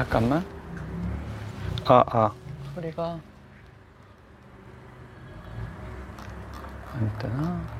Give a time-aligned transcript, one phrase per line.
[0.00, 0.42] 잠깐만.
[1.84, 2.32] 아, 아.
[2.74, 3.20] 소리가
[6.94, 7.79] 안 뜨나?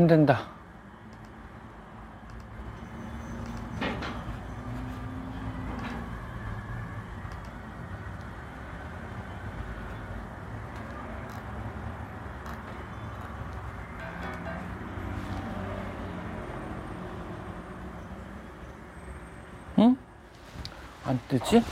[0.00, 0.46] 안 된다.
[19.78, 19.96] 응?
[21.04, 21.62] 안 뜨지?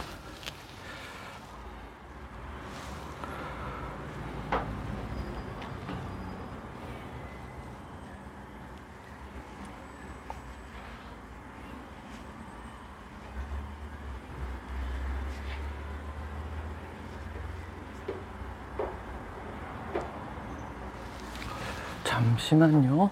[22.38, 23.10] 잠시만요.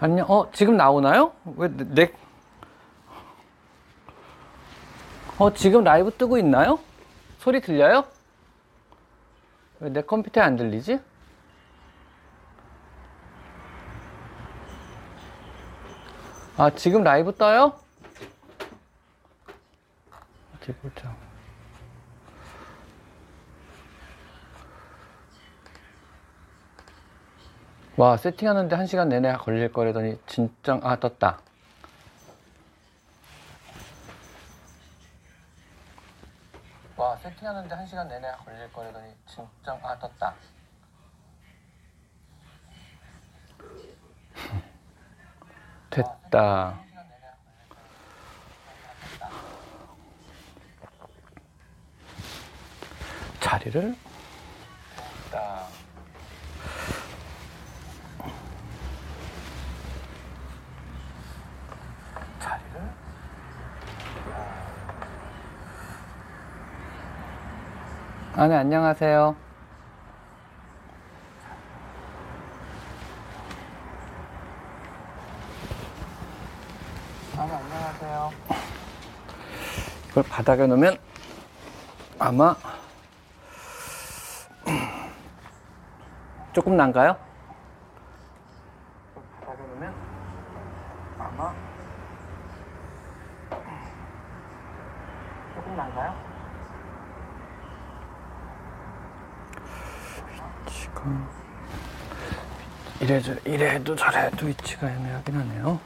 [0.00, 0.26] 안녕.
[0.28, 1.32] 어, 지금 나오나요?
[1.56, 2.12] 왜 내,
[5.38, 6.78] 어, 지금 라이브 뜨고 있나요?
[7.38, 8.04] 소리 들려요?
[9.80, 11.00] 왜 내 컴퓨터에 안 들리지?
[16.56, 17.78] 아, 지금 라이브 떠요?
[20.56, 21.14] 어디 보자.
[27.96, 31.38] 와, 세팅하는데 한 시간 내내 걸릴 거라더니 진짜, 아, 떴다.
[36.96, 40.34] 와, 세팅하는데 한 시간 내내 걸릴 거라더니 진짜, 아, 떴다.
[45.90, 46.80] 됐다.
[53.38, 53.96] 자리를
[55.30, 55.83] 됐다.
[68.36, 69.36] 아, 네, 안녕하세요.
[77.36, 78.32] 아, 네, 안녕하세요.
[80.10, 80.96] 이걸 바닥에 놓으면
[82.18, 82.56] 아마
[86.52, 87.16] 조금 난가요?
[89.42, 89.94] 바닥에 놓으면
[91.20, 91.54] 아마
[95.54, 96.34] 조금 난가요?
[100.74, 101.02] 위치가
[103.24, 105.80] 이래 저 이래도 저래도 위치가 애매하긴 하네요.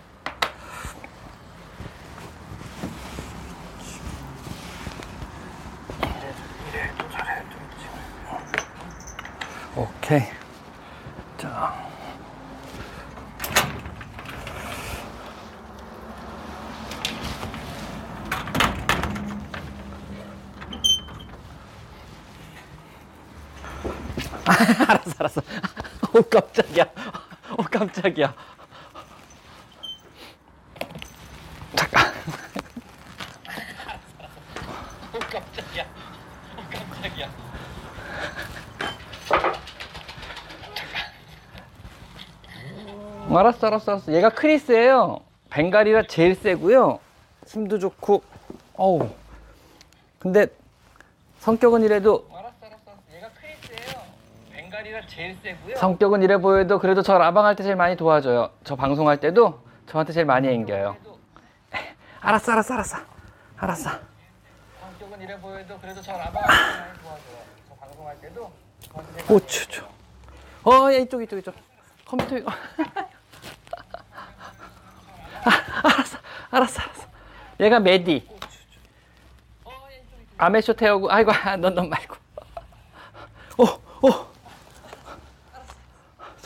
[6.72, 8.00] 이래도 저래도 위치가.
[9.76, 10.22] 오케이.
[11.36, 11.86] 자.
[24.88, 25.42] 알았어, 알았어.
[26.14, 26.86] 오, 깜짝이야.
[27.98, 28.34] 오, 깜짝이야.
[31.74, 32.12] 잠깐.
[35.14, 35.84] 오, 깜짝이야.
[36.56, 37.28] 오, 깜짝이야.
[43.30, 44.12] 알았어, 알았어, 알았어.
[44.12, 45.20] 얘가 크리스예요.
[45.50, 47.00] 벵갈이라 제일 세고요.
[47.46, 48.22] 힘도 좋고,
[48.74, 49.10] 어우.
[50.18, 50.46] 근데
[51.40, 52.92] 성격은 이래도 알았어, 알았어.
[53.12, 54.02] 얘가 크리스예요.
[54.52, 55.74] 벵갈이라 제일 세고요.
[55.74, 58.50] 성격은 이래 보여도 그래도 저 라방할 때 제일 많이 도와줘요.
[58.62, 60.96] 저 방송할 때도 저한테 제일 많이 앵겨요.
[62.20, 62.98] 알았어, 알았어, 알았어.
[63.56, 63.90] 알았어.
[64.80, 67.36] 성격은 이래 보여도 그래도 저 라방 많이 도와줘요.
[67.68, 68.52] 저 방송할 때도
[68.92, 69.84] 거기서 오, 추추.
[70.62, 71.52] 어, 야, 이쪽, 이쪽, 이쪽.
[72.06, 72.52] 컴퓨터 이거.
[72.52, 72.54] 아,
[75.82, 76.18] 알았어,
[76.52, 77.08] 알았어, 알았어.
[77.58, 78.38] 얘가 메디.
[80.40, 82.14] 아메쇼 태우고, 아이고, 아, 넌, 넌 말고.
[83.58, 83.64] 오,
[84.06, 84.28] 오.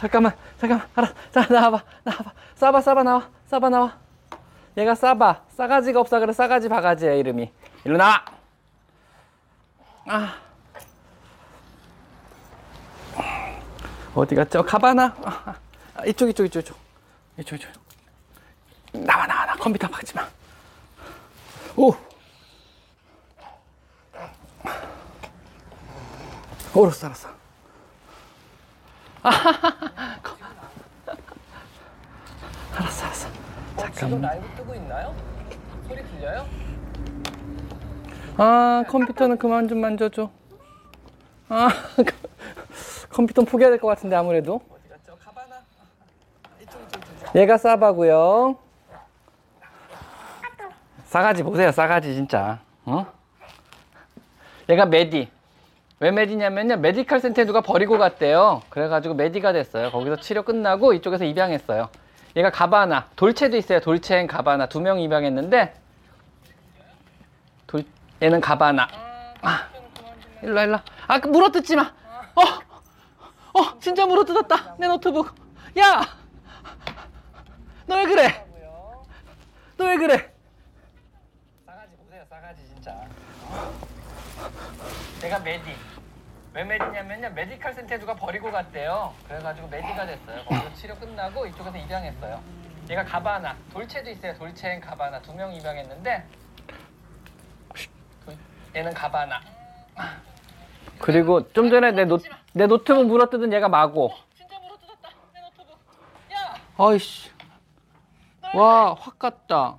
[0.03, 1.15] 잠깐만, 잠깐만, 알았어.
[1.31, 2.33] 자, 나와봐, 나와봐.
[2.57, 3.31] 싸바, 싸바, 나와.
[3.47, 3.97] 싸바, 나와.
[4.77, 5.45] 얘가 싸바.
[5.57, 6.19] 싸가지가 없어.
[6.19, 7.53] 그래, 싸가지 바가지야, 이름이.
[7.85, 8.25] 일로 나와.
[10.09, 10.35] 아.
[14.17, 14.65] 어디 갔죠?
[14.65, 15.15] 가바나?
[15.23, 15.55] 아,
[15.95, 16.77] 아, 이쪽, 이쪽, 이쪽, 이쪽.
[17.39, 17.71] 이쪽, 이쪽.
[18.93, 20.29] 나와, 나와, 나 컴퓨터 박지 마.
[21.77, 21.95] 오!
[26.75, 27.42] 오, 알았어, 알았어.
[29.23, 30.19] 아하하하.
[30.23, 30.37] 거-
[32.77, 33.29] 알았어, 알았어.
[33.77, 35.15] 어, 지금 라이브 뜨고 있나요?
[35.89, 36.47] 소리 들려요?
[38.39, 40.31] 아, 컴퓨터는 그만 좀 만져줘.
[41.49, 41.69] 아,
[43.11, 44.61] 컴퓨터는 포기해야 될 것 같은데, 아무래도.
[44.71, 45.17] 어디 갔죠?
[45.23, 45.57] 가바나.
[46.63, 47.37] 이쪽 이쪽 이쪽.
[47.37, 48.57] 얘가 싸바고요.
[51.05, 52.61] 싸가지 보세요, 싸가지 진짜.
[52.87, 53.07] 어?
[54.71, 55.31] 얘가 메디.
[56.03, 58.63] 왜 메디냐면요, 메디칼 센터에 누가 버리고 갔대요.
[58.71, 59.93] 그래가지고 메디가 됐어요.
[59.93, 61.89] 거기서 치료 끝나고 이쪽에서 입양했어요.
[62.35, 63.07] 얘가 가바나.
[63.15, 63.79] 돌체도 있어요.
[63.79, 64.67] 돌체엔 가바나.
[64.67, 65.73] 두 명 입양했는데,
[67.69, 67.85] 돌,
[68.21, 68.89] 얘는 가바나.
[69.43, 69.69] 아,
[70.43, 70.83] 일로 와, 일로 와.
[71.07, 71.83] 아, 그 물어뜯지 마.
[72.35, 74.75] 어, 어, 진짜 물어뜯었다.
[74.79, 75.33] 내 노트북.
[75.79, 76.03] 야!
[77.87, 78.45] 너 왜 그래?
[79.77, 80.33] 너 왜 그래?
[81.65, 83.07] 싸가지 보세요, 싸가지 진짜.
[85.21, 85.92] 쟤가 메디.
[86.55, 89.15] 왜 메디냐면요, 메디칼 센터에 누가 버리고 갔대요.
[89.27, 90.45] 그래가지고 메디가 됐어요.
[90.45, 92.43] 거기서 치료 끝나고 이쪽에서 입양했어요.
[92.91, 93.57] 얘가 가바나.
[93.73, 94.35] 돌체도 있어요.
[94.37, 95.23] 돌체엔 가바나.
[95.23, 96.27] 두 명 입양했는데,
[98.27, 98.37] 돌-
[98.77, 99.41] 얘는 가바나.
[100.99, 102.19] 그리고 좀 전에 내, 노,
[102.53, 104.13] 내 노트북 물어뜯은 얘가 마고.
[104.37, 105.09] 진짜 물어뜯었다.
[105.33, 105.79] 내 노트북.
[106.35, 107.31] 야, 아이씨.
[108.55, 109.77] 와, 확 갔다.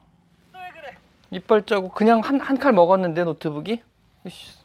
[0.51, 0.97] 너왜 그래?
[1.29, 3.83] 이빨 자국 그냥 한, 한 칼 먹었는데 노트북이?
[4.25, 4.62] 이씨.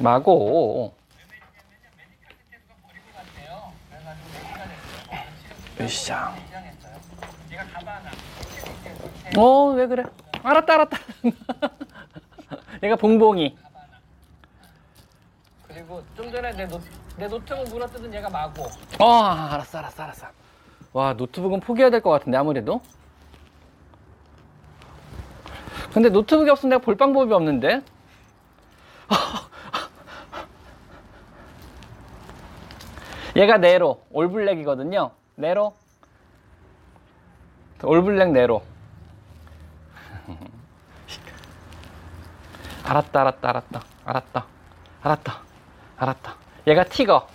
[0.00, 0.94] 마고.
[5.76, 6.14] 돌체.
[9.36, 10.04] 어, 왜 그래?
[10.42, 10.98] 알았다, 알았다.
[12.82, 13.56] 얘가 봉봉이.
[15.68, 16.80] 그리고 좀 전에 내, 노,
[17.16, 18.64] 내 노트북 물어뜯은 얘가 마고.
[18.98, 20.26] 어, 알았어, 알았어, 알았어.
[20.92, 22.80] 와, 노트북은 포기해야 될 것 같은데, 아무래도.
[25.92, 27.82] 근데 노트북이 없으면 내가 볼 방법이 없는데?
[33.40, 35.12] 얘가 네로, all black이거든요.
[35.36, 35.74] 네로.
[37.82, 38.62] all black 네로.
[42.84, 44.46] 알았다, 알았다, 알았다, 알았다,
[45.02, 45.40] 알았다,
[45.96, 46.34] 알았다.
[46.66, 47.26] 얘가 티거.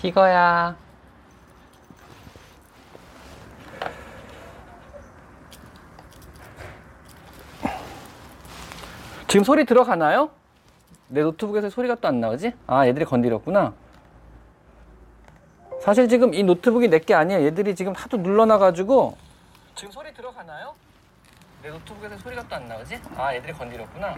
[0.00, 0.74] 티거야.
[9.28, 10.30] 지금 소리 들어가나요?
[11.12, 12.54] 내 노트북에서 소리가 또 안 나오지?
[12.66, 13.74] 아, 얘들이 건드렸구나.
[15.82, 17.44] 사실 지금 이 노트북이 내게 아니에요.
[17.44, 19.16] 얘들이 지금 하도 눌러놔가지고.
[19.74, 20.74] 지금 소리 들어가나요?
[21.62, 22.98] 내 노트북에서 소리가 또 안 나오지?
[23.16, 24.16] 아, 애들이 건드렸구나.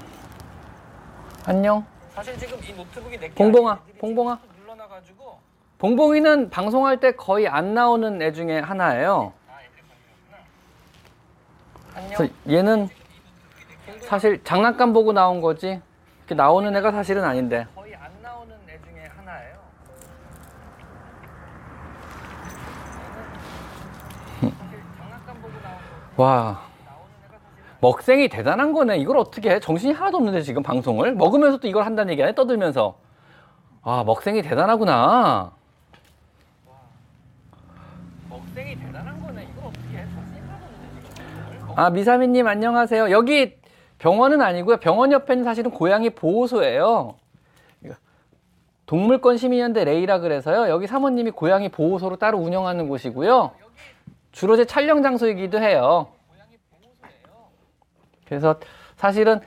[1.47, 1.85] 안녕.
[2.15, 4.39] 사실 지금 이 노트북이 내게 봉봉아, 봉봉아.
[4.61, 5.39] 눌러놔가지고.
[5.79, 9.33] 봉봉이는 방송할 때 거의 안 나오는 애 중에 하나예요.
[9.49, 9.59] 아,
[11.93, 12.29] 건드렸구나.
[12.29, 12.31] 안녕.
[12.49, 12.89] 얘는
[14.03, 15.81] 사실 장난감 보고 나온 거지.
[16.25, 17.67] 이렇게 나오는 애가 사실은 아닌데.
[17.75, 19.57] 거의 안 나오는 애 중에 하나예요.
[24.41, 25.77] 사실 장난감 보고 나온
[26.17, 26.63] 거 와.
[27.81, 28.97] 먹생이 대단한 거네.
[28.97, 29.61] 이걸 어떻게 해?
[29.61, 32.33] 정신이 하나도 없는데 지금 방송을 먹으면서 또 이걸 한다는 얘기야.
[32.33, 32.97] 떠들면서.
[33.83, 35.53] 아 먹생이 대단하구나.
[38.31, 39.43] 먹생이 대단한 거네.
[39.53, 40.07] 이걸 어떻게 해?
[40.15, 41.79] 정신이 하나도 없는데 지금.
[41.79, 43.11] 아 미사미님 안녕하세요.
[43.11, 43.59] 여기
[44.05, 44.77] 병원은 아니고요.
[44.77, 47.15] 병원 옆에는 사실은 고양이 보호소예요.
[48.85, 50.69] 동물권 시민연대 레이라 그래서요.
[50.69, 53.53] 여기 사모님이 고양이 보호소로 따로 운영하는 곳이고요.
[54.31, 56.09] 주로 제 촬영 장소이기도 해요.
[58.27, 58.57] 그래서
[58.97, 59.41] 사실은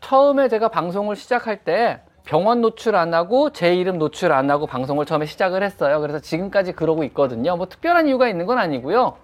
[0.00, 5.06] 처음에 제가 방송을 시작할 때 병원 노출 안 하고 제 이름 노출 안 하고 방송을
[5.06, 6.00] 처음에 시작을 했어요.
[6.00, 7.56] 그래서 지금까지 그러고 있거든요.
[7.56, 9.16] 뭐 특별한 이유가 있는 건 아니고요.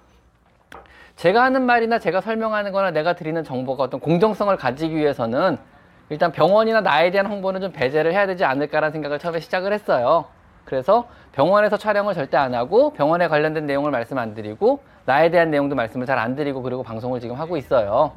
[1.17, 5.59] 제가 하는 말이나 제가 설명하는 거나 내가 드리는 정보가 어떤 공정성을 가지기 위해서는
[6.11, 10.27] 일단 병원이나 나에 대한 홍보는 좀 배제를 해야 되지 않을까라는 생각을 처음에 시작을 했어요.
[10.65, 15.75] 그래서 병원에서 촬영을 절대 안 하고 병원에 관련된 내용을 말씀 안 드리고 나에 대한 내용도
[15.75, 18.13] 말씀을 잘 안 드리고 그리고 방송을 지금 하고 있어요.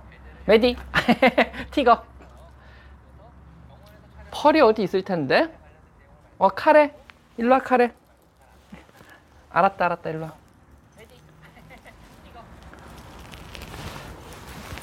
[0.45, 0.75] 메디
[1.71, 2.01] 티거
[4.31, 5.49] 펄이 어디 있을 텐데?
[6.37, 6.93] 어 카레
[7.37, 7.91] 일로 와 카레
[9.49, 10.33] 알았다 알았다 일로 와.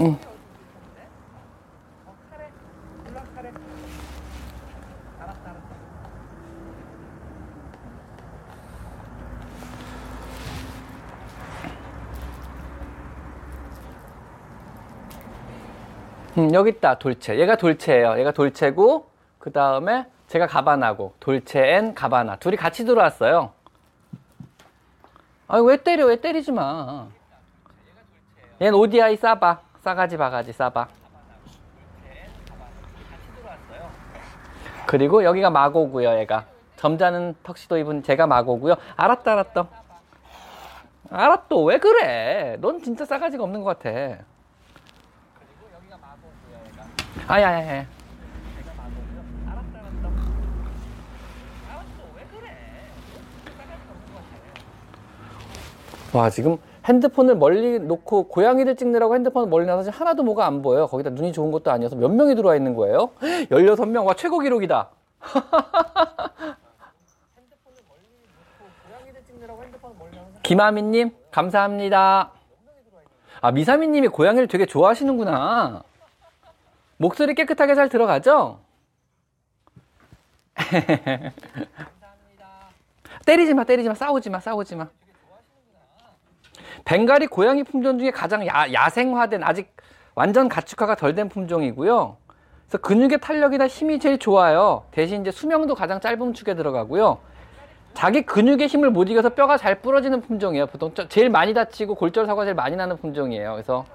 [0.01, 0.19] 응.
[16.37, 17.39] 음, 여기 있다 돌체.
[17.39, 18.19] 얘가 돌체예요.
[18.19, 19.09] 얘가 돌체고
[19.39, 22.37] 그 다음에 쟤가 가바나고 돌체 앤 가바나.
[22.37, 23.53] 둘이 같이 들어왔어요.
[25.47, 26.07] 아니 왜 때려?
[26.07, 27.07] 왜 때리지 마.
[28.61, 30.89] 얘는 ODI 싸봐 싸가지 바가지 싸봐
[34.87, 36.47] 그리고 여기가 마고고요 얘가.
[36.77, 38.75] 점잖은 턱시도 입은 쟤가 마고고요.
[38.97, 39.69] 알았다 알았다.
[41.11, 42.57] 알았다 왜 그래?
[42.61, 44.25] 넌 진짜 싸가지가 없는 것 같아.
[47.29, 47.87] 아야야야.
[56.13, 60.87] 와 지금 핸드폰을 멀리 놓고 고양이들 찍느라고 핸드폰을 멀리 놔서 하나도 뭐가 안 보여요.
[60.87, 63.11] 거기다 눈이 좋은 것도 아니어서 몇 명이 들어와 있는 거예요?
[63.51, 64.05] 16명.
[64.05, 64.91] 와 최고 기록이다.
[70.43, 72.31] 김아미님 감사합니다.
[73.41, 75.83] 아 미사미님이 고양이를 되게 좋아하시는구나.
[76.99, 78.61] 목소리 깨끗하게 잘 들어가죠?
[83.25, 84.89] 때리지 마, 때리지 마, 싸우지 마, 싸우지 마.
[86.85, 89.75] 벵갈이 고양이 품종 중에 가장 야, 야생화된 아직
[90.15, 92.17] 완전 가축화가 덜 된 품종이고요.
[92.67, 94.85] 그래서 근육의 탄력이나 힘이 제일 좋아요.
[94.91, 97.19] 대신 이제 수명도 가장 짧은 축에 들어가고요.
[97.95, 100.67] 자기 근육의 힘을 못 이겨서 뼈가 잘 부러지는 품종이에요.
[100.67, 103.53] 보통 제일 많이 다치고 골절 사고가 제일 많이 나는 품종이에요.
[103.53, 103.87] 그래서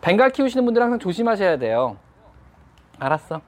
[0.00, 1.96] 벵갈 키우시는 분들 항상 조심하셔야 돼요.
[2.98, 3.40] 알았어.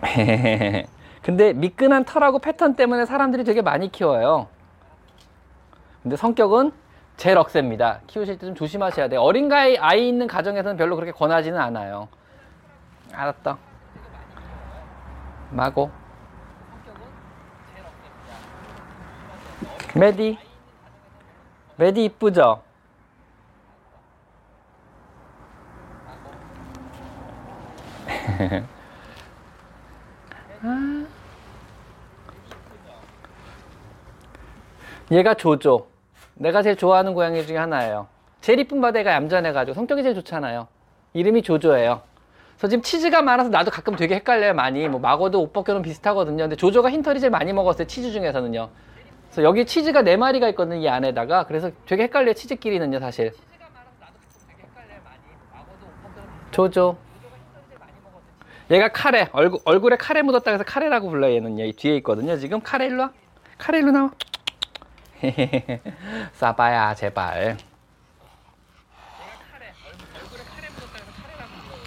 [1.28, 4.46] 근데 미끈한 털하고 패턴 때문에 사람들이 되게 많이 키워요.
[6.02, 6.72] 근데 성격은
[7.18, 8.00] 제일 억셉니다.
[8.06, 9.20] 키우실 때 좀 조심하셔야 돼요.
[9.20, 12.08] 어린 가이 아이 있는 가정에서는 별로 그렇게 권하지는 않아요.
[13.12, 13.58] 알았다.
[15.50, 15.90] 마고.
[19.94, 20.38] 메디.
[21.76, 22.62] 메디 이쁘죠?
[35.10, 35.86] 얘가 조조.
[36.34, 38.08] 내가 제일 좋아하는 고양이 중에 하나예요.
[38.40, 40.68] 제일 이쁜 바다가 얌전해가지고 성격이 제일 좋잖아요.
[41.14, 42.02] 이름이 조조예요.
[42.56, 44.88] 그래서 지금 치즈가 많아서 나도 가끔 되게 헷갈려요, 많이.
[44.88, 46.44] 뭐, 마고도 옷 벗겨는 비슷하거든요.
[46.44, 48.68] 근데 조조가 흰털이 제일 많이 먹었어요, 치즈 중에서는요.
[49.26, 51.46] 그래서 여기 치즈가 네 마리가 있거든요, 이 안에다가.
[51.46, 53.32] 그래서 되게 헷갈려요, 치즈끼리는요, 사실.
[56.50, 56.96] 조조.
[58.70, 59.28] 얘가 카레.
[59.32, 61.64] 얼굴, 얼굴에 카레 묻었다 해서 카레라고 불러요, 얘는요.
[61.64, 62.60] 이 뒤에 있거든요, 지금.
[62.60, 63.12] 카레 일로 와.
[63.56, 64.10] 카레 일로 나와.
[66.32, 67.56] 싸봐야, 제발.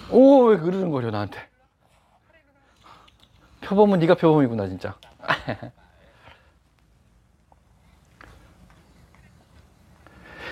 [0.10, 1.40] 오, 왜 그러는 거려, 나한테.
[3.62, 4.96] 표범은 네가 표범이구나, 진짜.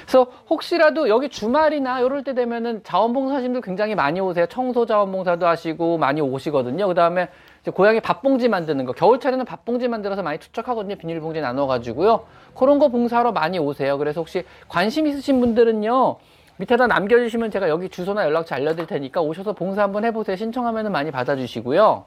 [0.10, 4.48] 그래서 혹시라도 여기 주말이나 이럴 때 되면은 자원봉사님들 굉장히 많이 오세요.
[4.48, 6.88] 청소 자원봉사도 하시고 많이 오시거든요.
[6.88, 7.30] 그 다음에
[7.74, 8.94] 고양이 밥봉지 만드는 거.
[8.94, 10.96] 겨울철에는 밥봉지 만들어서 많이 투척하거든요.
[10.96, 12.26] 비닐봉지 나눠가지고요.
[12.56, 13.98] 그런 거 봉사하러 많이 오세요.
[13.98, 16.18] 그래서 혹시 관심 있으신 분들은요.
[16.58, 20.36] 밑에다 남겨주시면 제가 여기 주소나 연락처 알려드릴 테니까 오셔서 봉사 한번 해보세요.
[20.36, 22.06] 신청하면 많이 받아주시고요.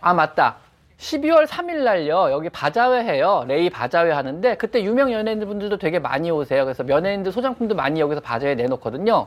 [0.00, 0.56] 아, 맞다.
[0.98, 6.30] 12월 3일 날요 여기 바자회 해요 레이 바자회 하는데 그때 유명 연예인들 분들도 되게 많이
[6.30, 9.26] 오세요 그래서 연예인들 소장품도 많이 여기서 바자회 내놓거든요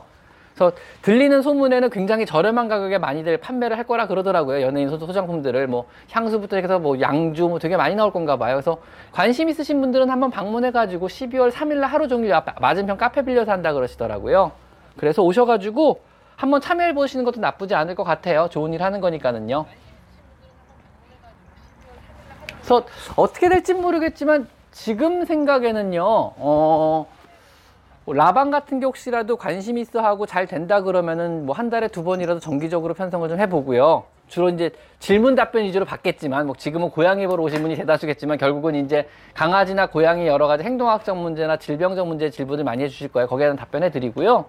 [0.54, 4.60] 그래서 들리는 소문에는 굉장히 저렴한 가격에 많이들 판매를 할 거라 그러더라고요.
[4.62, 8.56] 연예인 소, 소장품들을 뭐 향수부터 해서 뭐 양주 뭐 되게 많이 나올 건가 봐요.
[8.56, 8.78] 그래서
[9.12, 13.72] 관심 있으신 분들은 한번 방문해 가지고 12월 3일 날 하루 종일 맞은편 카페 빌려서 한다
[13.72, 14.52] 그러시더라고요.
[14.96, 16.00] 그래서 오셔 가지고
[16.36, 18.48] 한번 참여해 보시는 것도 나쁘지 않을 것 같아요.
[18.50, 19.66] 좋은 일 하는 거니까는요.
[22.56, 22.84] 그래서
[23.16, 27.06] 어떻게 될지 모르겠지만 지금 생각에는요, 어, 뭐
[28.12, 32.40] 라방 같은 게 혹시라도 관심 있어 하고 잘 된다 그러면은 뭐 한 달에 두 번이라도
[32.40, 34.04] 정기적으로 편성을 좀 해보고요.
[34.28, 39.08] 주로 이제 질문 답변 위주로 받겠지만, 뭐 지금은 고양이 보러 오신 분이 대다수겠지만 결국은 이제
[39.34, 43.26] 강아지나 고양이 여러 가지 행동학적 문제나 질병적 문제 질문을 많이 해주실 거예요.
[43.26, 44.44] 거기에 대한 답변해 드리고요.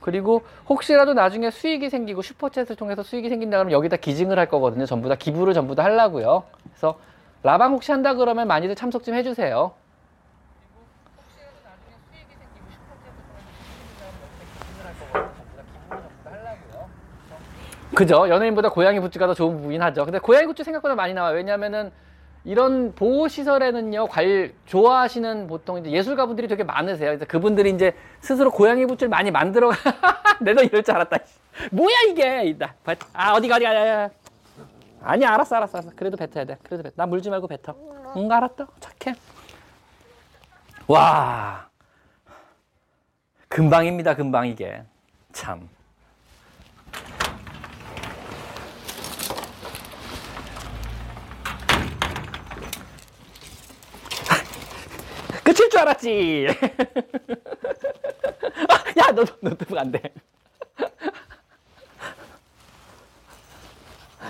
[0.00, 4.86] 그리고 혹시라도 나중에 수익이 생기고 슈퍼챗을 통해서 수익이 생긴다 그러면 여기다 기증을 할 거거든요.
[4.86, 6.44] 전부 다 기부를 전부 다 하려고요.
[6.64, 6.98] 그래서
[7.42, 9.72] 라방 혹시 한다 그러면 많이들 참석 좀 해주세요.
[11.18, 16.88] 혹시라도 나중에 수익이 생기고 슈퍼챗을 통해서 수익이 생기면 여기다 기부를 전부 다 하려고요.
[17.94, 18.28] 그죠?
[18.28, 20.04] 연예인보다 고양이 굿즈가 더 좋은 부분이긴 하죠.
[20.04, 21.34] 근데 고양이 굿즈 생각보다 많이 나와요.
[21.34, 21.90] 왜냐면은
[22.44, 27.10] 이런 보호 시설에는요, 관 좋아하시는 보통 이제 예술가분들이 되게 많으세요.
[27.10, 29.70] 그래서 그분들이 이제 스스로 고양이 굿즈를 많이 만들어.
[30.40, 31.18] 내가 이럴 줄 알았다.
[31.72, 32.44] 뭐야 이게?
[32.44, 32.74] 이다.
[33.12, 34.10] 아 어디가 어디가 어디가.
[35.02, 35.92] 아니 알았어 알았어 알았어.
[35.96, 36.56] 그래도 뱉어야 돼.
[36.62, 36.92] 그래도 뱉.
[36.96, 37.74] 나 물지 말고 뱉어.
[38.16, 38.66] 응 알았다.
[38.80, 39.16] 착해.
[40.86, 41.68] 와.
[43.48, 44.82] 금방입니다 금방 이게.
[45.32, 45.68] 참.
[55.50, 56.46] 끝일 줄 알았지.
[58.68, 60.00] 아, 야, 너 노트북 안 돼.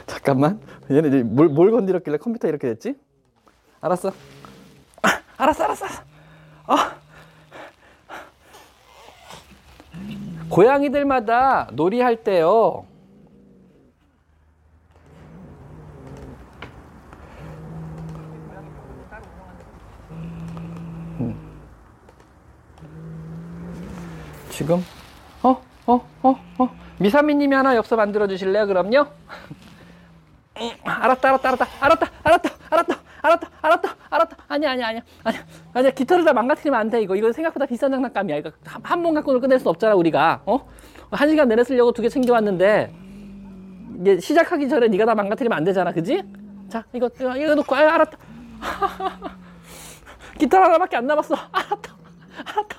[0.07, 0.61] 잠깐만.
[0.91, 2.95] 얘네 이제 뭘, 뭘 건드렸길래 컴퓨터 이렇게 됐지?
[3.83, 4.13] 알았어.
[5.03, 5.87] 아, 알았어, 알았어.
[6.67, 6.95] 아.
[10.49, 12.87] 고양이들마다 놀이할 때요.
[24.61, 24.85] 지금
[25.43, 25.59] 어?
[25.87, 26.07] 어?
[26.23, 26.37] 어?
[26.59, 26.69] 어?
[26.99, 28.67] 미사미님이 하나 엽서 만들어 주실래요?
[28.67, 29.07] 그럼요?
[30.61, 35.41] 응, 알았다 알았다 알았다 알았다 알았다 알았다 알았다 알았다 알았다 아니야 아니야 아니야 아니야
[35.73, 38.51] 아니야 깃털을 다 망가뜨리면 안 돼 이거 이거 생각보다 비싼 장난감이야 이거
[38.83, 40.69] 한 번 갖고는 끝낼 수 없잖아 우리가 어?
[41.11, 42.93] 한 시간 내내 쓰려고 두 개 챙겨왔는데
[44.01, 46.23] 이게 시작하기 전에 네가 다 망가뜨리면 안 되잖아 그지?
[46.69, 48.19] 자 이거 이거, 이거 놓고 아 알았다
[50.39, 51.97] 깃털 하나밖에 안 남았어 알았다
[52.45, 52.77] 알았다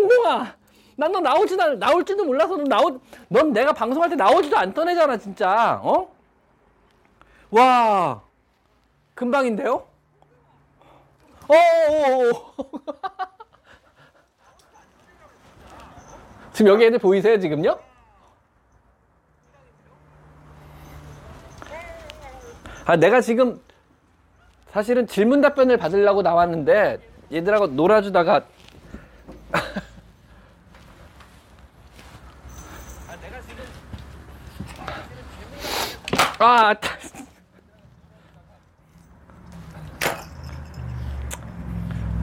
[0.00, 0.54] 봉봉아,
[0.96, 5.16] 난 너 나오지도 않, 나올지도 몰라서 넌 나오, 넌 내가 방송할 때 나오지도 않던 애잖아,
[5.18, 5.80] 진짜.
[5.82, 6.10] 어?
[7.50, 8.22] 와,
[9.14, 9.86] 금방인데요?
[11.48, 11.52] 어,
[16.52, 17.78] 지금 여기 애들 보이세요, 지금요?
[22.84, 23.60] 아, 내가 지금
[24.70, 26.98] 사실은 질문 답변을 받으려고 나왔는데
[27.32, 28.36] 얘들하고 놀아주다가
[29.52, 29.60] 아,
[33.20, 33.64] 내가 지금
[36.42, 36.96] 아, 타-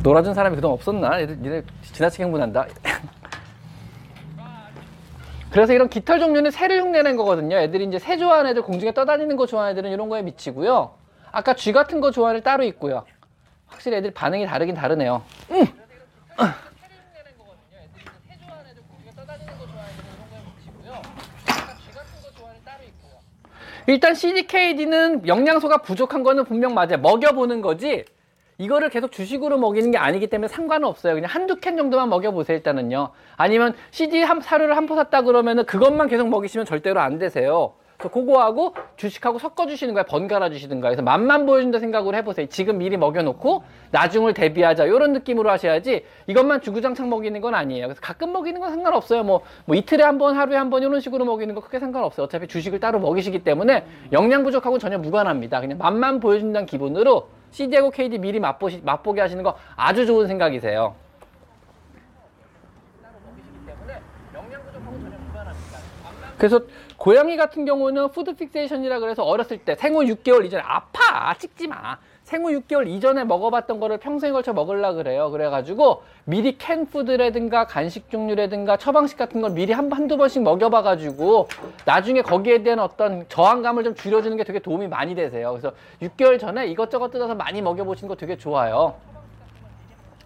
[0.01, 1.21] 놀아준 사람이 그동안 없었나?
[1.21, 2.65] 얘들, 얘들 지나치게 흥분한다.
[5.51, 7.57] 그래서 이런 깃털 종류는 새를 흉내낸 거거든요.
[7.57, 10.95] 애들이 이제 새 좋아하는 애들, 공중에 떠다니는 거 좋아하는 애들은 이런 거에 미치고요.
[11.31, 13.05] 아까 쥐 같은 거 좋아하는 애 따로 있고요.
[13.67, 15.21] 확실히 애들 반응이 다르긴 다르네요.
[15.47, 15.73] 새
[23.87, 26.97] 일단 CDKD는 영양소가 부족한 거는 분명 맞아요.
[27.01, 28.03] 먹여보는 거지.
[28.59, 31.13] 이거를 계속 주식으로 먹이는 게 아니기 때문에 상관은 없어요.
[31.13, 33.09] 그냥 한두 캔 정도만 먹여보세요, 일단은요.
[33.37, 37.73] 아니면 CD 한, 사료를 한 포 샀다 그러면은 그것만 계속 먹이시면 절대로 안 되세요.
[37.97, 40.89] 그래서 그거하고 주식하고 섞어주시는 거야, 번갈아 주시든가.
[40.89, 42.45] 그래서 맛만 보여준다 생각으로 해보세요.
[42.47, 44.85] 지금 미리 먹여놓고 나중을 대비하자.
[44.85, 47.87] 이런 느낌으로 하셔야지 이것만 주구장창 먹이는 건 아니에요.
[47.87, 49.23] 그래서 가끔 먹이는 건 상관없어요.
[49.23, 52.25] 뭐, 뭐 이틀에 한 번, 하루에 한 번 이런 식으로 먹이는 거 크게 상관없어요.
[52.25, 55.59] 어차피 주식을 따로 먹이시기 때문에 영양 부족하고는 전혀 무관합니다.
[55.61, 60.93] 그냥 맛만 보여준다는 기분으로 CD하고 KD 미리 맛보시, 맛보게 하시는 거 아주 좋은 생각이세요.
[63.01, 64.01] 따로 먹이시기 때문에
[64.35, 65.77] 영양 부족하고 전혀 무관합니다.
[66.37, 66.61] 그래서
[66.97, 72.49] 고양이 같은 경우는 food fixation이라 그래서 어렸을 때 생후 6개월 이전에 아파 찍지 마 생후
[72.59, 79.17] 6개월 이전에 먹어봤던 거를 평생 걸쳐 먹으려 그래요 그래가지고 미리 캔 푸드라든가 간식 종류라든가 처방식
[79.17, 81.47] 같은 걸 미리 한, 한두 번씩 먹여봐가지고
[81.85, 85.71] 나중에 거기에 대한 어떤 저항감을 좀 줄여주는 게 되게 도움이 많이 되세요 그래서
[86.01, 88.95] 6개월 전에 이것저것 뜯어서 많이 먹여보시는 거 되게 좋아요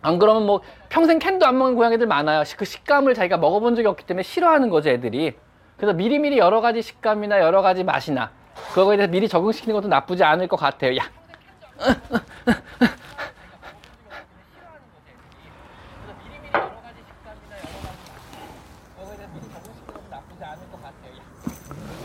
[0.02, 2.42] 안 그러면 뭐 평생 캔도 안 먹는 고양이들 많아요.
[2.58, 5.36] 그 식감을 자기가 먹어본 적이 없기 때문에 싫어하는 거죠, 애들이.
[5.82, 8.30] 그래서 미리미리 여러 가지 식감이나 여러 가지 맛이나
[8.72, 10.96] 그거에 대해서 미리 적응시키는 것도 나쁘지 않을 것 같아요.
[10.96, 11.02] 야.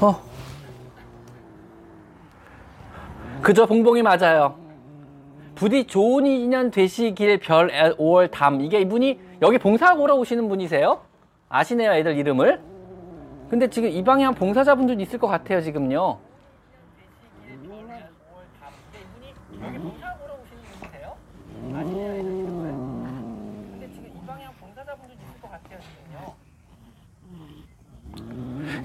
[0.01, 0.23] 어.
[3.43, 4.57] 그저 봉봉이 맞아요.
[5.55, 8.63] 부디 좋은 인연 되시길 별 5월 담.
[8.63, 11.03] 이게 이분이 여기 봉사하고 오시는 분이세요?
[11.51, 12.76] 아시네요, 애들 이름을.
[13.49, 16.19] 근데 지금 이 방향 봉사자분들도 있을 것 같아요, 지금요.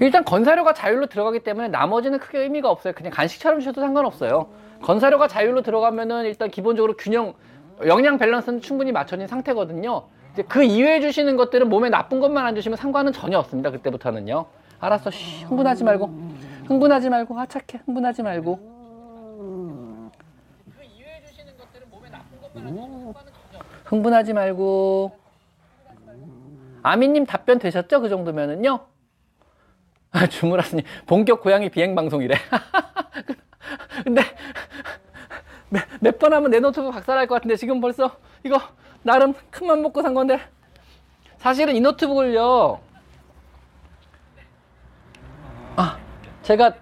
[0.00, 2.92] 일단 건사료가 자율로 들어가기 때문에 나머지는 크게 의미가 없어요.
[2.92, 4.48] 그냥 간식처럼 주셔도 상관없어요.
[4.82, 7.34] 건사료가 자율로 들어가면은 일단 기본적으로 균형,
[7.86, 10.04] 영양 밸런스는 충분히 맞춰진 상태거든요.
[10.32, 13.70] 이제 그 이외에 주시는 것들은 몸에 나쁜 것만 안 주시면 상관은 전혀 없습니다.
[13.70, 14.46] 그때부터는요.
[14.80, 15.10] 알았어.
[15.10, 16.06] 쉬, 흥분하지 말고.
[16.66, 17.38] 흥분하지 말고.
[17.38, 17.82] 아, 착해.
[17.84, 18.72] 흥분하지 말고.
[23.84, 25.12] 흥분하지 말고.
[26.82, 28.00] 아미님 답변 되셨죠?
[28.00, 28.80] 그 정도면은요?
[30.12, 32.34] 아, 주무라스님, 본격 고양이 비행 방송이래.
[34.04, 34.22] 근데,
[36.00, 38.60] 몇 번 하면 내 노트북 박살날 것 같은데, 지금 벌써 이거
[39.02, 40.40] 나름 큰 맘 먹고 산 건데.
[41.38, 42.78] 사실은 이 노트북을요,
[45.76, 45.98] 아,
[46.42, 46.74] 제가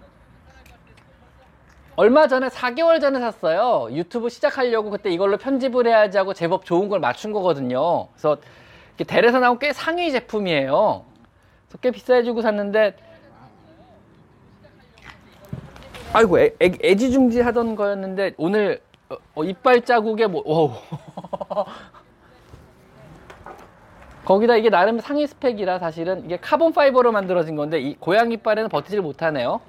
[1.96, 3.88] 얼마 전에 4개월 전에 샀어요.
[3.94, 8.09] 유튜브 시작하려고 그때 이걸로 편집을 해야지 하고 제법 좋은 걸 맞춘 거거든요.
[8.12, 8.37] 그래서
[8.94, 11.04] 이게 델에서 나온 꽤 상위 제품이에요.
[11.66, 12.96] 그래서 꽤 비싸게 주고 샀는데
[16.12, 20.72] 아이고 애, 애, 애지중지 하던 거였는데 오늘 어, 어, 이빨 자국에 뭐 오.
[24.24, 29.00] 거기다 이게 나름 상위 스펙이라 사실은 이게 carbon fiber로 만들어진 건데 이 고양이 이빨에는 버티질
[29.00, 29.61] 못하네요.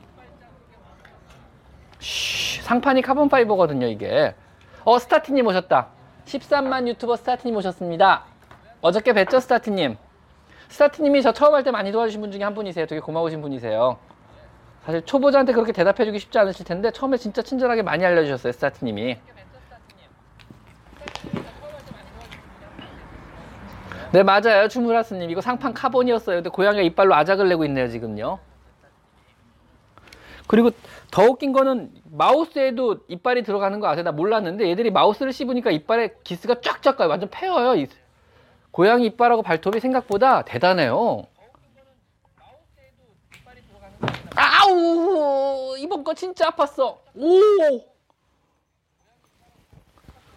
[2.00, 4.34] 쉬, 상판이 carbon fiber거든요, 이게.
[4.84, 5.88] 어, 스타티님 오셨다.
[6.26, 8.24] 13만 유튜버 스타티님 오셨습니다.
[8.82, 9.98] 어저께 뵀죠, 스타티님?
[10.70, 12.88] 스타티님이 저 처음 할 때 많이 도와주신 분 중에 한 분이세요.
[12.88, 13.98] 되게 고마우신 분이세요.
[14.86, 19.18] 사실 초보자한테 그렇게 대답해주기 쉽지 않으실 텐데 처음에 진짜 친절하게 많이 알려주셨어요, 스타티님이.
[24.12, 25.30] 네, 맞아요, 주무라스님.
[25.30, 26.38] 이거 상판 카본이었어요.
[26.38, 28.40] 근데 고양이가 이빨로 아작을 내고 있네요, 지금요.
[30.48, 30.72] 그리고
[31.12, 34.04] 더 웃긴 거는 마우스에도 이빨이 들어가는 거 아세요?
[34.04, 37.08] 나 몰랐는데 얘들이 마우스를 씹으니까 이빨에 기스가 쫙쫙 가요.
[37.08, 37.76] 완전 패여요.
[37.76, 37.88] 이
[38.72, 41.24] 고양이 이빨하고 발톱이 생각보다 대단해요.
[44.36, 46.98] 아우 이번 거 진짜 아팠어.
[47.16, 47.40] 오.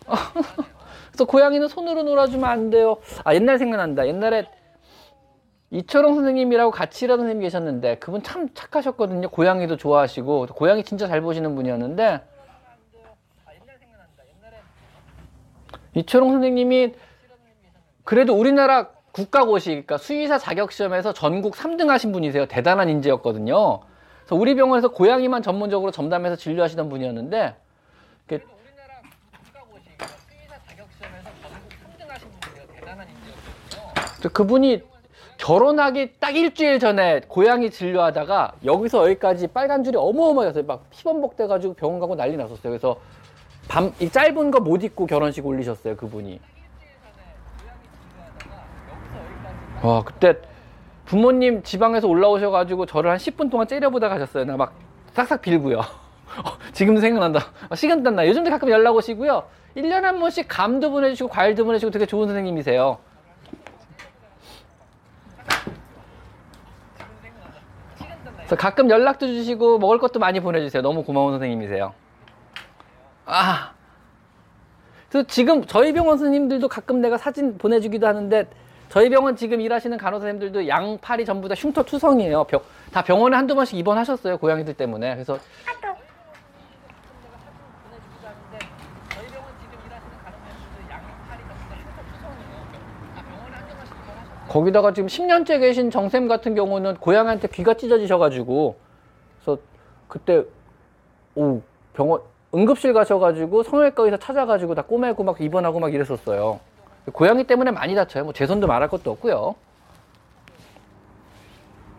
[1.14, 2.96] 그래서 고양이는 손으로 놀아주면 안 돼요.
[3.22, 4.09] 아 옛날 생각난다.
[4.09, 4.48] 옛날에
[5.70, 9.29] 이철홍 선생님이라고 같이 일하던 선생님이 계셨는데 그분 참 착하셨거든요.
[9.29, 12.20] 고양이도 좋아하시고 고양이 진짜 잘 보시는 분이었는데
[15.94, 16.94] 이철홍 선생님이
[18.03, 22.46] 그래도 우리나라 국가고시 그러니까 수의사 자격 시험에서 전국 3등 하신 분이세요.
[22.46, 23.81] 대단한 인재였거든요.
[24.24, 27.55] 그래서 우리 병원에서 고양이만 전문적으로 점담해서 진료하시던 분이었는데
[28.27, 29.00] 그 우리나라
[29.33, 32.66] 국가고시 그러니까 수의사 자격 시험에서 전국 3등 하신 분이에요.
[32.74, 34.14] 대단한 인재였거든요.
[34.31, 34.83] 그분이
[35.39, 40.65] 결혼하기 딱 일주일 전에 고양이 진료하다가 여기서 여기까지 빨간 줄이 어마어마했어요.
[40.65, 42.63] 막 피범벅 돼가지고 병원 가고 난리 났었어요.
[42.71, 42.97] 그래서
[43.69, 45.97] 밤, 이 짧은 거 못 입고 결혼식 올리셨어요.
[45.97, 46.39] 그분이.
[49.83, 50.37] 와, 그때
[51.05, 54.45] 부모님 지방에서 올라오셔가지고 저를 한 10분 동안 째려보다 가셨어요.
[54.45, 54.73] 나 막
[55.15, 55.79] 싹싹 빌고요.
[56.35, 57.41] 어, 지금도 생각난다.
[57.69, 58.27] 어, 시간도 안 나.
[58.27, 59.45] 요즘도 가끔 연락 오시고요.
[59.77, 62.99] 1년에 한 번씩 감도 보내주시고 과일도 보내주시고 되게 좋은 선생님이세요.
[68.37, 70.83] 그래서 가끔 연락도 주시고 먹을 것도 많이 보내주세요.
[70.83, 71.95] 너무 고마운 선생님이세요.
[73.27, 73.73] 아.
[75.09, 78.47] 그래서 지금 저희 병원 선생님들도 가끔 내가 사진 보내주기도 하는데
[78.89, 82.45] 저희 병원 지금 일하시는 간호사 선생님들도 양팔이 전부 다 흉터 투성이에요.
[82.45, 82.61] 병,
[82.93, 84.37] 다 병원에 한두 번씩 입원하셨어요.
[84.39, 85.15] 고양이들 때문에.
[85.15, 85.81] 그래서 저희
[89.31, 92.67] 병원 지금 일하시는 간호사님들 양팔이 전부 다 흉터 투성이에요.
[93.17, 94.44] 다 병원에 한두 번씩 입원하셨어요.
[94.55, 98.77] 거기다가 지금 10년째 계신 정쌤 같은 경우는 고양이한테 귀가 찢어지셔가지고
[99.43, 99.61] 그래서
[100.07, 100.45] 그때
[101.35, 101.61] 오
[101.93, 102.21] 병원
[102.55, 106.61] 응급실 가셔가지고 성형외과 의사 찾아가지고 다 꼬매고 막 입원하고 막 이랬었어요.
[107.12, 108.23] 고양이 때문에 많이 다쳐요.
[108.23, 109.57] 뭐제 손도 말할 것도 없고요.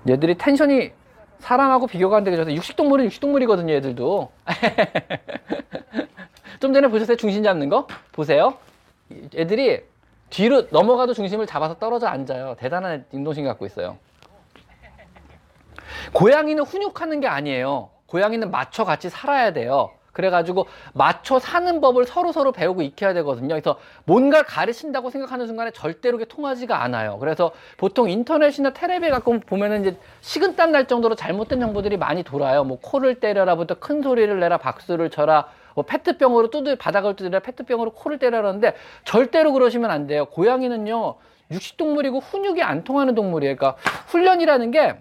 [0.08, 0.94] 얘들이 텐션이
[1.40, 3.74] 사람하고 비교가 안 되게 좋아서 육식동물은 육식동물이거든요.
[3.74, 4.32] 얘들도.
[6.62, 7.18] 좀 전에 보셨어요?
[7.18, 7.86] 중심 잡는 거?
[8.14, 8.54] 보세요.
[9.36, 9.84] 애들이
[10.30, 12.56] 뒤로 넘어가도 중심을 잡아서 떨어져 앉아요.
[12.60, 13.98] 대단한 능동심 갖고 있어요.
[16.14, 17.90] 고양이는 훈육하는 게 아니에요.
[18.08, 19.92] 고양이는 맞춰 같이 살아야 돼요.
[20.16, 23.50] 그래가지고 맞춰 사는 법을 서로 서로 배우고 익혀야 되거든요.
[23.50, 27.18] 그래서 뭔가를 가르친다고 생각하는 순간에 절대로 그게 통하지가 않아요.
[27.20, 32.64] 그래서 보통 인터넷이나 텔레비에 가끔 보면은 이제 식은땀 날 정도로 잘못된 정보들이 많이 돌아요.
[32.64, 38.18] 뭐 코를 때려라부터 큰 소리를 내라, 박수를 쳐라, 뭐 페트병으로 두드 바닥을 두드려 페트병으로 코를
[38.18, 40.26] 때려라는데 절대로 그러시면 안 돼요.
[40.26, 41.16] 고양이는요
[41.52, 43.56] 육식동물이고 훈육이 안 통하는 동물이에요.
[43.56, 44.96] 그러니까 훈련이라는 게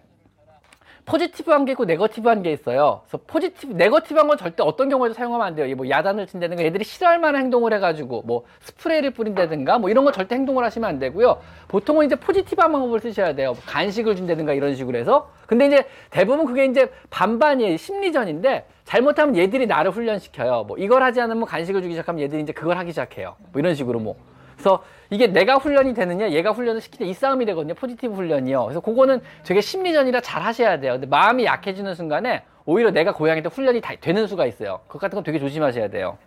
[1.06, 3.02] positive한 게 있고 negative한 게 있어요.
[3.04, 5.66] 그래서 positive, negative한 건 절대 어떤 경우에도 사용하면 안 돼요.
[5.66, 10.12] 이 뭐 야단을 친다든가 애들이 싫어할 만한 행동을 해가지고 뭐 스프레이를 뿌린다든가 뭐 이런 거
[10.12, 11.40] 절대 행동을 하시면 안 되고요.
[11.68, 13.52] 보통은 이제 positive한 방법을 쓰셔야 돼요.
[13.52, 15.30] 뭐 간식을 준다든가 이런 식으로 해서.
[15.46, 17.76] 근데 이제 대부분 그게 이제 반반이에요.
[17.76, 20.64] 심리전인데 잘못하면 얘들이 나를 훈련시켜요.
[20.64, 23.36] 뭐 이걸 하지 않으면 간식을 주기 시작하면 얘들이 이제 그걸 하기 시작해요.
[23.52, 24.16] 뭐 이런 식으로 뭐.
[24.54, 24.82] 그래서
[25.14, 27.74] 이게 내가 훈련이 되느냐, 얘가 훈련을 시키냐, 이 싸움이 되거든요.
[27.74, 28.64] 포지티브 훈련이요.
[28.64, 30.94] 그래서 그거는 되게 심리전이라 잘 하셔야 돼요.
[30.94, 34.80] 근데 마음이 약해지는 순간에 오히려 내가 고양이한테 훈련이 다 되는 수가 있어요.
[34.88, 36.18] 그것 같은 건 되게 조심하셔야 돼요.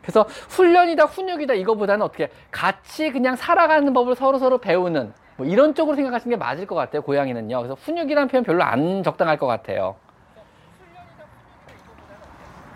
[0.00, 5.94] 그래서 훈련이다, 훈육이다, 이거보다는 어떻게 같이 그냥 살아가는 법을 서로 서로 배우는 뭐 이런 쪽으로
[5.94, 7.02] 생각하시는 게 맞을 것 같아요.
[7.02, 7.58] 고양이는요.
[7.58, 9.96] 그래서 훈육이라는 표현 별로 안 적당할 것 같아요.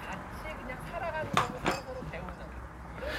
[0.06, 2.36] 같이 그냥 살아가는 법을 서로 서로 배우는.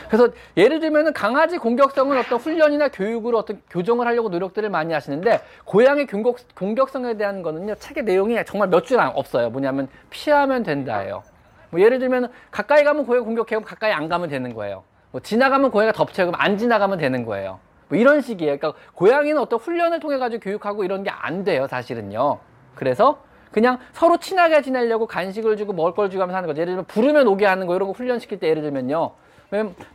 [0.08, 6.06] 그래서 예를 들면은 강아지 공격성은 어떤 훈련이나 교육으로 어떤 교정을 하려고 노력들을 많이 하시는데 고양이
[6.06, 9.50] 공격, 공격성에 대한 거는요 책의 내용이 정말 몇 줄 없어요.
[9.50, 11.24] 뭐냐면 피하면 된다예요.
[11.70, 13.62] 뭐 예를 들면 가까이 가면 고양이 공격해요.
[13.62, 14.84] 가까이 안 가면 되는 거예요.
[15.12, 16.28] 뭐 지나가면 고양이가 덮쳐요.
[16.28, 17.60] 그럼 안 지나가면 되는 거예요.
[17.89, 18.58] 뭐 이런 식이에요.
[18.58, 22.39] 그러니까 고양이는 어떤 훈련을 통해 가지고 교육하고 이런 게 안 돼요 사실은요.
[22.76, 23.20] 그래서
[23.52, 26.62] 그냥 서로 친하게 지내려고 간식을 주고 먹을 걸 주고 하면서 하는 거죠.
[26.62, 29.12] 예를 들면 부르면 오게 하는 거 이런 거 훈련시킬 때 예를 들면요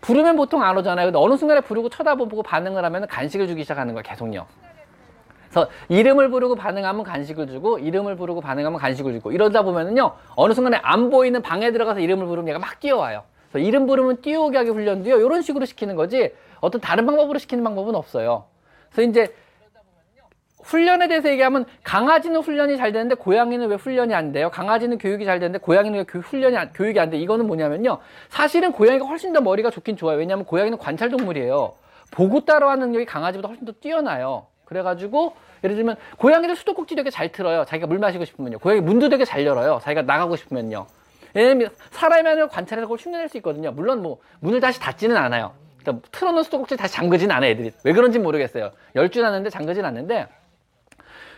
[0.01, 1.07] 부르면 보통 안 오잖아요.
[1.07, 4.03] 근데 어느 순간에 부르고 쳐다보고 반응을 하면 간식을 주기 시작하는 거예요.
[4.03, 4.47] 계속요.
[5.51, 10.79] 그래서 이름을 부르고 반응하면 간식을 주고 이름을 부르고 반응하면 간식을 주고 이러다 보면은요 어느 순간에
[10.83, 13.25] 안 보이는 방에 들어가서 이름을 부르면 얘가 막 뛰어와요.
[13.51, 17.95] 그래서 이름 부르면 뛰어오게 하기 훈련도요 이런 식으로 시키는 거지 어떤 다른 방법으로 시키는 방법은
[17.95, 18.45] 없어요.
[18.91, 19.35] 그래서 이제
[20.63, 24.51] 훈련에 대해서 얘기하면 강아지는 훈련이 잘 되는데 고양이는 왜 훈련이 안 돼요?
[24.51, 27.19] 강아지는 교육이 잘 되는데 고양이는 왜 교, 훈련이 안, 교육이 안 돼?
[27.19, 27.99] 이거는 뭐냐면요.
[28.29, 30.19] 사실은 고양이가 훨씬 더 머리가 좋긴 좋아요.
[30.19, 31.75] 왜냐하면 고양이는 관찰 동물이에요.
[32.11, 34.47] 보고 따라하는 능력이 강아지보다 훨씬 더 뛰어나요.
[34.65, 37.65] 그래가지고 예를 들면 고양이들 수도꼭지 되게 잘 틀어요.
[37.65, 38.59] 자기가 물 마시고 싶으면요.
[38.59, 39.81] 고양이 문도 되게 잘 열어요.
[39.83, 40.87] 자기가 나가고 싶으면요.
[41.35, 41.71] 왜냐면
[42.01, 43.73] 안을 관찰해서 그걸 흉내낼 수 있거든요.
[43.73, 45.53] 물론 뭐 문을 다시 닫지는 않아요.
[45.81, 47.51] 그러니까 틀어놓은 수도꼭지 다시 잠그진 않아요.
[47.51, 48.71] 애들이 왜 그런지 모르겠어요.
[48.95, 50.29] 열줄 않는데 잠그진 않는데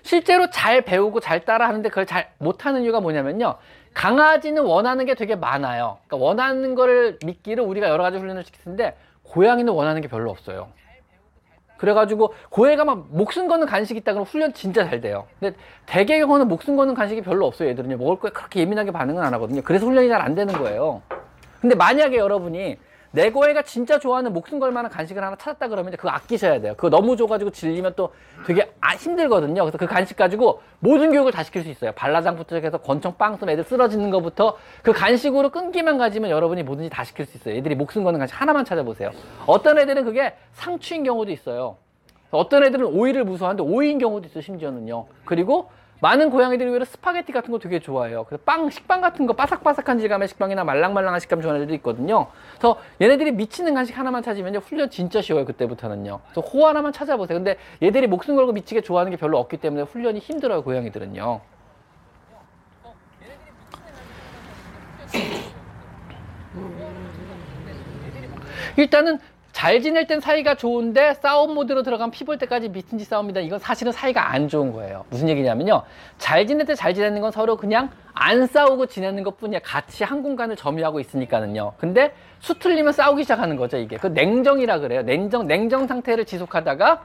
[0.05, 3.57] 실제로 잘 배우고 잘 따라하는데 그걸 잘 못하는 이유가 뭐냐면요.
[3.95, 5.99] 강아지는 원하는 게 되게 많아요.
[6.07, 10.69] 그러니까 원하는 거를 믿기를 우리가 여러 가지 훈련을 시키는데 고양이는 원하는 게 별로 없어요.
[11.79, 15.27] 그래가지고 고해가 막 목숨 거는 간식 있다 그러면 훈련 진짜 잘 돼요.
[15.41, 17.71] 근데 대개 경우는 목숨 거는 간식이 별로 없어요.
[17.71, 17.97] 얘들은요.
[17.97, 19.63] 먹을 거에 그렇게 예민하게 반응은 안 하거든요.
[19.63, 21.03] 그래서 훈련이 잘 안 되는 거예요.
[21.61, 22.77] 근데 만약에 여러분이
[23.15, 26.75] 내 고양이가 진짜 좋아하는 목숨 걸 만한 간식을 하나 찾았다 그러면 그거 아끼셔야 돼요.
[26.77, 28.13] 그거 너무 줘가지고 질리면 또
[28.45, 29.63] 되게 아, 힘들거든요.
[29.63, 31.93] 그래서 그 간식 가지고 모든 교육을 다 시킬 수 있어요.
[31.93, 37.05] 발라당부터 시작해서 권총 빵 쏨 애들 쓰러지는 것부터 그 간식으로 끈기만 가지면 여러분이 뭐든지 다
[37.05, 37.55] 시킬 수 있어요.
[37.55, 39.13] 애들이 목숨 거는 간식 하나만 찾아보세요.
[39.47, 41.77] 어떤 애들은 그게 상추인 경우도 있어요.
[42.33, 44.43] 어떤 애들은 오이를 무서워하는데 오이인 경우도 있어요.
[44.43, 45.07] 심지어는요.
[45.25, 45.71] 그리고
[46.01, 48.25] 많은 고양이들이 오히려 스파게티 같은 거 되게 좋아해요.
[48.25, 52.27] 그래서 빵, 식빵 같은 거 바삭바삭한 질감의 식빵이나 말랑말랑한 식감 좋아하는 애들도 있거든요.
[52.59, 55.45] 그래서 얘네들이 미치는 간식 하나만 찾으면 훈련 진짜 쉬워요.
[55.45, 56.21] 그때부터는요.
[56.31, 57.39] 그래서 호 하나만 찾아보세요.
[57.39, 60.63] 근데 얘들이 목숨 걸고 미치게 좋아하는 게 별로 없기 때문에 훈련이 힘들어요.
[60.63, 61.41] 고양이들은요.
[68.77, 69.19] 일단은
[69.55, 73.39] 잘 지낼 땐 사이가 좋은데 싸움 모드로 들어가면 피볼 때까지 미친 짓 싸웁니다.
[73.39, 75.05] 이건 사실은 사이가 안 좋은 거예요.
[75.11, 75.85] 무슨 얘기냐면요.
[76.19, 79.61] 잘 지낼 때 잘 지내는 건 서로 그냥 안 싸우고 지내는 것 뿐이야.
[79.63, 81.75] 같이 한 공간을 점유하고 있으니까는요.
[81.79, 83.97] 근데 수틀리면 싸우기 시작하는 거죠, 이게.
[83.97, 85.03] 그 냉정이라 그래요.
[85.03, 87.05] 냉정, 냉정 상태를 지속하다가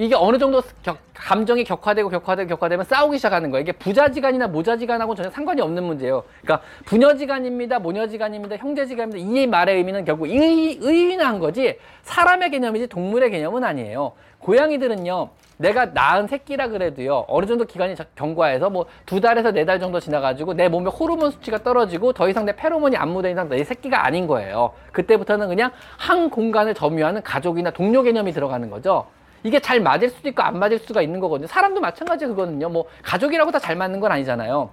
[0.00, 3.60] 이게 어느 정도 격, 감정이 격화되고 격화되고 격화되면 싸우기 시작하는 거예요.
[3.60, 6.24] 이게 부자지간이나 모자지간하고 전혀 상관이 없는 문제예요.
[6.40, 9.30] 그러니까 부녀지간입니다, 모녀지간입니다, 형제지간입니다.
[9.30, 14.12] 이 말의 의미는 결국 의, 의인한 거지 사람의 개념이지 동물의 개념은 아니에요.
[14.38, 15.28] 고양이들은요.
[15.58, 20.54] 내가 낳은 새끼라 그래도요 어느 정도 기간이 경과해서 뭐 두 달에서 네 달 정도 지나가지고
[20.54, 24.26] 내 몸에 호르몬 수치가 떨어지고 더 이상 내 페로몬이 안 묻어 이상 내 새끼가 아닌
[24.26, 24.72] 거예요.
[24.92, 29.04] 그때부터는 그냥 한 공간을 점유하는 가족이나 동료 개념이 들어가는 거죠.
[29.42, 31.46] 이게 잘 맞을 수도 있고 안 맞을 수가 있는 거거든요.
[31.46, 32.68] 사람도 마찬가지 그거는요.
[32.68, 34.70] 뭐 가족이라고 다 잘 맞는 건 아니잖아요.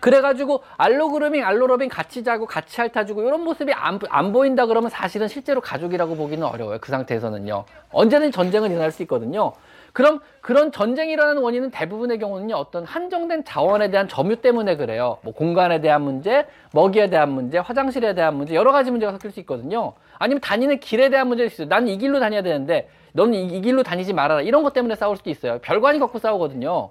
[0.00, 5.60] 그래가지고 알로그루밍, 알로러빙 같이 자고 같이 핥아주고 이런 모습이 안, 안 보인다 그러면 사실은 실제로
[5.60, 6.78] 가족이라고 보기는 어려워요.
[6.80, 7.64] 그 상태에서는요.
[7.92, 9.52] 언제든 전쟁은 일어날 수 있거든요.
[9.94, 15.16] 그럼 그런 전쟁이 일어나는 원인은 대부분의 경우는요 어떤 한정된 자원에 대한 점유 때문에 그래요.
[15.22, 19.40] 뭐 공간에 대한 문제, 먹이에 대한 문제, 화장실에 대한 문제 여러 가지 문제가 섞일 수
[19.40, 19.94] 있거든요.
[20.18, 21.68] 아니면 다니는 길에 대한 문제도 있어요.
[21.68, 24.42] 난이 길로 다녀야 되는데 너는 이, 이 길로 다니지 말아라.
[24.42, 25.58] 이런 것 때문에 싸울 수도 있어요.
[25.60, 26.90] 별관이 갖고 싸우거든요.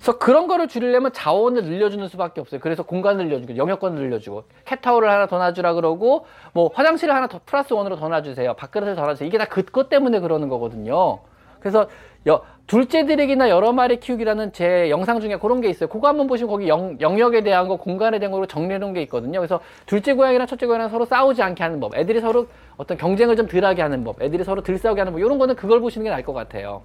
[0.00, 2.58] 그래서 그런 거를 줄이려면 자원을 늘려주는 수밖에 없어요.
[2.60, 7.74] 그래서 공간을 늘려주고 영역권을 늘려주고 캣타워를 하나 더 놔주라 그러고 뭐 화장실을 하나 더 플러스
[7.74, 8.54] 원으로 더 놔주세요.
[8.54, 9.26] 밥그릇을 더 놔주세요.
[9.26, 11.20] 이게 다 그것 때문에 그러는 거거든요.
[11.60, 11.88] 그래서
[12.26, 15.88] 여, 둘째 들이기나 여러 마리 키우기라는 제 영상 중에 그런 게 있어요.
[15.88, 19.40] 그거 한번 보시면 거기 영, 영역에 대한 거, 공간에 대한 거로 정리해 놓은 게 있거든요.
[19.40, 22.46] 그래서 둘째 고양이랑 첫째 고양이랑 서로 싸우지 않게 하는 법, 애들이 서로
[22.76, 25.80] 어떤 경쟁을 좀 덜하게 하는 법, 애들이 서로 덜 싸우게 하는 법, 이런 거는 그걸
[25.80, 26.82] 보시는 게 나을 것 같아요.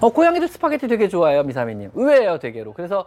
[0.00, 1.92] 어, 고양이들 스파게티 되게 좋아해요, 미사미님.
[1.94, 2.74] 의외예요, 되게로.
[2.74, 3.06] 그래서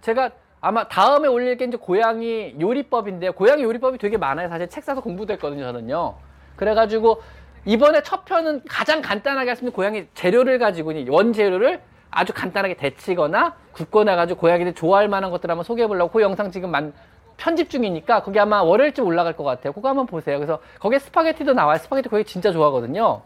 [0.00, 0.30] 제가
[0.62, 3.32] 아마 다음에 올릴 게 이제 고양이 요리법인데요.
[3.32, 4.48] 고양이 요리법이 되게 많아요.
[4.48, 6.14] 사실 책 사서 공부도 했거든요, 저는요.
[6.60, 7.22] 그래가지고
[7.64, 14.40] 이번에 첫 편은 가장 간단하게 있는 고양이 재료를 가지고 원재료를 아주 간단하게 데치거나 굽거나 가지고
[14.40, 16.92] 고양이들이 좋아할 만한 것들 한번 소개해 보려고 그 영상 지금 막
[17.38, 19.72] 편집 중이니까 거기 아마 월요일쯤 올라갈 것 같아요.
[19.72, 20.36] 그거 한번 보세요.
[20.36, 21.78] 그래서 거기에 스파게티도 나와요.
[21.78, 23.22] 스파게티 고양이 진짜 좋아하거든요.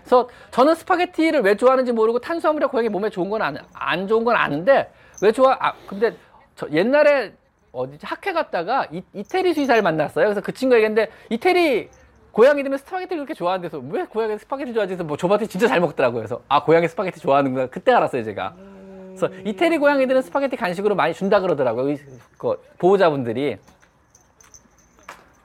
[0.00, 4.36] 그래서 저는 스파게티를 왜 좋아하는지 모르고 탄수화물이 고양이 몸에 좋은 건 안, 안 좋은 건
[4.36, 5.56] 아는데 왜 좋아?
[5.58, 6.14] 아 근데
[6.54, 7.32] 저 옛날에
[7.72, 10.26] 어디지 학회 갔다가 이, 이태리 수의사를 만났어요.
[10.26, 11.88] 그래서 그 친구가 얘기했는데 이태리
[12.32, 14.96] 고양이들은 스파게티를 그렇게 좋아한대서 왜 고양이 스파게티 좋아하지?
[14.96, 16.20] 뭐 줘봤더니 진짜 잘 먹더라고요.
[16.20, 18.54] 그래서 아 고양이 스파게티 좋아하는구나 그때 알았어요 제가.
[19.08, 21.90] 그래서 이태리 고양이들은 스파게티 간식으로 많이 준다 그러더라고요.
[21.90, 21.98] 이,
[22.36, 23.56] 그 보호자분들이.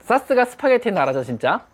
[0.01, 1.65] さすが 스파게티 나라죠 진짜.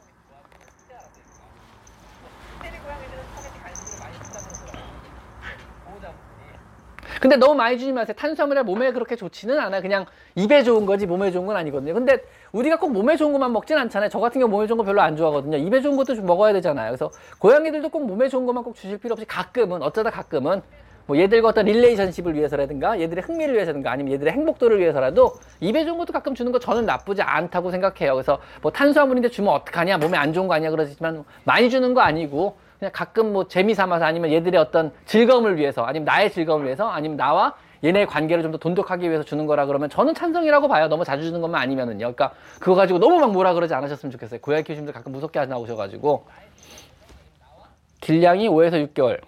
[7.19, 8.15] 근데 너무 많이 주지 마세요.
[8.17, 9.81] 탄수화물이 몸에 그렇게 좋지는 않아요.
[9.81, 10.05] 그냥
[10.35, 11.93] 입에 좋은 거지 몸에 좋은 건 아니거든요.
[11.93, 14.09] 근데 우리가 꼭 몸에 좋은 것만 먹진 않잖아요.
[14.09, 15.57] 저 같은 경우 몸에 좋은 거 별로 안 좋아하거든요.
[15.57, 16.91] 입에 좋은 것도 좀 먹어야 되잖아요.
[16.91, 20.61] 그래서 고양이들도 꼭 몸에 좋은 것만 꼭 주실 필요 없이 가끔은 어쩌다 가끔은
[21.07, 26.13] 뭐 얘들과 어떤 relationship을 위해서라든가 얘들의 흥미를 위해서든가 아니면 얘들의 행복도를 위해서라도 입에 좋은 것도
[26.13, 28.13] 가끔 주는 거 저는 나쁘지 않다고 생각해요.
[28.13, 32.57] 그래서 뭐 탄수화물인데 주면 어떡하냐 몸에 안 좋은 거 아니야 그러지만 많이 주는 거 아니고
[32.79, 37.17] 그냥 가끔 뭐 재미 삼아서 아니면 얘들의 어떤 즐거움을 위해서 아니면 나의 즐거움을 위해서 아니면
[37.17, 40.87] 나와 얘네의 관계를 좀 더 돈독하기 위해서 주는 거라 그러면 저는 찬성이라고 봐요.
[40.87, 42.13] 너무 자주 주는 것만 아니면은요.
[42.13, 44.39] 그러니까 그거 가지고 너무 막 뭐라 그러지 않으셨으면 좋겠어요.
[44.41, 46.25] 고양이 키우시는 분들 가끔 무섭게 나오셔가지고
[48.01, 49.19] 길냥이 5에서 6개월.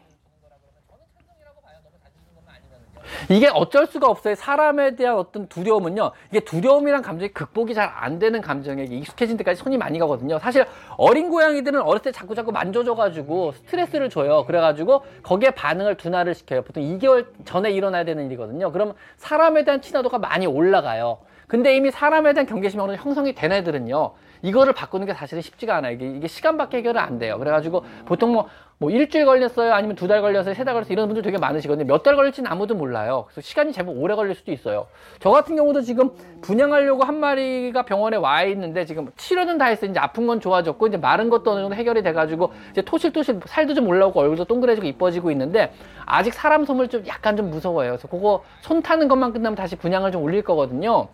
[3.29, 4.35] 이게 어쩔 수가 없어요.
[4.35, 6.11] 사람에 대한 어떤 두려움은요.
[6.29, 10.39] 이게 두려움이란 감정이 극복이 잘 안 되는 감정에게 익숙해진 데까지 손이 많이 가거든요.
[10.39, 10.65] 사실
[10.97, 14.45] 어린 고양이들은 어렸을 때 자꾸 자꾸 만져줘가지고 스트레스를 줘요.
[14.45, 16.61] 그래가지고 거기에 반응을 둔화를 시켜요.
[16.63, 18.71] 보통 2개월 전에 일어나야 되는 일이거든요.
[18.71, 21.19] 그럼 사람에 대한 친화도가 많이 올라가요.
[21.47, 24.11] 근데 이미 사람에 대한 경계심이 형성이 된 애들은요.
[24.41, 25.93] 이거를 바꾸는 게 사실은 쉽지가 않아요.
[25.93, 27.37] 이게, 이게 시간밖에 해결은 안 돼요.
[27.37, 28.47] 그래가지고 보통 뭐,
[28.79, 29.73] 뭐 일주일 걸렸어요.
[29.73, 30.55] 아니면 두 달 걸렸어요.
[30.55, 30.93] 세 달 걸렸어요.
[30.93, 31.85] 이런 분들 되게 많으시거든요.
[31.85, 33.25] 몇 달 걸릴지는 아무도 몰라요.
[33.27, 34.87] 그래서 시간이 제법 오래 걸릴 수도 있어요.
[35.19, 36.09] 저 같은 경우도 지금
[36.41, 39.91] 분양하려고 한 마리가 병원에 와 있는데 지금 치료는 다 했어요.
[39.91, 43.87] 이제 아픈 건 좋아졌고 이제 마른 것도 어느 정도 해결이 돼가지고 이제 토실토실 살도 좀
[43.87, 45.71] 올라오고 얼굴도 동그래지고 이뻐지고 있는데
[46.07, 47.91] 아직 사람 손을 좀 약간 좀 무서워요.
[47.91, 51.07] 그래서 그거 손 타는 것만 끝나면 다시 분양을 좀 올릴 거거든요.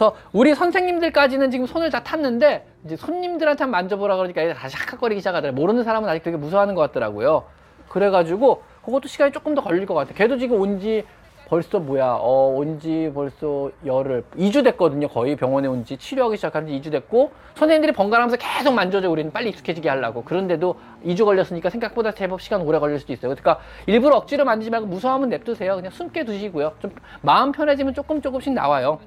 [0.00, 5.60] 그래서 우리 선생님들까지는 지금 손을 다 탔는데 이제 손님들한테 한번 만져보라 그러니까 다시 학학거리기 시작하더라고요.
[5.60, 7.44] 모르는 사람은 아직 되게 무서워하는 것 같더라고요.
[7.90, 10.14] 그래가지고 그것도 시간이 조금 더 걸릴 것 같아요.
[10.14, 11.04] 걔도 지금 온지
[11.48, 15.08] 벌써 뭐야, 어, 온지 벌써 열흘, 2주 됐거든요.
[15.08, 19.10] 거의 병원에 온 지 치료하기 시작한 지 2주 됐고, 선생님들이 번갈아가면서 계속 만져줘.
[19.10, 20.22] 우리는 빨리 익숙해지게 하려고.
[20.24, 23.34] 그런데도 2주 걸렸으니까 생각보다 제법 시간 오래 걸릴 수도 있어요.
[23.34, 25.74] 그러니까 일부러 억지로 만지지 말고 무서워하면 냅두세요.
[25.74, 26.72] 그냥 숨게 두시고요.
[26.80, 28.98] 좀 마음 편해지면 조금 조금씩 나와요.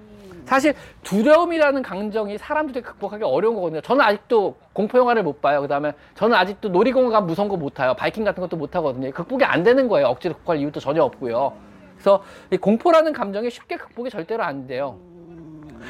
[0.45, 3.81] 사실 두려움이라는 감정이 사람들이 극복하기 어려운 거거든요.
[3.81, 5.61] 저는 아직도 공포 영화를 못 봐요.
[5.61, 7.93] 그다음에 저는 아직도 놀이공원 가면 무서운 거 못 타요.
[7.93, 9.11] 바이킹 같은 것도 못 하거든요.
[9.11, 10.07] 극복이 안 되는 거예요.
[10.07, 11.53] 억지로 극복할 이유도 전혀 없고요.
[11.95, 14.97] 그래서 이 공포라는 감정이 쉽게 극복이 절대로 안 돼요.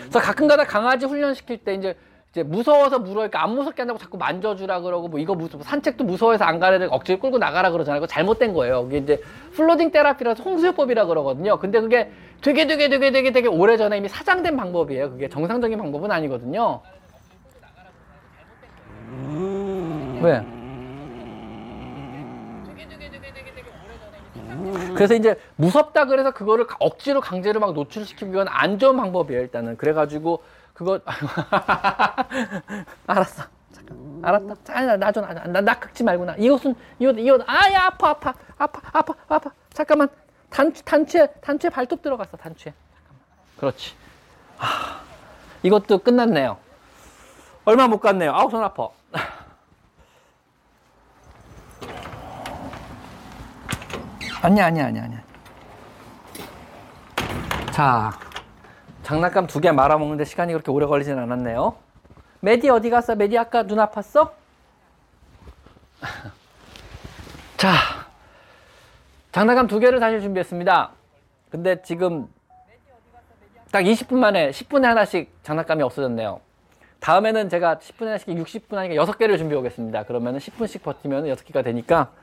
[0.02, 1.96] 그래서 가끔가다 강아지 훈련시킬 때 이제
[2.34, 6.60] 이제 무서워서 물어니까 안 무섭게 한다고 자꾸 만져주라 그러고 뭐 이거 무슨 산책도 무서워해서 안
[6.60, 8.02] 가는 애들 억지로 끌고 나가라 그러잖아요.
[8.02, 8.86] 그거 잘못된 거예요.
[8.86, 9.22] 그게 이제
[9.54, 11.60] flooding therapy라서 홍수요법이라 그러거든요.
[11.60, 12.10] 근데 그게
[12.41, 15.12] 되게 되게 되게 되게 되게 오래 전에 이미 사장된 방법이에요.
[15.12, 16.82] 그게 정상적인 방법은 아니거든요.
[20.24, 20.43] 왜?
[24.96, 30.43] 그래서 이제 무섭다 그래서 그거를 억지로 강제로 막 노출시키기 위한 안 좋은 방법이에요 일단은 그래가지고
[30.74, 31.00] 그거
[33.08, 33.44] 알았어.
[33.72, 34.20] 잠깐.
[34.24, 34.56] 알았다.
[34.64, 36.36] 자, 나줘 나나 나 긁지 말고 나.
[36.38, 38.34] 이것은 이것 이것 아야 아파 아파.
[38.58, 39.52] 아파 아파 아파.
[39.74, 40.10] 잠깐만.
[40.50, 42.74] 단추 단추에 단추에 발톱 들어갔어 단추에.
[42.93, 43.22] 잠깐만.
[43.58, 43.93] 그렇지.
[44.60, 45.02] 아,
[45.64, 46.58] 이것도 끝났네요.
[47.66, 48.34] 얼마 못 갔네요.
[48.34, 48.89] 아우 손 아파.
[54.41, 55.22] 아니야 아니야 아니야 아니야.
[57.72, 58.12] 자
[59.04, 61.76] 장난감 두 개 말아먹는데 시간이 그렇게 오래 걸리진 않았네요
[62.39, 63.16] 메디 어디 갔어?
[63.16, 64.32] 메디 아까 눈 아팠어?
[67.58, 67.72] 자
[69.32, 70.91] 장난감 두 개를 사실 준비했습니다
[71.49, 72.28] 근데 지금
[73.72, 76.39] 딱 20분 만에 10분에 하나씩 장난감이 없어졌네요
[76.99, 80.04] 다음에는 제가 10분 하나씩 60분 하니까 6개를 준비해 오겠습니다.
[80.04, 82.14] 그러면 10분씩 버티면 6개가 되니까.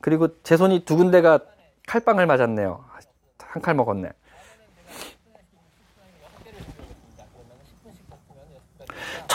[0.00, 1.40] 그리고 제 손이 두 군데가
[1.88, 2.84] 칼빵을 맞았네요.
[3.40, 4.10] 한 칼 먹었네.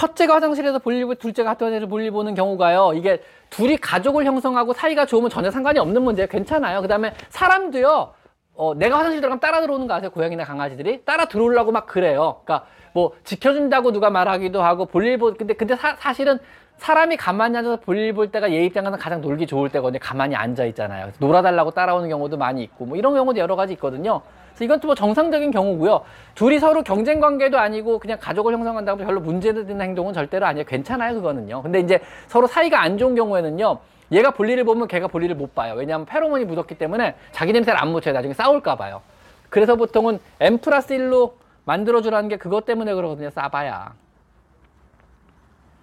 [0.02, 2.94] 첫째가 화장실에서 볼일 보고 둘째가 학교에서 볼일 보는 경우가요.
[2.96, 3.22] 이게
[3.52, 6.28] 둘이 가족을 형성하고 사이가 좋으면 전혀 상관이 없는 문제예요.
[6.28, 6.82] 괜찮아요.
[6.82, 8.14] 그다음에 사람도요.
[8.56, 10.10] 어, 내가 화장실 들어가면 따라 들어오는 거 아세요?
[10.10, 12.42] 고양이나 강아지들이 따라 들어오려고 막 그래요.
[12.44, 16.40] 그러니까 뭐 지켜준다고 누가 말하기도 하고 볼일 보 근데 근데 사, 사실은
[16.78, 20.00] 사람이 가만히 앉아서 볼일 볼 때가 얘 입장에서는 가장 놀기 좋을 때거든요.
[20.02, 21.12] 가만히 앉아 있잖아요.
[21.20, 24.22] 놀아달라고 따라오는 경우도 많이 있고 뭐 이런 경우도 여러 가지 있거든요.
[24.66, 26.02] 이건 또 뭐 정상적인 경우고요.
[26.36, 30.66] 둘이 서로 경쟁 관계도 아니고 그냥 가족을 형성한다고 별로 문제되는 행동은 절대로 아니에요.
[30.66, 31.62] 괜찮아요, 그거는요.
[31.62, 33.80] 근데 이제 서로 사이가 안 좋은 경우에는요.
[34.12, 35.74] 얘가 볼일을 보면 걔가 볼일을 못 봐요.
[35.76, 38.14] 왜냐하면 페로몬이 묻었기 때문에 자기 냄새를 안 묻혀요.
[38.14, 39.02] 나중에 싸울까 봐요.
[39.50, 41.34] 그래서 보통은 M 플러스 1로
[41.64, 43.30] 만들어주라는 게 그것 때문에 그러거든요.
[43.30, 43.94] 싸봐야.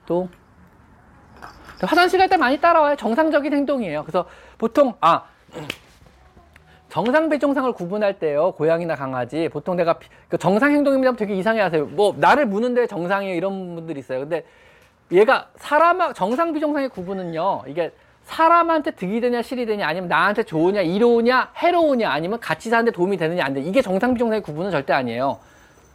[0.06, 0.28] 또
[1.82, 2.96] 화장실 갈 때 많이 따라와요.
[2.96, 4.02] 정상적인 행동이에요.
[4.02, 4.26] 그래서
[4.58, 5.24] 보통 아
[6.88, 11.86] 정상 비정상을 구분할 때요 고양이나 강아지 보통 내가 피- 그 정상 행동이면 되게 이상해하세요.
[11.86, 14.20] 뭐 나를 무는데 정상이에요 이런 분들이 있어요.
[14.20, 14.44] 근데
[15.12, 17.92] 얘가 사람 정상 비정상의 구분은요 이게
[18.24, 23.44] 사람한테 득이 되냐 실이 되냐 아니면 나한테 좋으냐 이로우냐 해로우냐 아니면 같이 사는데 도움이 되느냐
[23.44, 23.60] 안 돼.
[23.60, 25.38] 이게 정상 비정상의 구분은 절대 아니에요.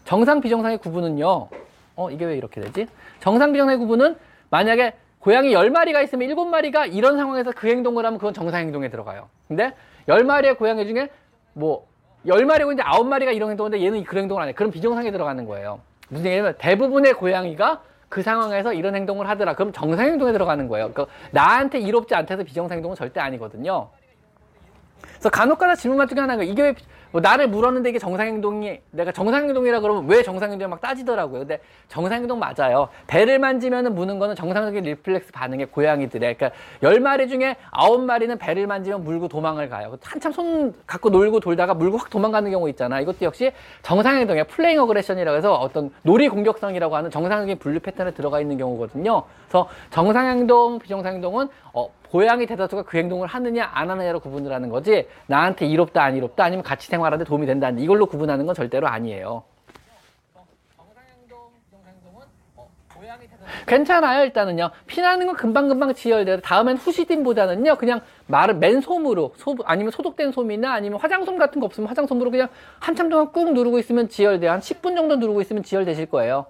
[0.06, 1.48] 정상 비정상의 구분은요.
[1.96, 2.88] 어 이게 왜 이렇게 되지?
[3.20, 4.16] 정상 비정상의 구분은
[4.50, 9.30] 만약에 고양이 10마리가 있으면 7마리가 이런 상황에서 그 행동을 하면 그건 정상 행동에 들어가요.
[9.48, 9.74] 근데
[10.08, 11.10] 10마리의 고양이 중에
[11.54, 11.88] 뭐
[12.26, 14.54] 10마리고 이제 9마리가 이런 행동을 하는데 얘는 그런 행동을 안 해.
[14.54, 15.82] 그럼 비정상에 들어가는 거예요.
[16.10, 19.56] 무슨 얘기냐면 대부분의 고양이가 그 상황에서 이런 행동을 하더라.
[19.56, 20.92] 그럼 정상 행동에 들어가는 거예요.
[20.92, 23.90] 그러니까 나한테 이롭지 않다 해서 비정상 행동은 절대 아니거든요.
[25.02, 26.76] 그래서 간혹가다 질문만 중에 하나가 이게 왜
[27.14, 31.42] 뭐 나를 물었는데 이게 정상행동이 내가 정상행동이라 그러면 왜 정상행동이 막 따지더라고요.
[31.42, 32.90] 근데 정상행동 맞아요.
[33.06, 38.66] 배를 만지면은 무는 거는 정상적인 reflex 반응의 고양이들의 그러니까 열 마리 중에 아홉 마리는 배를
[38.66, 39.96] 만지면 물고 도망을 가요.
[40.04, 43.00] 한참 손 갖고 놀고 돌다가 물고 확 도망가는 경우 있잖아.
[43.00, 43.52] 이것도 역시
[43.84, 44.46] 정상행동이야.
[44.46, 49.22] playing aggression이라고 해서 어떤 놀이 공격성이라고 하는 정상적인 분류 패턴에 들어가 있는 경우거든요.
[49.48, 55.66] 그래서 정상행동, 비정상행동은 어, 고양이 대다수가 그 행동을 하느냐 안 하느냐로 구분을 하는 거지 나한테
[55.66, 59.42] 이롭다 안 이롭다 아니면 같이 생활하는데 도움이 된다 이걸로 구분하는 건 절대로 아니에요.
[63.66, 64.70] 괜찮아요 일단은요.
[64.86, 71.40] 피나는 건 금방금방 지혈돼요 다음엔 후시딘보다는요 그냥 마른 맨솜으로 소, 아니면 소독된 솜이나 아니면 화장솜
[71.40, 72.48] 같은 거 없으면 화장솜으로 그냥
[72.80, 74.52] 한참 동안 꾹 누르고 있으면 지혈돼요.
[74.52, 76.46] 한 10분 정도 누르고 있으면 지혈되실 거예요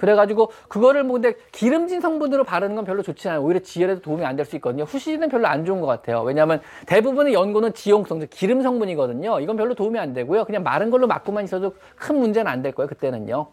[0.00, 3.42] 그래가지고 그거를 뭐 근데 기름진 성분으로 바르는 건 별로 좋지 않아요.
[3.42, 4.84] 오히려 지혈에도 도움이 안 될 수 있거든요.
[4.84, 6.22] 후시딘은 별로 안 좋은 것 같아요.
[6.22, 9.40] 왜냐하면 대부분의 연고는 지용성, 즉 기름 성분이거든요.
[9.40, 10.46] 이건 별로 도움이 안 되고요.
[10.46, 12.88] 그냥 마른 걸로 막고만 있어도 큰 문제는 안 될 거예요.
[12.88, 13.46] 그때는요.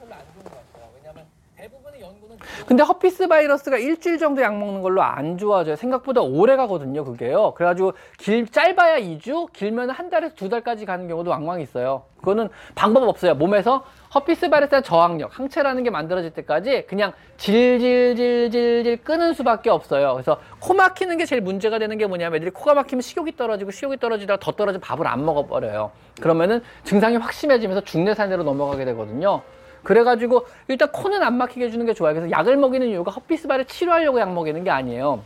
[0.00, 0.90] 별로 안 좋은 것 같아요.
[0.96, 1.24] 왜냐하면
[1.56, 2.36] 대부분의 연고는
[2.66, 5.76] 근데 herpes 바이러스가 일주일 정도 약 먹는 걸로 안 좋아져요.
[5.76, 7.54] 생각보다 오래 가거든요, 그게요.
[7.54, 12.02] 그래가지고 길, 짧아야 2주, 길면 한 달에서 두 달까지 가는 경우도 왕왕 있어요.
[12.18, 13.36] 그거는 방법 없어요.
[13.36, 20.14] 몸에서 herpes 바이러스의 저항력, 항체라는 게 만들어질 때까지 그냥 질질질질질 끄는 수밖에 없어요.
[20.14, 23.98] 그래서 코 막히는 게 제일 문제가 되는 게 뭐냐면 애들이 코가 막히면 식욕이 떨어지고 식욕이
[23.98, 25.92] 떨어지다가 더 떨어지면 밥을 안 먹어버려요.
[26.20, 29.42] 그러면은 증상이 확 심해지면서 중내산으로 넘어가게 되거든요.
[29.86, 32.14] 그래가지고 일단 코는 안 막히게 해주는 게 좋아요.
[32.14, 35.22] 그래서 약을 먹이는 이유가 herpes 바이러스 치료하려고 약 먹이는 게 아니에요.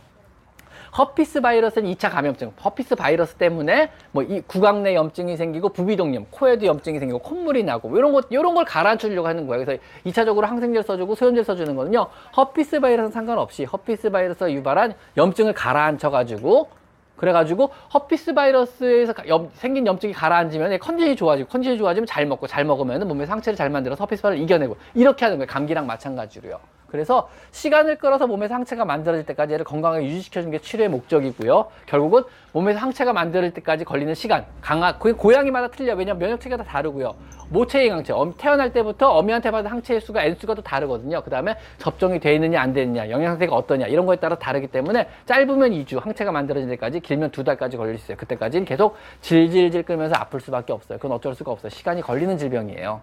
[0.95, 6.67] herpes 바이러스는 2차 감염증, herpes 바이러스 때문에 뭐 이 구강 내 염증이 생기고 부비동염, 코에도
[6.67, 9.65] 염증이 생기고 콧물이 나고 이런 것 이런 걸 가라앉히려고 하는 거예요.
[9.65, 12.07] 그래서 2차적으로 항생제를 써주고 소염제를 써주는 거는요.
[12.37, 16.80] herpes 바이러스는 상관없이 herpes 바이러스가 유발한 염증을 가라앉혀가지고
[17.21, 22.65] 그래가지고 herpes 바이러스에서 가- 염- 생긴 염증이 가라앉으면 컨디션이 좋아지고 컨디션이 좋아지면 잘 먹고 잘
[22.65, 25.47] 먹으면 몸에 항체를 잘 만들어서 herpes 바이러스를 이겨내고 이렇게 하는 거예요.
[25.47, 26.59] 감기랑 마찬가지로요.
[26.91, 31.67] 그래서 시간을 끌어서 몸에 상체가 만들어질 때까지 얘를 건강하게 유지시켜주는 게 치료의 목적이고요.
[31.85, 35.95] 결국은 몸에서 상체가 만들어질 때까지 걸리는 시간, 강화, 그게 고양이마다 틀려.
[35.95, 37.15] 왜냐면 면역 체계가 다 다르고요.
[37.49, 41.21] 모체인 항체, 엄- 태어날 때부터 어미한테 받은 항체의 수가 N수가 또 다르거든요.
[41.21, 45.07] 그 다음에 접종이 돼 있느냐 안 되느냐, 영양 상태가 어떠냐 이런 거에 따라 다르기 때문에
[45.25, 48.17] 짧으면 2주, 항체가 만들어질 때까지 길면 두 달까지 걸릴 수 있어요.
[48.17, 50.97] 그때까지는 계속 질질질 끌면서 아플 수밖에 없어요.
[50.97, 51.69] 그건 어쩔 수가 없어요.
[51.69, 53.01] 시간이 걸리는 질병이에요.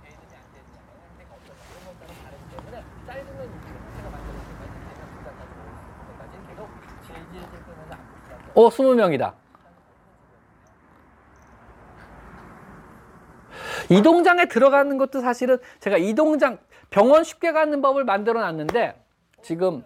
[2.51, 4.49] 때문에 짧으면 상태가 만들어질
[6.09, 6.68] 때까지 계속
[7.07, 9.34] 질질질 끄면서 아플 수밖에 어, 20명이다.
[13.88, 16.59] 이동장에 들어가는 것도 사실은 제가 이동장,
[16.90, 19.00] 병원 쉽게 가는 법을 만들어 놨는데
[19.42, 19.84] 지금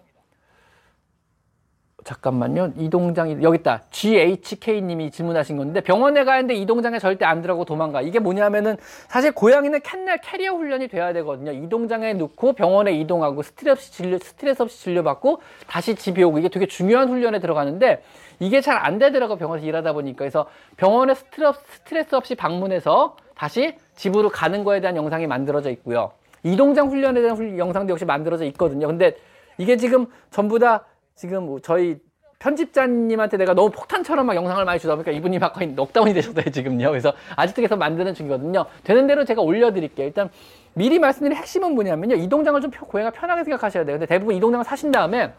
[2.05, 2.73] 잠깐만요.
[2.77, 3.83] 이동장이 여기 있다.
[3.91, 8.03] GHK님이 질문하신 건데 병원에 가는데 이동장에 절대 안 들어가고 도망가.
[8.03, 8.77] 이게 뭐냐면은
[9.09, 11.53] 사실 고양이는 kennel carrier 훈련이 돼야 되거든요.
[11.53, 16.67] 이동장에 넣고 병원에 이동하고 스트레스 없이 진료 스트레스 없이 진료받고 다시 집에 오고 이게 되게
[16.67, 18.03] 중요한 훈련에 들어가는데
[18.41, 20.47] 이게 잘 안 되더라고 병원에서 일하다 보니까 그래서
[20.77, 26.11] 병원에 스트레스, 스트레스 없이 방문해서 다시 집으로 가는 거에 대한 영상이 만들어져 있고요.
[26.43, 28.89] 이동장 훈련에 대한 훈- 영상도 역시 만들어져 있거든요.
[28.89, 29.15] 근데
[29.59, 30.85] 이게 지금 전부 다
[31.15, 31.97] 지금 뭐 저희
[32.39, 36.91] 편집자님한테 내가 너무 폭탄처럼 막 영상을 많이 주다 보니까 이분이 막 거의 넉다운이 되셨어요, 지금요.
[36.91, 38.65] 그래서 아직도 계속 만드는 중이거든요.
[38.83, 40.07] 되는 대로 제가 올려드릴게요.
[40.09, 40.29] 일단
[40.75, 42.17] 미리 말씀드린 핵심은 뭐냐면요.
[42.17, 43.95] 이동장을 좀 펴- 고양이가 편하게 생각하셔야 돼요.
[43.95, 45.33] 근데 대부분 이동장을 사신 다음에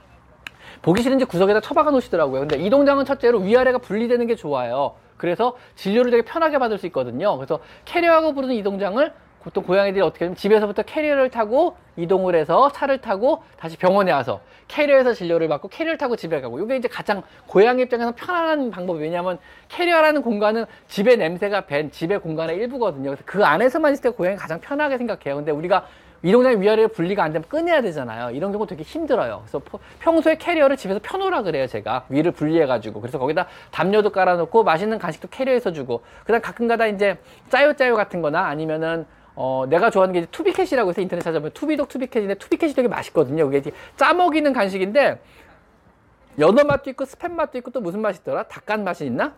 [0.82, 2.42] 보기 싫은지 구석에다 처박아 놓으시더라고요.
[2.42, 4.94] 근데 이동장은 첫째로 위아래가 분리되는 게 좋아요.
[5.18, 7.36] 그래서 진료를 되게 편하게 받을 수 있거든요.
[7.38, 9.12] 그래서 캐리어하고 부르는 이동장을
[9.44, 15.14] 보통 고양이들이 어떻게 하면 집에서부터 캐리어를 타고 이동을 해서 차를 타고 다시 병원에 와서 캐리어에서
[15.14, 19.38] 진료를 받고 캐리어를 타고 집에 가고 이게 이제 가장 고양이 입장에서 편안한 방법이 왜냐하면
[19.68, 23.10] 캐리어라는 공간은 집의 냄새가 밴 집의 공간의 일부거든요.
[23.12, 25.36] 그래서 그 안에서만 있을 때 고양이 가장 편하게 생각해요.
[25.36, 25.86] 근데 우리가
[26.26, 28.30] 이동장의 위아래를 분리가 안 되면 꺼내야 되잖아요.
[28.34, 29.42] 이런 경우 되게 힘들어요.
[29.44, 32.06] 그래서 포- 평소에 캐리어를 집에서 펴놓으라 그래요, 제가.
[32.08, 33.02] 위를 분리해가지고.
[33.02, 36.02] 그래서 거기다 담요도 깔아놓고 맛있는 간식도 캐리어에서 주고.
[36.24, 37.18] 그 다음 가끔가다 이제
[37.50, 39.06] 짜요짜요 같은 거나 아니면은
[39.36, 43.50] 어, 내가 좋아하는 게 이제 투비캣이라고 해서 인터넷 찾아보면 투비독 투비캣인데 투비캣이 되게 맛있거든요.
[43.50, 45.20] 그게 짜먹이는 간식인데
[46.40, 48.44] 연어 맛도 있고 스팸 맛도 있고 또 무슨 맛이 있더라?
[48.44, 49.34] 닭간 맛이 있나?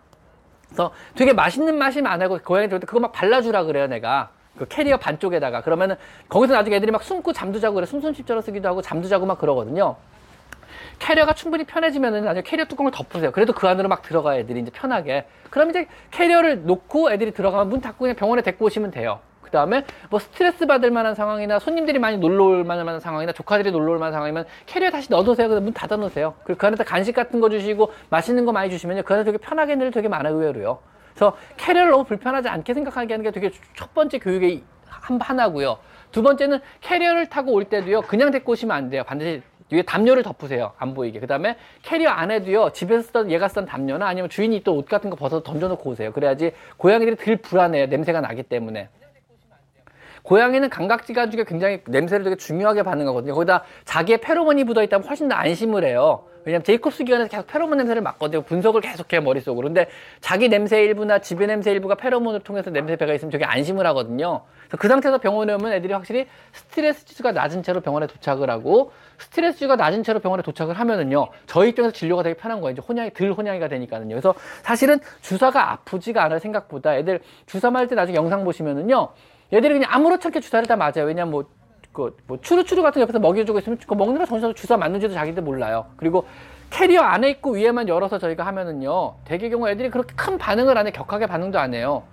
[0.68, 4.30] 그래서 되게 맛있는 맛이 많아고 고양이 들때 그거 막 발라주라 그래요, 내가.
[4.58, 5.62] 그 캐리어 반쪽에다가.
[5.62, 5.96] 그러면은
[6.30, 7.86] 거기서 나중에 애들이 막 숨고 잠도 자고 그래.
[7.86, 9.98] 숨숨집처럼 쓰기도 하고 잠도 자고 막 그러거든요.
[11.00, 13.32] 캐리어가 충분히 편해지면은 나중에 캐리어 뚜껑을 덮으세요.
[13.32, 15.26] 그래도 그 안으로 막 들어가 애들이 이제 편하게.
[15.50, 19.20] 그럼 이제 캐리어를 놓고 애들이 들어가면 문 닫고 그냥 병원에 데리고 오시면 돼요.
[19.56, 23.93] 그 다음에 뭐 스트레스 받을 만한 상황이나 손님들이 많이 놀러 올 만한 상황이나 조카들이 놀러
[23.93, 25.47] 올 만한 상황이면 캐리어 다시 넣어 놓으세요.
[25.47, 26.34] 그래서 문 닫아 놓으세요.
[26.43, 29.03] 그리고 그 안에다 간식 같은 거 주시고 맛있는 거 많이 주시면요.
[29.03, 30.36] 그 안에 되게 편하게 애들 되게 많아요.
[30.36, 30.80] 의외로요.
[31.14, 35.78] 그래서 캐리어를 너무 불편하지 않게 생각하게 하는 게 되게 첫 번째 교육의 한, 하나고요.
[36.12, 38.01] 두 번째는 캐리어를 타고 올 때도요.
[38.01, 39.06] 그냥 데리고 오시면 안 돼요.
[39.06, 39.41] 반드시
[39.72, 40.74] 위에 담요를 덮으세요.
[40.78, 41.22] 안 보이게.
[41.22, 42.72] 그 다음에 캐리어 안에도요.
[42.74, 46.12] 집에서 쓰던 얘가 쓰던 담요나 아니면 주인이 또 옷 같은 거 벗어서 던져놓고 오세요.
[46.12, 47.86] 그래야지 고양이들이 덜 불안해요.
[47.86, 48.89] 냄새가 나기 때문에.
[50.26, 53.34] 고양이는 감각지 가죽에 굉장히 냄새를 되게 중요하게 반응하거든요.
[53.34, 56.24] 거기다 자기의 페로몬이 묻어 있다면 훨씬 더 안심을 해요.
[56.46, 58.44] 왜냐면 제이콥스 기관에서 계속 페로몬 냄새를 맡거든요.
[58.44, 59.68] 분석을 계속해요, 머릿속으로.
[59.68, 59.88] 근데
[60.22, 64.42] 자기 냄새 일부나 집의 냄새 일부가 페로몬을 통해서 냄새 배가 있으면 되게 안심을 하거든요.
[64.68, 69.58] 그래서 그 상태에서 병원에 오면 애들이 확실히 스트레스 지수가 낮은 채로 병원에 도착을 하고 스트레스
[69.58, 71.30] 지수가 낮은 채로 병원에 도착을 하면은요.
[71.48, 72.74] 저희 입장에서 진료가 되게 편한 거예요.
[72.74, 74.10] 이제 혼양이, 덜 혼양이가 되니까는요.
[74.10, 76.96] 그래서 사실은 주사가 아프지가 않아요, 생각보다.
[76.96, 79.10] 애들 주사 맞을 때 나중에 영상 보시면은요.
[79.56, 81.06] 얘들이 그냥 아무렇지 않게 주사를 다 맞아요.
[81.06, 81.45] 왜냐면 뭐,
[81.93, 85.86] 그, 뭐, 추루추루 같은 거 옆에서 먹여주고 있으면 그 먹느라 정신없이 주사 맞는지도 자기들 몰라요.
[85.95, 86.26] 그리고
[86.70, 89.16] 캐리어 안에 있고 위에만 열어서 저희가 하면은요.
[89.24, 90.91] 대개 경우 애들이 그렇게 큰 반응을 안 해.
[90.91, 92.03] 격하게 반응도 안 해요.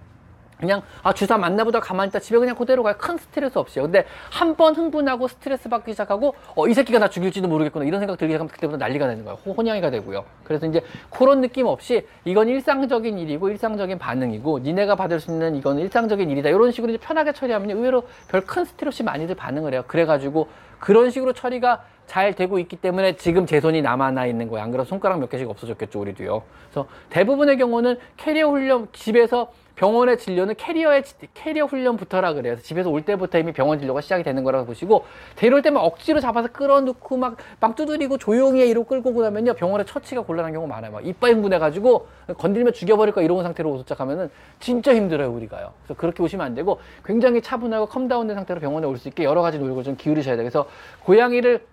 [0.63, 2.95] 그냥 아 주사 맞나 보다 가만히 있다 집에 그냥 그대로 가요.
[2.97, 7.49] 큰 스트레스 없이요 근데 한 번 흥분하고 스트레스 받기 시작하고 어 이 새끼가 나 죽일지도
[7.49, 10.25] 모르겠구나 이런 생각 들기 시작하면 그때부터 난리가 되는 거예요 호- 혼양이가 되고요.
[10.45, 15.81] 그래서 이제 그런 느낌 없이 이건 일상적인 일이고 일상적인 반응이고 니네가 받을 수 있는 이건
[15.81, 16.49] 일상적인 일이다.
[16.51, 19.83] 이런 식으로 이제 편하게 처리하면 의외로 별 큰 스트레스 많이들 반응을 해요.
[19.89, 20.47] 그래가지고
[20.79, 24.65] 그런 식으로 처리가 잘 되고 있기 때문에 지금 제 손이 남아나 있는 거예요.
[24.65, 26.43] 안 그래도 손가락 몇 개씩 없어졌겠죠, 우리도요.
[26.71, 32.57] 그래서 대부분의 경우는 캐리어 훈련, 집에서 병원의 진료는 캐리어의 지- 캐리어 훈련부터라 그래요.
[32.61, 37.17] 집에서 올 때부터 이미 병원 진료가 시작이 되는 거라고 보시고 데려올 때만 억지로 잡아서 끌어놓고
[37.17, 40.93] 막, 막 두드리고 조용히 해 이러고 끌고 오고 나면요 병원에 처치가 곤란한 경우가 많아요.
[40.93, 44.31] 막 이빨 흥분해가지고 건드리면 죽여버릴 거 이런 상태로 도착하면은
[44.61, 45.73] 진짜 힘들어요 우리가요.
[45.85, 49.41] 그래서 그렇게 오시면 안 되고 굉장히 차분하고 calm down된 상태로 병원에 올 수 있게 여러
[49.41, 50.45] 가지 노력을 좀 기울이셔야 돼요.
[50.45, 50.69] 그래서
[51.05, 51.65] 고양이를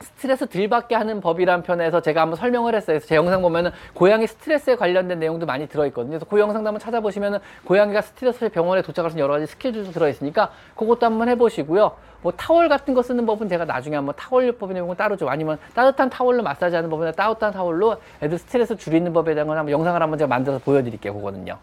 [0.00, 2.94] 스트레스 덜 받게 하는 법이란 편에서 제가 한번 설명을 했어요.
[2.94, 6.12] 그래서 제 영상 보면은 고양이 스트레스에 관련된 내용도 많이 들어있거든요.
[6.12, 9.92] 그래서 그 영상도 한번 찾아보시면은 고양이가 스트레스 없이 병원에 도착할 수 있는 여러 가지 스킬들도
[9.92, 11.92] 들어있으니까 그것도 한번 해보시고요.
[12.20, 16.10] 뭐 타월 같은 거 쓰는 법은 제가 나중에 한번 타월요법의 내용은 따로 좀 아니면 따뜻한
[16.10, 20.18] 타월로 마사지 하는 법이나 따뜻한 타월로 애들 스트레스 줄이는 법에 대한 건 한번 영상을 한번
[20.18, 21.14] 제가 만들어서 보여드릴게요.
[21.14, 21.58] 그거는요.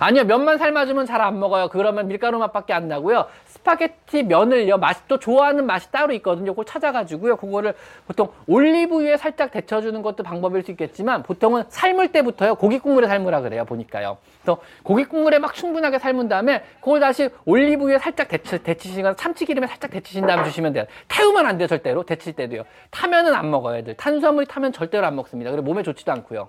[0.00, 3.26] 아니요 면만 삶아주면 잘 안 먹어요 그러면 밀가루 맛밖에 안 나고요
[3.62, 6.52] 스파게티 면을요 맛이 또 좋아하는 맛이 따로 있거든요.
[6.52, 7.74] 그걸 찾아가지고요 그거를
[8.06, 13.64] 보통 올리브유에 살짝 데쳐주는 것도 방법일 수 있겠지만 보통은 삶을 때부터요 고기 국물에 삶으라 그래요
[13.64, 14.18] 보니까요.
[14.42, 19.90] 그래서 고기 국물에 막 충분하게 삶은 다음에 그걸 다시 올리브유에 살짝 데치, 데치시거나 참치기름에 살짝
[19.92, 20.84] 데치신 다음에 주시면 돼요.
[21.08, 22.02] 태우면 안 돼요 절대로.
[22.02, 22.64] 데칠 때도요.
[22.90, 23.96] 타면은 안 먹어요 애들.
[23.96, 25.50] 탄수화물이 타면 절대로 안 먹습니다.
[25.50, 26.48] 그리고 몸에 좋지도 않고요.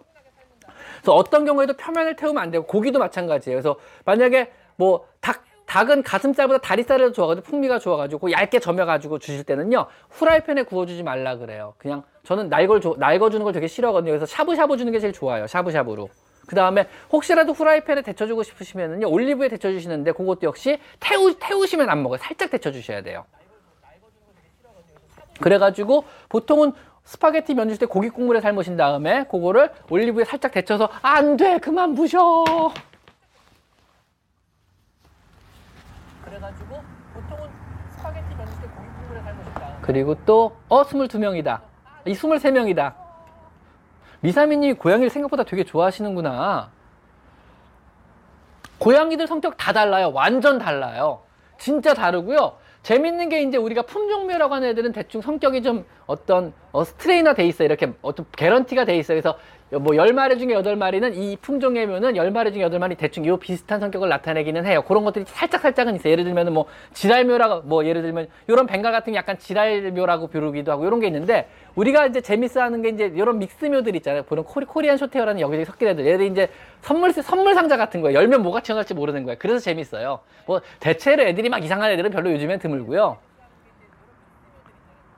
[0.97, 3.57] 그래서 어떤 경우에도 표면을 태우면 안 되고 고기도 마찬가지예요.
[3.57, 5.43] 그래서 만약에 뭐 닭
[5.73, 11.73] 닭은 가슴살보다 다리살이 더 좋아가지고 풍미가 좋아가지고 얇게 점여가지고 주실 때는요 후라이팬에 구워주지 말라 그래요.
[11.79, 14.11] 그냥 저는 날걸 날거주는 걸 되게 싫어하거든요.
[14.11, 15.47] 그래서 샤브샤브 주는 게 제일 좋아요.
[15.47, 16.09] 샤브샤브로.
[16.45, 22.19] 그 다음에 혹시라도 후라이팬에 데쳐주고 싶으시면은요 올리브에 데쳐주시는데 그것도 역시 태우 태우시면 안 먹어요.
[22.19, 23.25] 살짝 데쳐주셔야 돼요.
[25.41, 31.35] 그래가지고 보통은 스파게티 면 주실 때 고기 국물에 삶으신 다음에 그거를 올리브에 살짝 데쳐서 안
[31.35, 32.43] 돼 그만 부셔.
[36.33, 36.81] 그래가지고
[37.13, 37.49] 보통은
[37.91, 41.61] 스파게티 면 주실 때 고기 국물에 삶으신 다음에 그리고 또 어 22명이다.
[42.05, 42.93] 이 23명이다.
[44.21, 46.71] 미사미님이 고양이를 생각보다 되게 좋아하시는구나.
[48.79, 50.11] 고양이들 성격 다 달라요.
[50.11, 51.21] 완전 달라요.
[51.59, 52.57] 진짜 다르고요.
[52.81, 57.65] 재밌는 게 이제 우리가 품종묘라고 하는 애들은 대충 성격이 좀 어떤 어, strain화 돼 있어요.
[57.65, 59.21] 이렇게 어떤 개런티가 돼 있어요.
[59.21, 59.37] 그래서
[59.79, 64.65] 뭐 10마리 중에 8마리는 이 품종의 묘는 10마리 중에 8마리 대충 요 비슷한 성격을 나타내기는
[64.65, 64.83] 해요.
[64.83, 66.11] 그런 것들이 살짝 살짝은 있어요.
[66.11, 70.85] 예를 들면 뭐 지랄묘라고 뭐 예를 들면 요런 벵갈 같은 게 약간 지랄묘라고 부르기도 하고
[70.85, 74.23] 요런 게 있는데 우리가 이제 재밌어 하는 게 이제 요런 믹스묘들 있잖아요.
[74.23, 76.05] 그런 Kore-, Korean Shorthair라는 여기저기 섞인 애들.
[76.05, 76.49] 얘들 이제
[76.81, 78.19] 선물, 선물 상자 같은 거예요.
[78.19, 79.37] 열면 뭐가 튀어나올지 모르는 거예요.
[79.39, 80.19] 그래서 재밌어요.
[80.45, 83.17] 뭐 대체로 애들이 막 이상한 애들은 별로 요즘엔 드물고요.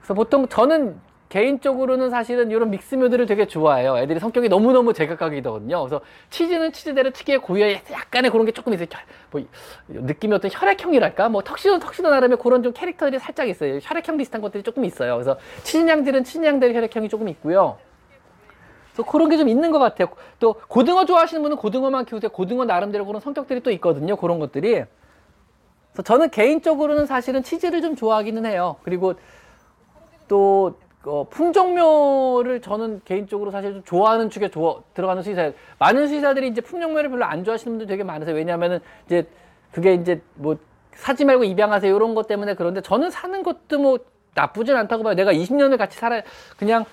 [0.06, 0.99] 그래서 보통 저는
[1.30, 3.97] 개인적으로는 사실은 이런 믹스묘들을 되게 좋아해요.
[3.97, 5.82] 애들이 성격이 너무너무 제각각이거든요.
[5.82, 8.88] 그래서 치즈는 치즈대로 특유의 고유의 약간의 그런 게 조금 있어요.
[9.32, 9.41] 뭐
[9.88, 11.30] 느낌이 어떤 혈액형이랄까?
[11.30, 13.80] 뭐 턱시도 턱시도 나름의 그런 좀 캐릭터들이 살짝 있어요.
[13.82, 15.16] 혈액형 비슷한 것들이 조금 있어요.
[15.16, 17.78] 그래서 치즈냥들은 치즈냥들 혈액형이 조금 있고요.
[18.93, 20.10] 그래서 그런 게 좀 있는 것 같아요.
[20.39, 22.30] 또 고등어 좋아하시는 분은 고등어만 키우세요.
[22.30, 24.16] 고등어 나름대로 그런 성격들이 또 있거든요.
[24.16, 24.84] 그런 것들이.
[25.91, 28.76] 그래서 저는 개인적으로는 사실은 치즈를 좀 좋아하기는 해요.
[28.84, 29.16] 그리고
[30.28, 35.51] 또 어, 품종묘를 저는 개인적으로 사실 좀 좋아하는 축에 좋아, 들어가는 수의사.
[35.78, 38.36] 많은 수의사들이 이제 품종묘를 별로 안 좋아하시는 분들 되게 많으세요.
[38.36, 39.28] 왜냐하면은 이제
[39.71, 40.57] 그게 이제 뭐
[40.93, 43.99] 사지 말고 입양하세요 이런 것 때문에 그런데 저는 사는 것도 뭐
[44.34, 45.13] 나쁘진 않다고 봐요.
[45.13, 46.21] 내가 20년을 같이 살아
[46.57, 46.86] 그냥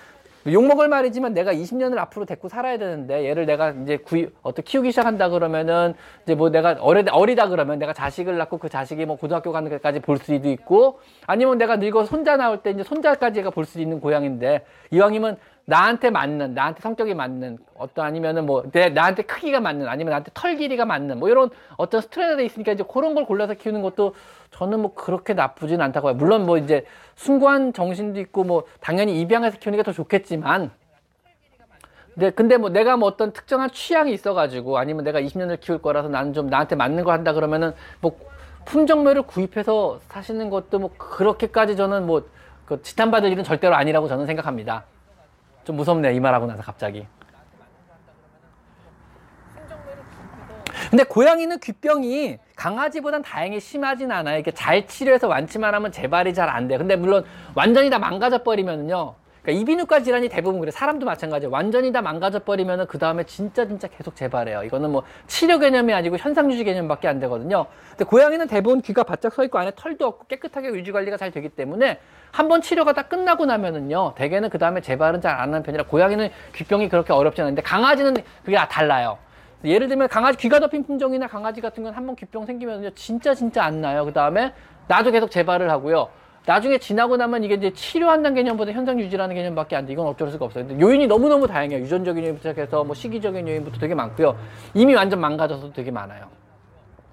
[0.45, 5.29] 욕먹을 말이지만 내가 20년을 앞으로 데리고 살아야 되는데 얘를 내가 이제 구이, 어떻게 키우기 시작한다
[5.29, 9.69] 그러면은 이제 뭐 내가 어리, 어리다 그러면 내가 자식을 낳고 그 자식이 뭐 고등학교 가는
[9.69, 14.01] 데까지 볼 수도 있고 아니면 내가 늙어 손자 나올 때 이제 손자까지가 볼 수도 있는
[14.01, 20.11] 고양인데 이왕이면 나한테 맞는 나한테 성격이 맞는 어떤 아니면은 뭐 내, 나한테 크기가 맞는 아니면
[20.11, 24.15] 나한테 털 길이가 맞는 뭐 이런 어떤 스트레스가 있으니까 이제 그런 걸 골라서 키우는 것도
[24.51, 26.15] 저는 뭐 그렇게 나쁘진 않다고 봐요.
[26.15, 26.85] 물론 뭐 이제
[27.15, 30.71] 숭고한 정신도 있고 뭐 당연히 입양해서 키우는 게 더 좋겠지만
[32.15, 36.33] 네, 근데 뭐 내가 뭐 어떤 특정한 취향이 있어가지고 아니면 내가 20년을 키울 거라서 나는
[36.33, 38.17] 좀 나한테 맞는 거 한다 그러면은 뭐
[38.65, 42.23] 품종묘를 구입해서 사시는 것도 뭐 그렇게까지 저는 뭐
[42.65, 44.85] 그 지탄받을 일은 절대로 아니라고 저는 생각합니다.
[45.63, 47.07] 좀 무섭네 이 말하고 나서 갑자기.
[50.89, 54.35] 근데 고양이는 귀병이 강아지보단 다행히 심하진 않아요.
[54.35, 56.77] 이렇게 잘 치료해서 완치만 하면 재발이 잘 안 돼요.
[56.77, 59.15] 근데 물론 완전히 다 망가져 버리면요.
[59.43, 60.71] 그러니까 이비인후과 질환이 대부분 그래.
[60.71, 61.51] 사람도 마찬가지예요.
[61.51, 64.63] 완전히 다 망가져 버리면은 그 다음에 진짜 진짜 계속 재발해요.
[64.63, 67.65] 이거는 뭐 치료 개념이 아니고 현상 유지 개념밖에 안 되거든요.
[67.89, 71.49] 근데 고양이는 대부분 귀가 바짝 서 있고 안에 털도 없고 깨끗하게 유지 관리가 잘 되기
[71.49, 71.99] 때문에
[72.31, 74.13] 한 번 치료가 다 끝나고 나면은요.
[74.15, 78.15] 대개는 그 다음에 재발은 잘 안 하는 편이라 고양이는 귀병이 그렇게 어렵지 않은데 강아지는
[78.45, 79.17] 그게 달라요.
[79.65, 82.91] 예를 들면 강아지 귀가 덮인 품종이나 강아지 같은 건 한 번 귀병 생기면요.
[82.95, 84.05] 진짜 진짜 안 나요.
[84.05, 84.53] 그 다음에
[84.87, 86.09] 나도 계속 재발을 하고요.
[86.45, 89.93] 나중에 지나고 나면 이게 이제 치료한다는 개념보다 현상 유지라는 개념밖에 안 돼.
[89.93, 90.67] 이건 어쩔 수가 없어요.
[90.67, 91.79] 근데 요인이 너무너무 다양해요.
[91.79, 94.37] 유전적인 요인부터 시작해서 뭐 시기적인 요인부터 되게 많고요.
[94.73, 96.27] 이미 완전 망가져서도 되게 많아요.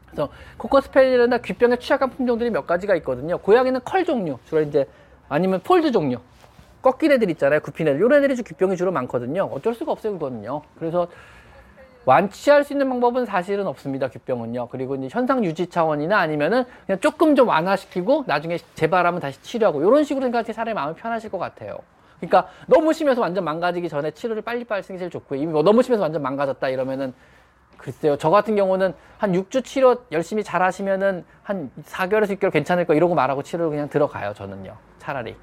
[0.07, 3.39] 그래서 코커스페리나 귀병에 취약한 품종들이 몇 가지가 있거든요.
[3.39, 4.87] 고양이는 컬 종류, 주로 이제
[5.29, 6.19] 아니면 폴드 종류.
[6.83, 7.61] 꺾인 애들 있잖아요.
[7.61, 8.01] 굽힌 애들.
[8.01, 9.49] 이런 애들이 귀병이 주로 많거든요.
[9.53, 10.63] 어쩔 수가 없어요, 그거는요.
[10.79, 11.07] 그래서
[12.05, 14.09] 완치할 수 있는 방법은 사실은 없습니다.
[14.09, 14.69] 귀병은요.
[14.69, 20.05] 그리고 이제 현상 유지 차원이나 아니면은 그냥 조금 좀 완화시키고 나중에 재발하면 다시 치료하고 이런
[20.05, 21.79] 식으로 생각하시 사람이 마음이 편하실 것 같아요.
[22.19, 25.41] 그러니까 너무 심해서 완전 망가지기 전에 치료를 빨리빨리 쓰는 게 제일 좋고요.
[25.41, 27.15] 이미 뭐 너무 심해서 완전 망가졌다 이러면은
[27.77, 28.17] 글쎄요.
[28.19, 33.15] 저 같은 경우는 한 6주 치료 열심히 잘 하시면은 한 4개월에서 6개월 괜찮을 거 이러고
[33.15, 34.35] 말하고 치료를 그냥 들어가요.
[34.35, 34.77] 저는요.
[34.99, 35.35] 차라리.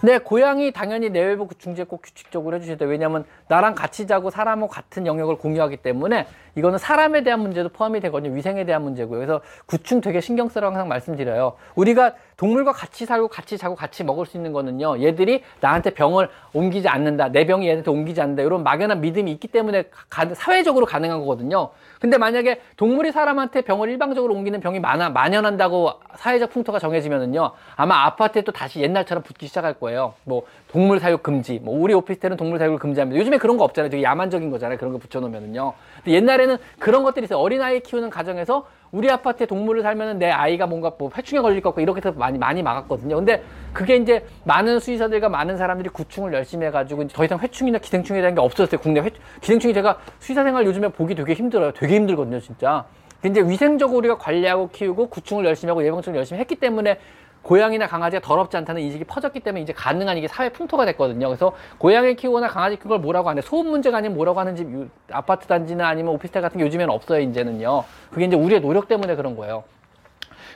[0.00, 2.88] 네, 고양이 당연히 내외부 중재 꼭 규칙적으로 해주셔야 돼요.
[2.88, 8.32] 왜냐하면 나랑 같이 자고 사람하고 같은 영역을 공유하기 때문에 이거는 사람에 대한 문제도 포함이 되거든요.
[8.32, 9.18] 위생에 대한 문제고요.
[9.18, 11.54] 그래서 구충 되게 신경 쓰라고 항상 말씀드려요.
[11.74, 15.02] 우리가 동물과 같이 살고 같이 자고 같이 먹을 수 있는 거는요.
[15.02, 17.30] 얘들이 나한테 병을 옮기지 않는다.
[17.30, 18.44] 내 병이 얘한테 옮기지 않는다.
[18.44, 21.70] 이런 막연한 믿음이 있기 때문에 가, 사회적으로 가능한 거거든요.
[22.00, 27.50] 근데 만약에 동물이 사람한테 병을 일방적으로 옮기는 병이 많아, 만연한다고 사회적 풍토가 정해지면은요.
[27.74, 30.14] 아마 아파트에 또 다시 옛날처럼 붙기 시작할 거예요.
[30.22, 31.58] 뭐 동물 사육 금지.
[31.58, 33.18] 뭐 우리 오피스텔은 동물 사육을 금지합니다.
[33.18, 33.90] 요즘에 그런 거 없잖아요.
[33.90, 34.78] 되게 야만적인 거잖아요.
[34.78, 35.74] 그런 거 붙여 놓으면은요.
[36.10, 37.38] 옛날에는 그런 것들이 있어요.
[37.38, 41.70] 어린 아이 키우는 가정에서 우리 아파트에 동물을 살면은 내 아이가 뭔가 뭐 회충에 걸릴 것
[41.70, 43.16] 같고 이렇게 해서 많이 많이 막았거든요.
[43.16, 43.42] 근데
[43.72, 48.40] 그게 이제 많은 수의사들과 많은 사람들이 구충을 열심히 해가지고 이제 더 이상 회충이나 기생충이라는 게
[48.40, 48.80] 없어졌어요.
[48.80, 51.72] 국내 회, 기생충이 제가 수의사 생활 요즘에 보기 되게 힘들어요.
[51.72, 52.84] 되게 힘들거든요, 진짜.
[53.20, 56.98] 근데 위생적으로 우리가 관리하고 키우고 구충을 열심히 하고 예방접종을 열심히 했기 때문에
[57.42, 61.28] 고양이나 강아지가 더럽지 않다는 인식이 퍼졌기 때문에 이제 가능한 이게 사회 풍토가 됐거든요.
[61.28, 64.88] 그래서 고양이 키우거나 강아지 키우는 걸 뭐라고 하는데 소음 문제가 아니면 뭐라고 하는 집 유-
[65.10, 67.20] 아파트 단지나 아니면 오피스텔 같은 게 요즘에는 없어요.
[67.20, 67.84] 이제는요.
[68.10, 69.64] 그게 이제 우리의 노력 때문에 그런 거예요.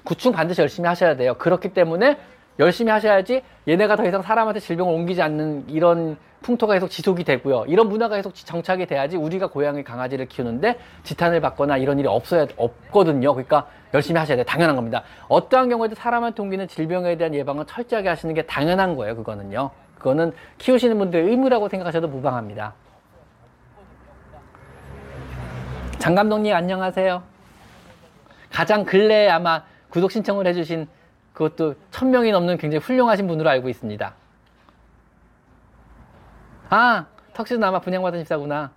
[0.05, 1.35] 구충 반드시 열심히 하셔야 돼요.
[1.35, 2.19] 그렇기 때문에
[2.59, 7.65] 열심히 하셔야지 얘네가 더 이상 사람한테 질병을 옮기지 않는 이런 풍토가 계속 지속이 되고요.
[7.69, 12.47] 이런 문화가 계속 지- 정착이 돼야지 우리가 고양이 강아지를 키우는데 지탄을 받거나 이런 일이 없어야
[12.57, 13.33] 없거든요.
[13.33, 14.45] 그러니까 열심히 하셔야 돼요.
[14.45, 15.05] 당연한 겁니다.
[15.29, 19.15] 어떠한 경우에도 사람한테 옮기는 질병에 대한 예방은 철저하게 하시는 게 당연한 거예요.
[19.17, 19.71] 그거는요.
[19.97, 22.75] 그거는 키우시는 분들의 의무라고 생각하셔도 무방합니다.
[25.99, 27.23] 장 감독님 안녕하세요.
[28.51, 30.89] 가장 근래에 아마 구독 신청을 해주신
[31.33, 34.15] 그것도 천 명이 넘는 굉장히 훌륭하신 분으로 알고 있습니다.
[36.71, 38.71] 아, 턱시도 아마 분양받은 집사구나.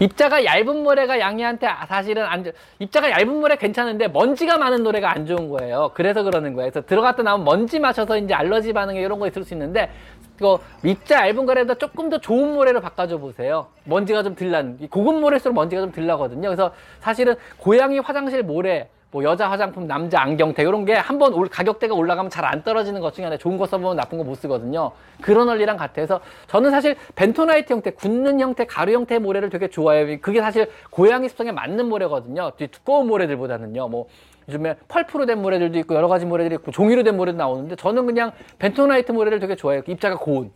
[0.00, 5.26] 입자가 얇은 모래가 양이한테 사실은 안 좋, 입자가 얇은 모래 괜찮은데 먼지가 많은 노래가 안
[5.26, 5.90] 좋은 거예요.
[5.94, 6.70] 그래서 그러는 거예요.
[6.70, 9.90] 그래서 들어갔다 나오면 먼지 마셔서 이제 알러지 반응에 이런 거 있을 수 있는데
[10.38, 13.68] 그 입자 얇은 거라도 조금 더 좋은 모래로 바꿔줘 보세요.
[13.84, 14.34] 먼지가 좀.
[14.80, 16.48] 이 고급 모래일수록 먼지가 좀 덜 나거든요.
[16.48, 21.94] 그래서 사실은 고양이 화장실 모래 뭐 여자 화장품, 남자 안경테 이런 게 한번 올- 가격대가
[21.94, 24.92] 올라가면 잘 안 떨어지는 것 중에 하나 좋은 거 써보면 나쁜 거 못 쓰거든요.
[25.20, 30.20] 그런 원리랑 같아서 저는 사실 벤토나이트 형태, 굳는 형태, 가루 형태의 모래를 되게 좋아해요.
[30.20, 32.52] 그게 사실 고양이 습성에 맞는 모래거든요.
[32.56, 33.88] 뒤 두꺼운 모래들보다는요.
[33.88, 34.06] 뭐
[34.48, 38.30] 요즘에 펄프로 된 모래들도 있고 여러 가지 모래들이 있고 종이로 된 모래도 나오는데 저는 그냥
[38.58, 39.82] 벤토나이트 모래를 되게 좋아해요.
[39.88, 40.52] 입자가 고운.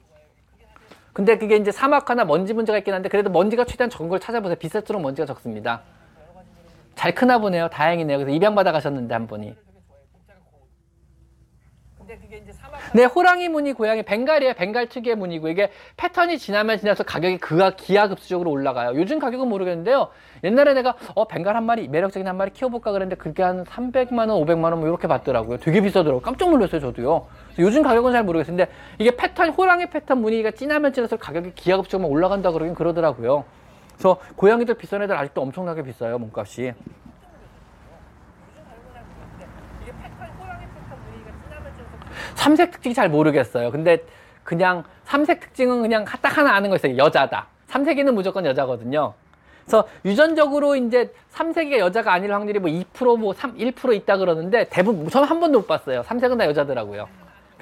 [1.13, 4.57] 근데 그게 이제 사막화나 먼지 문제가 있긴 한데 그래도 먼지가 최대한 적은 걸 찾아보세요.
[4.57, 5.83] 비쌀수록 먼지가 적습니다.
[6.95, 7.69] 잘 크나 보네요.
[7.69, 8.19] 다행이네요.
[8.19, 9.55] 그래서 입양 받아 가셨는데 한 분이.
[12.95, 14.55] 네, 호랑이 무늬 고양이 벵갈이에요.
[14.55, 18.95] 벵갈 특유의 무늬고 이게 패턴이 지나면 지나서 가격이 그가 기하급수적으로 올라가요.
[18.95, 20.11] 요즘 가격은 모르겠는데요.
[20.45, 24.45] 옛날에 내가 어 벵갈 한 마리 매력적인 한 마리 키워볼까 그랬는데 그게 한 300만 원,
[24.45, 25.59] 500만 원 뭐 이렇게 받더라고요.
[25.59, 26.21] 되게 비싸더라고요.
[26.23, 27.27] 깜짝 놀랐어요, 저도요.
[27.59, 28.57] 요즘 가격은 잘 모르겠어요.
[28.57, 33.45] 근데 이게 패턴 호랑이 패턴 무늬가 진하면 진할수록 가격이 기하급수적으로 올라간다 그러긴 그러더라고요.
[33.95, 36.73] 그래서 고양이들 비싼 애들 아직도 엄청나게 비싸요, 몸값이.
[42.35, 43.71] 삼색 특징 잘 모르겠어요.
[43.71, 44.05] 근데
[44.43, 46.97] 그냥 삼색 특징은 그냥 딱 하나 아는 거 있어요.
[46.97, 47.47] 여자다.
[47.69, 49.15] 삼색이는 무조건 여자거든요.
[49.65, 55.09] 그래서 유전적으로 이제 삼색이가 여자가 아닐 확률이 뭐 2%, 뭐 3, 1% 있다 그러는데 대부분
[55.09, 56.03] 저는 한 번도 못 봤어요.
[56.03, 57.09] 삼색은 다 여자더라고요.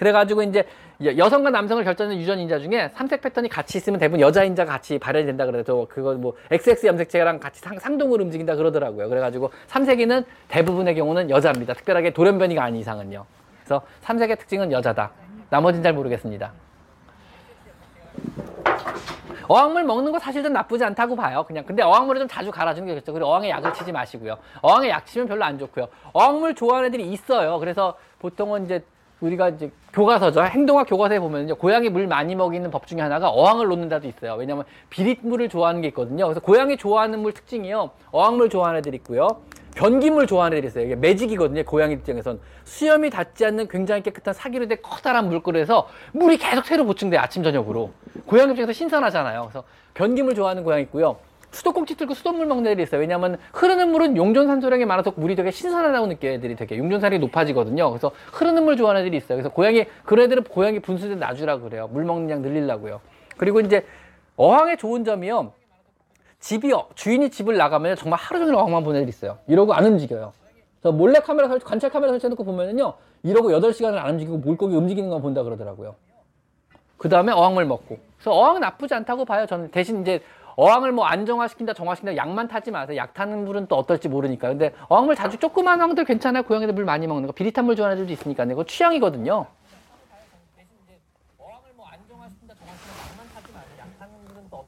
[0.06, 0.66] 그래가지고 이제
[1.04, 4.98] 여- 여성과 남성을 결정하는 유전 인자 중에 삼색 패턴이 같이 있으면 대부분 여자 인자가 같이
[4.98, 9.08] 발현이 된다 그래서 그거 뭐 XX 염색체랑 같이 상, 상동으로 움직인다 그러더라고요.
[9.08, 11.74] 그래가지고 삼색이는 대부분의 경우는 여자입니다.
[11.74, 13.24] 특별하게 돌연변이가 아닌 이상은요.
[13.60, 15.12] 그래서 삼색의 특징은 여자다.
[15.50, 16.52] 나머지는 잘 모르겠습니다.
[19.46, 21.44] 어항물 먹는 거 사실 좀 나쁘지 않다고 봐요.
[21.46, 23.12] 그냥 근데 어항물을 좀 자주 갈아주는 게 좋죠.
[23.12, 24.36] 그리고 어항에 약을 치지 마시고요.
[24.62, 25.86] 어항에 약 치면 별로 안 좋고요.
[26.12, 27.60] 어항물 좋아하는 애들이 있어요.
[27.60, 28.82] 그래서 보통은 이제
[29.20, 30.42] 우리가 이제 교과서죠.
[30.42, 31.56] 행동학 교과서에 보면요.
[31.56, 34.34] 고양이 물 많이 먹이는 법 중에 하나가 어항을 놓는다도 있어요.
[34.34, 36.24] 왜냐면 비릿물을 좋아하는 게 있거든요.
[36.24, 37.90] 그래서 고양이 좋아하는 물 특징이요.
[38.10, 39.28] 어항물 좋아하는 애들이 있고요.
[39.74, 40.84] 변기물 좋아하는 애들이 있어요.
[40.84, 41.64] 이게 매직이거든요.
[41.64, 42.40] 고양이 입장에선.
[42.64, 47.20] 수염이 닿지 않는 굉장히 깨끗한 사기로 된 커다란 물그릇에서 물이 계속 새로 보충돼요.
[47.20, 47.90] 아침, 저녁으로.
[48.26, 49.42] 고양이 입장에서 신선하잖아요.
[49.42, 49.64] 그래서
[49.94, 51.16] 변기물 좋아하는 고양이 있고요.
[51.52, 53.00] 수도꼭지 틀고 수돗물 먹는 애들이 있어요.
[53.00, 56.32] 왜냐하면 흐르는 물은 용존산소량이 많아서 물이 되게 신선하다고 느껴요.
[56.32, 57.90] 애들이 되게 용존산이 높아지거든요.
[57.90, 59.36] 그래서 흐르는 물 좋아하는 애들이 있어요.
[59.36, 61.88] 그래서 고양이 그런 애들은 고양이 분수대 놔주라 그래요.
[61.92, 63.00] 물 먹는 양 늘리려고요.
[63.36, 63.84] 그리고 이제
[64.36, 65.52] 어항의 좋은 점이요.
[66.40, 69.38] 집이 어- 주인이 집을 나가면 정말 하루 종일 어항만 보는 애들이 있어요.
[69.46, 70.32] 이러고 안 움직여요.
[70.80, 72.94] 그래서 몰래 카메라 설치, 관찰 카메라 설치해놓고 보면은요.
[73.22, 75.94] 이러고 8시간을 안 움직이고 물고기 움직이는 거 본다 그러더라고요.
[76.96, 77.98] 그 다음에 어항물 먹고.
[78.16, 79.46] 그래서 어항 나쁘지 않다고 봐요.
[79.46, 80.20] 저는 대신 이제
[80.56, 82.96] 어항을 뭐 안정화시킨다, 정화시킨다, 약만 타지 마세요.
[82.96, 84.48] 약 타는 물은 또 어떨지 모르니까.
[84.48, 86.42] 근데 어항물 자주 조그만 어항들 괜찮아요.
[86.42, 87.32] 고양이들 물 많이 먹는 거.
[87.32, 88.44] 비릿한 물 좋아하는 애들도 있으니까.
[88.66, 89.46] 취향이거든요.
[94.52, 94.66] 뭐.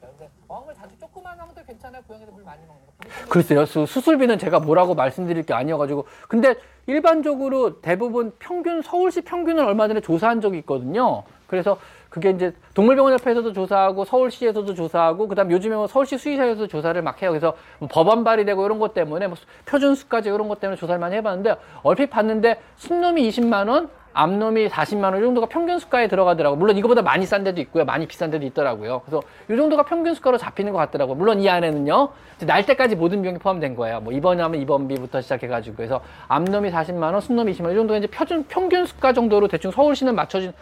[0.00, 2.02] 근데 어항을 자주 조그만 어항들 괜찮아요.
[2.06, 3.28] 고양이들 물 많이 먹는 거.
[3.28, 3.64] 글쎄요.
[3.66, 6.06] 수, 수술비는 제가 뭐라고 말씀드릴 게 아니어가지고.
[6.28, 6.56] 근데
[6.86, 11.22] 일반적으로 대부분 평균, 서울시 평균을 얼마 전에 조사한 적이 있거든요.
[11.46, 11.78] 그래서
[12.10, 17.30] 그게 이제 동물병원협회에서도 조사하고 서울시에서도 조사하고 그다음 요즘에 뭐 서울시 수의사에서도 조사를 막 해요.
[17.30, 21.14] 그래서 뭐 법안 발의되고 이런 것 때문에 뭐 표준 수까지 이런 것 때문에 조사를 많이
[21.16, 21.54] 해봤는데
[21.84, 26.58] 얼핏 봤는데 순놈이 20만 원, 암놈이 40만 원 이 정도가 평균 수가에 들어가더라고요.
[26.58, 27.84] 물론 이거보다 많이 싼 데도 있고요.
[27.84, 29.02] 많이 비싼 데도 있더라고요.
[29.06, 31.14] 그래서 이 정도가 평균 수가로 잡히는 것 같더라고요.
[31.14, 32.08] 물론 이 안에는요.
[32.44, 34.00] 날 때까지 모든 비용이 포함된 거예요.
[34.00, 38.44] 뭐 입원하면 입원비부터 시작해가지고 그래서 암놈이 40만 원, 순놈이 20만 원 이 정도가 이제 표준
[38.48, 40.52] 평균 수가 정도로 대충 서울시는 맞춰진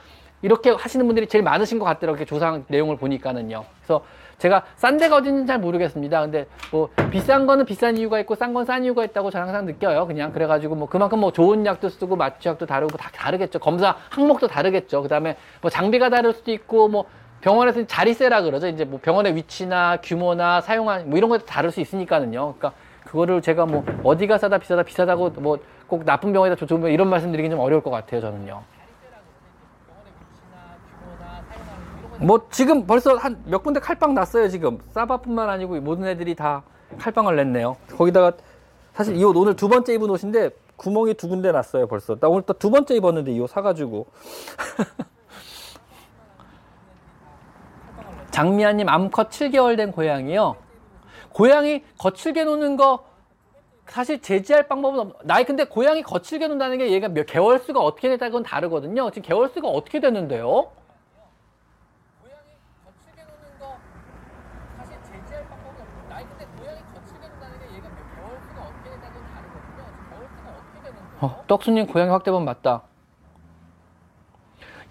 [0.43, 2.24] 이렇게 하시는 분들이 제일 많으신 것 같더라고요.
[2.24, 3.64] 조사 내용을 보니까는요.
[3.78, 4.05] 그래서
[4.39, 6.20] 제가 싼 데가 어딘지 잘 모르겠습니다.
[6.20, 10.07] 근데 뭐 비싼 거는 비싼 이유가 있고 싼 건 싼 이유가 있다고 저는 항상 느껴요.
[10.07, 13.59] 그냥 그래가지고 뭐 그만큼 뭐 좋은 약도 쓰고 마취약도 다르고 다 다르겠죠.
[13.59, 15.03] 검사 항목도 다르겠죠.
[15.03, 17.05] 그 다음에 뭐 장비가 다를 수도 있고 뭐
[17.41, 18.68] 병원에서 자리세라 그러죠.
[18.68, 22.55] 이제 뭐 병원의 위치나 규모나 사용한 뭐 이런 것도 다를 수 있으니까는요.
[22.59, 22.72] 그러니까
[23.05, 25.59] 그거를 제가 뭐 어디가 싸다 비싸다 비싸다고 뭐
[25.89, 28.20] 꼭 나쁜 병원에다 좋은 병원 이런 말씀드리긴 좀 어려울 것 같아요.
[28.20, 28.62] 저는요.
[32.21, 36.62] 뭐 지금 벌써 한 몇 군데 칼빵 났어요 지금 사바뿐만 아니고 모든 애들이 다
[36.99, 38.33] 칼빵을 냈네요 거기다가
[38.95, 42.43] 사실 이 옷 오늘 두 번째 입은 옷인데 구멍이 두 군데 났어요 벌써 나 오늘
[42.43, 44.07] 또 두 번째 입었는데 이 옷 사가지고
[48.31, 50.57] 장미아님 암컷 7개월 된 고양이요
[51.33, 53.05] 고양이 거칠게 노는 거
[53.87, 55.12] 사실 제지할 방법은 없.
[55.25, 59.11] 나이 근데 고양이 거칠게 논다는 게 얘가 몇 개월 수가 어떻게 됐다 건 다르거든요.
[59.11, 60.66] 지금 개월 수가 어떻게 됐는데요?
[71.21, 72.83] 어, 떡수님 고양이 확대본 맞다.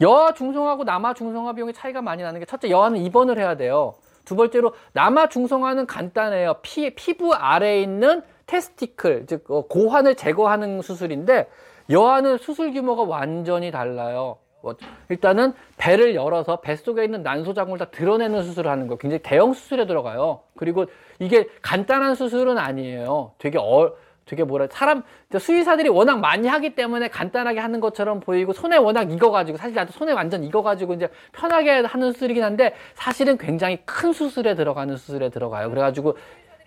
[0.01, 3.95] 여아 중성화하고 남아 중성화 비용의 차이가 많이 나는 게 첫째 여아는 입원을 해야 돼요.
[4.25, 6.55] 두 번째로 남아 중성화는 간단해요.
[6.61, 11.49] 피, 피부 아래에 있는 테스티클 즉 어, 고환을 제거하는 수술인데
[11.89, 14.37] 여아는 수술 규모가 완전히 달라요.
[14.61, 14.75] 뭐,
[15.09, 18.97] 일단은 배를 열어서 뱃속에 있는 난소작물을 다 드러내는 수술을 하는 거예요.
[18.97, 20.41] 굉장히 대형 수술에 들어가요.
[20.57, 20.85] 그리고
[21.19, 23.31] 이게 간단한 수술은 아니에요.
[23.37, 23.93] 되게 어,
[24.27, 25.03] 되게 뭐라 사람
[25.37, 30.11] 수의사들이 워낙 많이 하기 때문에 간단하게 하는 것처럼 보이고 손에 워낙 익어가지고 사실 나도 손에
[30.11, 35.69] 완전 익어가지고 이제 편하게 하는 수술이긴 한데 사실은 굉장히 큰 수술에 들어가는 수술에 들어가요.
[35.69, 36.17] 그래가지고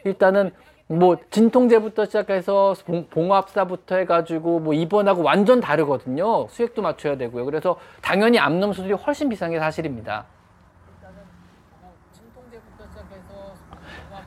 [0.04, 0.50] 일단은
[0.86, 2.74] 뭐 진통제부터 시작해서
[3.10, 6.48] 봉 합사부터 해가지고 뭐 입원하고 완전 다르거든요.
[6.48, 7.44] 수액도 맞춰야 되고요.
[7.44, 10.24] 그래서 당연히 암놈 수술이 훨씬 비싼 게 사실입니다.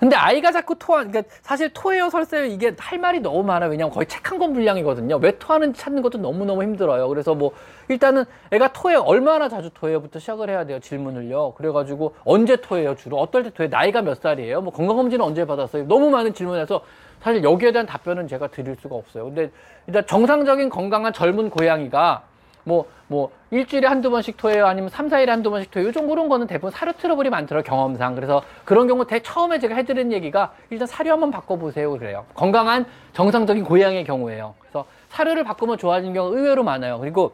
[0.04, 3.70] 근데 아이가 자꾸 토하, 그러니까 사실 토해요, 설사요 이게 할 말이 너무 많아요.
[3.70, 5.16] 왜냐면 거의 책 한 권 분량이거든요.
[5.16, 7.08] 왜 토하는지 찾는 것도 너무너무 힘들어요.
[7.08, 7.52] 그래서 뭐
[7.88, 9.00] 일단은 애가 토해요.
[9.00, 10.82] 얼마나 자주 토해요부터 시작을 해야 돼요.
[10.82, 11.54] 질문을요.
[11.54, 12.96] 그래가지고 언제 토해요?
[12.96, 13.70] 주로 어떨 때 토해요?
[13.70, 14.60] 나이가 몇 살이에요?
[14.60, 15.88] 뭐 건강검진은 언제 받았어요?
[15.88, 16.82] 너무 많은 질문에서
[17.22, 19.24] 사실 여기에 대한 답변은 제가 드릴 수가 없어요.
[19.26, 19.52] 근데
[19.88, 22.24] 일단 정상적인 건강한 젊은 고양이가
[22.64, 24.66] 뭐, 뭐, 일주일에 한두 번씩 토해요?
[24.66, 25.90] 아니면 3, 4일에 한두 번씩 토해요?
[25.90, 28.16] 이 정도 그런 거는 대부분 사료 트러블이 많더라고요, 경험상.
[28.16, 31.92] 그래서 그런 경우 대 처음에 제가 해드린 얘기가 일단 사료 한번 바꿔보세요.
[31.92, 32.26] 그래요.
[32.34, 34.56] 건강한 정상적인 고양이의 경우에요.
[34.60, 37.00] 그래서 사료를 바꾸면 좋아지는 경우가 의외로 많아요.
[37.00, 37.34] 그리고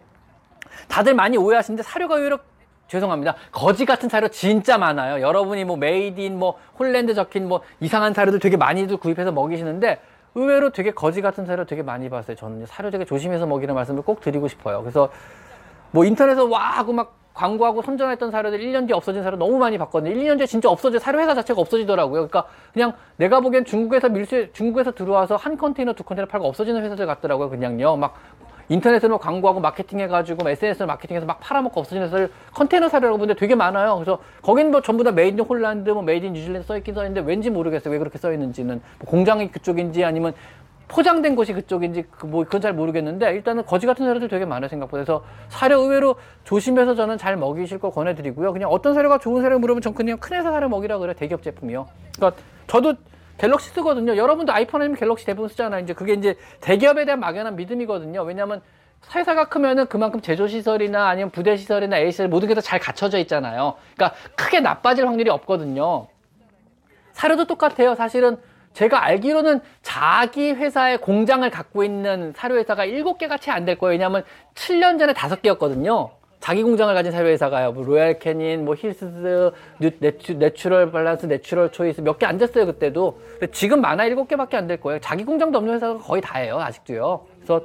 [0.87, 2.39] 다들 많이 오해하시는데 사료가 의외로
[2.87, 3.35] 죄송합니다.
[3.51, 5.21] 거지 같은 사료 진짜 많아요.
[5.21, 10.01] 여러분이 뭐 made in 뭐 Holland 적힌 뭐 이상한 사료들 되게 많이들 구입해서 먹이시는데
[10.35, 12.35] 의외로 되게 거지 같은 사료 되게 많이 봤어요.
[12.35, 14.81] 저는 사료 되게 조심해서 먹이는 말씀을 꼭 드리고 싶어요.
[14.81, 15.09] 그래서
[15.91, 20.13] 뭐 인터넷에서 와 하고 막 광고하고 선전했던 사료들 1년 뒤에 없어진 사료 너무 많이 봤거든요.
[20.13, 22.27] 1년 뒤에 진짜 없어져 사료 회사 자체가 없어지더라고요.
[22.27, 27.05] 그러니까 그냥 내가 보기엔 중국에서 밀수 중국에서 들어와서 한 컨테이너 두 컨테이너 팔고 없어지는 회사들
[27.05, 27.49] 같더라고요.
[27.49, 27.95] 그냥요.
[27.95, 28.15] 막
[28.69, 33.95] 인터넷으로 광고하고 마케팅 해가지고 SNS로 마케팅해서 막 팔아먹고 없어지는 회사들 컨테이너 사료라고 보는데 되게 많아요.
[33.95, 37.27] 그래서 거긴 뭐 전부 다 made in Holland, 뭐 made in New Zealand 써있긴 써있는데
[37.27, 37.91] 왠지 모르겠어요.
[37.91, 38.81] 왜 그렇게 써있는지는.
[38.99, 40.33] 뭐 공장이 그쪽인지 아니면
[40.89, 45.23] 포장된 곳이 그쪽인지 그뭐 그건 잘 모르겠는데 일단은 거지 같은 사료들 되게 많아요 생각보다 그래서
[45.47, 49.93] 사료 의외로 조심해서 저는 잘 먹이실 거 권해드리고요 그냥 어떤 사료가 좋은 사료 물으면 전
[49.93, 52.95] 그냥 큰 회사 사료 먹이라 그래요 대기업 제품이요 그러니까 저도
[53.39, 54.17] 갤럭시 쓰거든요.
[54.17, 55.81] 여러분도 아이폰 아니면 갤럭시 대부분 쓰잖아요.
[55.83, 58.21] 이제 그게 이제 대기업에 대한 막연한 믿음이거든요.
[58.23, 58.61] 왜냐하면
[59.15, 63.17] 회사가 크면은 그만큼 제조 시설이나 아니면 부대 시설이나 A/S 시설 모든 게 다 잘 갖춰져
[63.19, 63.75] 있잖아요.
[63.95, 66.07] 그러니까 크게 나빠질 확률이 없거든요.
[67.13, 67.95] 사료도 똑같아요.
[67.95, 68.37] 사실은
[68.73, 73.91] 제가 알기로는 자기 회사의 공장을 갖고 있는 사료 회사가 7개가 채 안 될 거예요.
[73.93, 74.23] 왜냐하면
[74.53, 76.11] 7년 전에 5개였거든요.
[76.39, 77.73] 자기 공장을 가진 사료회사가요.
[77.73, 79.51] 뭐 로얄 캐닌, 뭐 힐스,
[79.99, 83.19] 내추, 내추럴 밸런스, 내추럴 초이스 몇 개 안 됐어요 그때도.
[83.39, 84.99] 근데 지금 많아야 일곱 개밖에 안 될 거예요.
[85.01, 87.25] 자기 공장도 없는 회사가 거의 다예요 아직도요.
[87.37, 87.61] 그래서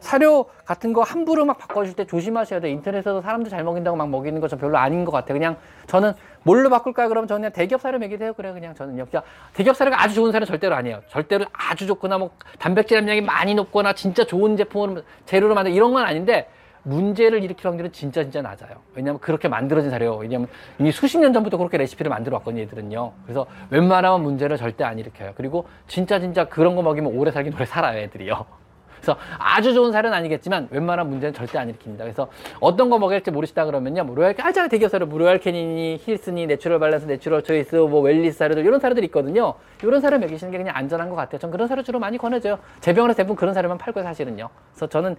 [0.00, 2.72] 사료 같은 거 함부로 막 바꿔줄 때 조심하셔야 돼요.
[2.72, 5.36] 인터넷에서 사람들 잘 먹인다고 막 먹이는 거 전 별로 아닌 것 같아요.
[5.36, 5.56] 그냥
[5.86, 6.12] 저는
[6.44, 7.08] 뭘로 바꿀까요?
[7.08, 8.32] 그러면 저는 그냥 대기업 사료 먹이세요.
[8.34, 8.54] 그래요.
[8.54, 9.06] 그냥 저는요.
[9.10, 11.00] 그냥 대기업 사료가 아주 좋은 사료 절대로 아니에요.
[11.08, 16.04] 절대로 아주 좋거나 뭐 단백질 함량이 많이 높거나 진짜 좋은 제품으로 재료로 만든 이런 건
[16.04, 16.48] 아닌데
[16.86, 18.76] 문제를 일으킬 확률은 진짜 진짜 낮아요.
[18.94, 20.16] 왜냐하면 그렇게 만들어진 사료.
[20.16, 23.12] 왜냐하면 이미 수십 년 전부터 그렇게 레시피를 만들어 왔거든요, 얘들은요.
[23.24, 25.32] 그래서 웬만하면 문제를 절대 안 일으켜요.
[25.36, 28.46] 그리고 진짜 진짜 그런 거 먹이면 오래 살긴 오래 살아요, 애들이요.
[28.96, 31.98] 그래서 아주 좋은 사료는 아니겠지만 웬만한 문제는 절대 안 일으킵니다.
[31.98, 32.28] 그래서
[32.60, 34.04] 어떤 거 먹을지 모르시다 그러면요.
[34.04, 34.68] 뭐 로얄 하잖아요.
[34.68, 39.06] 대기업 사료, 뭐 로얄 캐닌이니, 힐스니, 내추럴 밸런스, 내추럴 초이스, 뭐 웰니스 사료들 이런 사료들이
[39.06, 39.54] 있거든요.
[39.82, 41.38] 이런 사료 먹이시는 게 그냥 안전한 것 같아요.
[41.38, 42.58] 전 그런 사료 주로 많이 권해줘요.
[42.80, 44.48] 제 병원에서 대부분 그런 사료만 팔고요, 사실은요.
[44.72, 45.16] 그래서 저는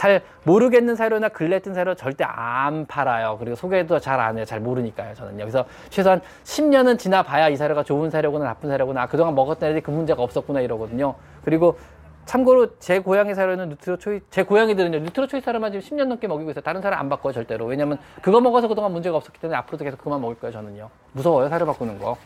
[0.00, 3.36] 잘 모르겠는 사료나 글래튼 사료 절대 안 팔아요.
[3.38, 4.46] 그리고 소개도 잘 안 해요.
[4.46, 5.12] 잘 모르니까요.
[5.12, 5.36] 저는요.
[5.44, 9.90] 그래서 최소한 10년은 지나봐야 이 사료가 좋은 사료구나 나쁜 사료구나 아, 그동안 먹었던 애들이 그
[9.90, 11.16] 문제가 없었구나 이러거든요.
[11.44, 11.78] 그리고
[12.24, 16.50] 참고로 제 고양이 사료는 누트로 초이 제 고양이들은요 누트로 초이 사료만 지금 10년 넘게 먹이고
[16.50, 16.62] 있어요.
[16.62, 17.66] 다른 사료 안 바꿔요 절대로.
[17.66, 20.88] 왜냐면 그거 먹어서 그동안 문제가 없었기 때문에 앞으로도 계속 그만 먹을 거예요 저는요.
[21.12, 22.16] 무서워요 사료 바꾸는 거.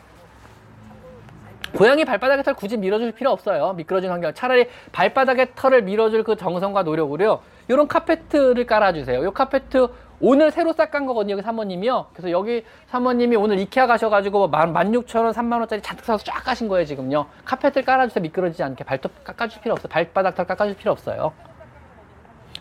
[1.75, 3.73] 고양이 발바닥에 털 굳이 밀어줄 필요 없어요.
[3.73, 4.33] 미끄러진 환경.
[4.33, 7.41] 차라리 발바닥에 털을 밀어줄 그 정성과 노력으로요.
[7.67, 9.25] 이런 카페트를 깔아주세요.
[9.25, 9.87] 이 카페트
[10.21, 11.33] 오늘 새로 싹간 거거든요.
[11.33, 12.07] 여기 사모님이요.
[12.13, 17.25] 그래서 여기 사모님이 오늘 이케아 가셔가지고 16,000원, 3만원짜리 잔뜩 사서 쫙 가신 거예요, 지금요.
[17.43, 18.21] 카페트를 깔아주세요.
[18.21, 18.85] 미끄러지지 않게.
[18.85, 19.89] 발톱 깎아줄 필요 없어요.
[19.89, 21.33] 발바닥 털 깎아줄 필요 없어요.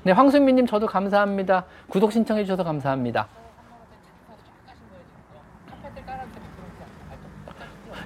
[0.03, 1.65] 네, 황승민님 저도 감사합니다.
[1.89, 3.29] 구독 신청해 주셔서 감사합니다.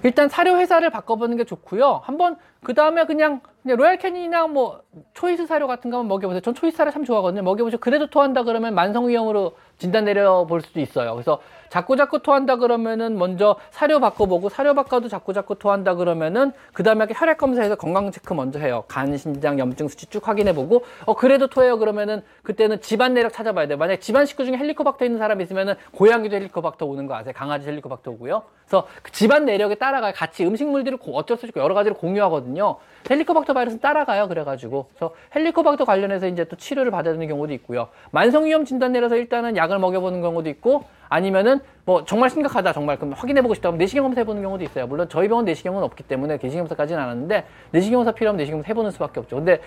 [0.03, 2.03] 일단 사료 회사를 바꿔보는 게 좋고요.
[2.05, 4.81] 한번 그 다음에 그냥, 그냥 로얄 캐닌이나 뭐
[5.13, 6.41] 초이스 사료 같은 거 한번 먹여보세요.
[6.41, 7.43] 전 초이스 사료 참 좋아하거든요.
[7.43, 11.13] 먹여보시고 그래도 토한다 그러면 만성 위염으로 진단 내려볼 수도 있어요.
[11.13, 11.39] 그래서
[11.69, 17.07] 자꾸 자꾸 토한다 그러면은 먼저 사료 바꿔보고 사료 바꿔도 자꾸 자꾸 토한다 그러면은 그 다음에
[17.15, 18.85] 혈액 검사해서 건강 체크 먼저 해요.
[18.89, 23.77] 간, 신장, 염증 수치 쭉 확인해보고 어 그래도 토해요 그러면은 그때는 집안 내력 찾아봐야 돼요.
[23.77, 27.35] 만약 집안 식구 중에 헬리코박터 있는 사람 이 있으면은 고양이도 헬리코박터 오는 거 아세요?
[27.37, 28.45] 강아지 헬리코박터 오고요.
[28.65, 32.77] 그래서 그 집안 내력에 따라가 같이 음식물들을 고- 어쩔 수 없고 여러 가지를 공유하거든요.
[33.11, 34.29] 헬리코박터 바이러스는 따라가요.
[34.29, 37.89] 그래가지고 그래서 헬리코박터 관련해서 이제 또 치료를 받아야 되는 경우도 있고요.
[38.11, 43.13] 만성 위험 진단 내려서 일단은 약을 먹여보는 경우도 있고 아니면은 뭐 정말 심각하다 정말 그럼
[43.13, 44.87] 확인해보고 싶다 면 내시경 검사 해보는 경우도 있어요.
[44.87, 48.69] 물론 저희 병원 내시경은 없기 때문에 내시경 검사까지는 안 하는데 내시경 검사 필요하면 내시경 검사
[48.69, 49.37] 해보는 수밖에 없죠.
[49.37, 49.61] 근데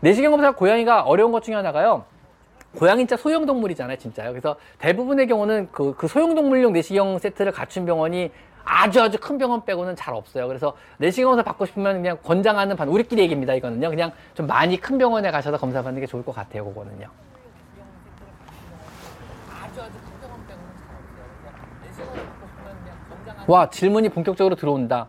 [0.00, 2.04] 내시경 검사 고양이가 어려운 것 중에 하나가요.
[2.76, 4.30] 고양이 진짜 소형 동물이잖아요, 진짜요.
[4.30, 8.30] 그래서 대부분의 경우는 그, 그 소형 동물용 내시경 세트를 갖춘 병원이
[8.64, 10.48] 아주 아주 큰 병원 빼고는 잘 없어요.
[10.48, 13.90] 그래서 내시경 검사 받고 싶으면 그냥 권장하는 반, 우리끼리 얘기입니다, 이거는요.
[13.90, 17.08] 그냥 좀 많이 큰 병원에 가셔서 검사 받는 게 좋을 것 같아요, 그거는요.
[23.46, 25.08] 와, 질문이 본격적으로 들어온다.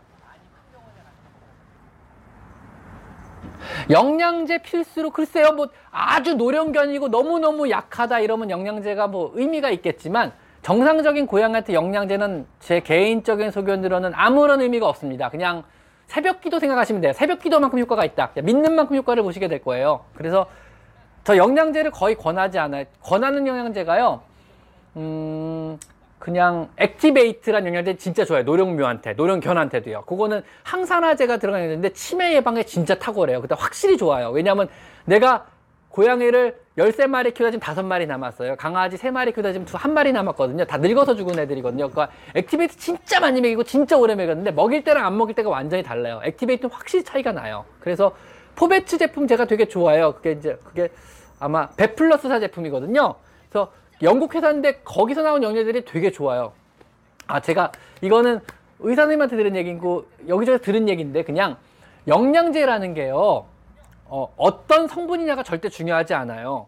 [3.90, 10.32] 영양제 필수로 글쎄요 뭐 아주 노령견이고 너무너무 약하다 이러면 영양제가 뭐 의미가 있겠지만
[10.64, 15.64] 정상적인 고양이한테 영양제는 제 개인적인 소견으로는 아무런 의미가 없습니다 그냥
[16.08, 20.48] 새벽 기도 생각하시면 돼요 새벽 기도만큼 효과가 있다 믿는 만큼 효과를 보시게 될 거예요 그래서
[21.24, 24.22] 저 영양제를 거의 권하지 않아요 권하는 영양제가요
[24.98, 25.78] 음
[26.24, 28.44] 그냥 액티베이트란 영양제 진짜 좋아요.
[28.44, 30.04] 노령묘한테, 노령견한테도요.
[30.04, 33.42] 그거는 항산화제가 들어가 있는데 치매 예방에 진짜 탁월해요.
[33.42, 34.30] 근데 확실히 좋아요.
[34.30, 34.70] 왜냐하면
[35.04, 35.48] 내가
[35.94, 38.56] 고양이를 13마리 키우다 지금 5마리 남았어요.
[38.56, 40.66] 강아지 3마리 키우다 지금 두- 한 마리 남았거든요.
[40.66, 41.88] 다 늙어서 죽은 애들이거든요.
[41.90, 46.20] 그러니까 액티베이트 진짜 많이 먹이고 진짜 오래 먹였는데 먹일 때랑 안 먹일 때가 완전히 달라요.
[46.24, 47.66] 액티베이트는 확실히 차이가 나요.
[47.80, 48.16] 그래서
[48.56, 50.14] 포베츠 제품 제가 되게 좋아해요.
[50.16, 50.90] 그게 이제 그게
[51.40, 53.14] 아마 벳플러스사 제품이거든요.
[53.50, 53.72] 그래서
[54.02, 56.54] 영국 회사인데 거기서 나온 영양제들이 되게 좋아요.
[57.28, 57.72] 아 제가
[58.02, 58.40] 이거는
[58.80, 61.58] 의사 선생님한테 들은 얘기고 여기저기 들은 얘기인데 그냥
[62.08, 63.46] 영양제라는 게요.
[64.16, 66.68] 어, 어떤 성분이냐가 절대 중요하지 않아요.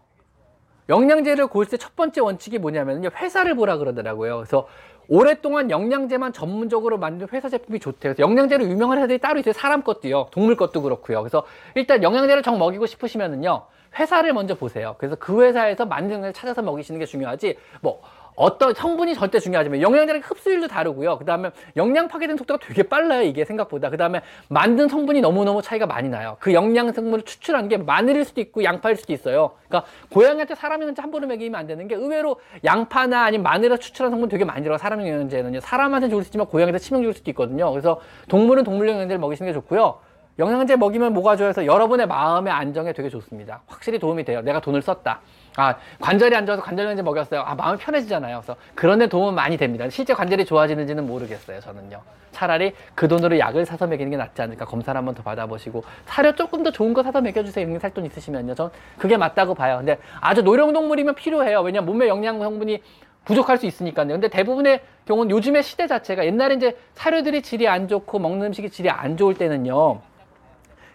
[0.88, 3.10] 영양제를 고를 때 첫 번째 원칙이 뭐냐면요.
[3.14, 4.38] 회사를 보라 그러더라고요.
[4.38, 4.66] 그래서
[5.08, 8.14] 오랫동안 영양제만 전문적으로 만든 회사 제품이 좋대요.
[8.14, 9.52] 그래서 영양제로 유명한 회사들이 따로 있어요.
[9.52, 10.30] 사람 것도요.
[10.32, 11.20] 동물 것도 그렇고요.
[11.22, 13.62] 그래서 일단 영양제를 정 먹이고 싶으시면은요.
[13.96, 14.96] 회사를 먼저 보세요.
[14.98, 17.56] 그래서 그 회사에서 만든 걸 찾아서 먹이시는 게 중요하지.
[17.80, 18.02] 뭐
[18.36, 21.18] 어떤 성분이 절대 중요하지만 영양제는 흡수율도 다르고요.
[21.18, 23.22] 그 다음에 영양 파괴되는 속도가 되게 빨라요.
[23.22, 23.90] 이게 생각보다.
[23.90, 26.36] 그 다음에 만든 성분이 너무너무 차이가 많이 나요.
[26.38, 29.52] 그 영양 성분을 추출한 게 마늘일 수도 있고 양파일 수도 있어요.
[29.66, 34.44] 그러니까 고양이한테 사람한테 함부로 먹이면 안 되는 게 의외로 양파나 아니면 마늘에서 추출한 성분 되게
[34.44, 35.60] 많이 들어가 사람 영양제는요.
[35.60, 37.70] 사람한테 좋을 수 있지만 고양이한테 치명 줄 수도 있거든요.
[37.70, 39.98] 그래서 동물은 동물 영양제를 먹이시는 게 좋고요.
[40.38, 43.62] 영양제 먹이면 뭐가 좋아서 여러분의 마음의 안정에 되게 좋습니다.
[43.66, 44.42] 확실히 도움이 돼요.
[44.42, 45.20] 내가 돈을 썼다.
[45.56, 47.40] 아, 관절이 안 좋아서 관절 영양제 먹였어요.
[47.40, 48.40] 아, 마음이 편해지잖아요.
[48.40, 49.88] 그래서 그런 데 도움은 많이 됩니다.
[49.88, 51.60] 실제 관절이 좋아지는지는 모르겠어요.
[51.60, 52.00] 저는요.
[52.30, 54.66] 차라리 그 돈으로 약을 사서 먹이는 게 낫지 않을까.
[54.66, 57.64] 검사를 한번 더 받아보시고 사료 조금 더 좋은 거 사서 먹여주세요.
[57.64, 58.54] 영양 살돈 있으시면요.
[58.54, 59.78] 전 그게 맞다고 봐요.
[59.78, 61.62] 근데 아주 노령동물이면 필요해요.
[61.62, 62.82] 왜냐면 몸에 영양 성분이
[63.24, 64.08] 부족할 수 있으니까요.
[64.08, 68.90] 근데 대부분의 경우는 요즘의 시대 자체가 옛날에 이제 사료들이 질이 안 좋고 먹는 음식이 질이
[68.90, 70.00] 안 좋을 때는요.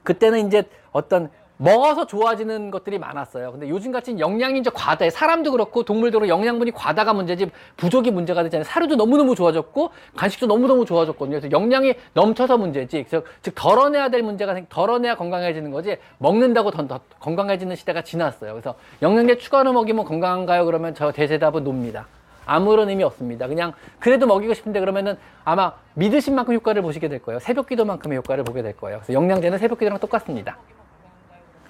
[0.04, 1.30] 그때는 이제 어떤
[1.62, 3.52] 먹어서 좋아지는 것들이 많았어요.
[3.52, 5.12] 근데 요즘같이 이제 과다해.
[5.12, 8.64] 사람도 그렇고 동물도 영양분이 과다가 문제지 부족이 문제가 되잖아요.
[8.64, 11.40] 사료도 너무너무 좋아졌고 간식도 너무너무 좋아졌거든요.
[11.40, 13.06] 그래서 영양이 넘쳐서 문제지.
[13.08, 15.98] 그래서 즉 덜어내야 될 문제가 생 덜어내야 건강해지는 거지.
[16.18, 18.54] 먹는다고 더, 더 건강해지는 시대가 지났어요.
[18.54, 20.66] 그래서 영양제 추가로 먹이면 건강한가요?
[20.66, 22.08] 그러면 저 대 제 답은 no입니다.
[22.48, 23.48] 아무런 의미 없습니다.
[23.48, 27.40] 그냥 그래도 먹이고 싶은데 그러면은 아마 믿으신 만큼 효과를 보시게 될 거예요.
[27.40, 28.98] 새벽 기도만큼의 효과를 보게 될 거예요.
[28.98, 30.58] 그래서 영양제는 새벽 기도랑 똑같습니다.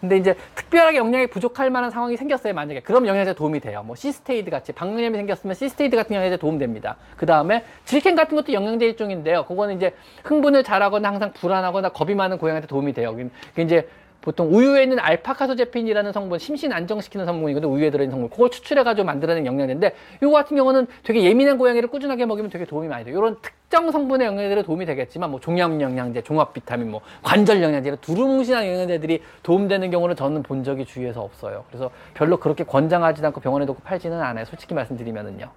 [0.02, 2.82] 근데 이제 특별하게 영양이 부족할 만한 상황이 생겼어요, 만약에.
[2.82, 3.84] 그럼 영양제 도움이 돼요.
[3.86, 6.98] 뭐 시스테이드 같이 방광염이 생겼으면 시스테이드 같은 영양제 도움됩니다.
[7.16, 9.46] 그 다음에 질켄 같은 것도 영양제 일종인데요.
[9.46, 9.94] 그거는 이제
[10.24, 13.16] 흥분을 잘하거나 항상 불안하거나 겁이 많은 고양이한테 도움이 돼요.
[13.58, 13.88] 이제
[14.22, 17.72] 보통 우유에 있는 알파카소제핀이라는 성분, 심신 안정시키는 성분이거든요.
[17.72, 18.30] 우유에 들어있는 성분.
[18.30, 23.04] 그걸 추출해가지고 만들어낸 영양제인데, 이거 같은 경우는 되게 예민한 고양이를 꾸준하게 먹이면 되게 도움이 많이
[23.04, 23.18] 돼요.
[23.18, 28.68] 이런 특정 성분의 영양제들은 도움이 되겠지만, 뭐 종합 영양제, 종합 비타민, 뭐 관절 영양제, 두루뭉실한
[28.68, 31.66] 영양제들이 도움되는 경우는 저는 본 적이 주위에서 없어요.
[31.68, 34.46] 그래서 별로 그렇게 권장하지 않고 병원에 놓고 팔지는 않아요.
[34.46, 35.50] 솔직히 말씀드리면은요.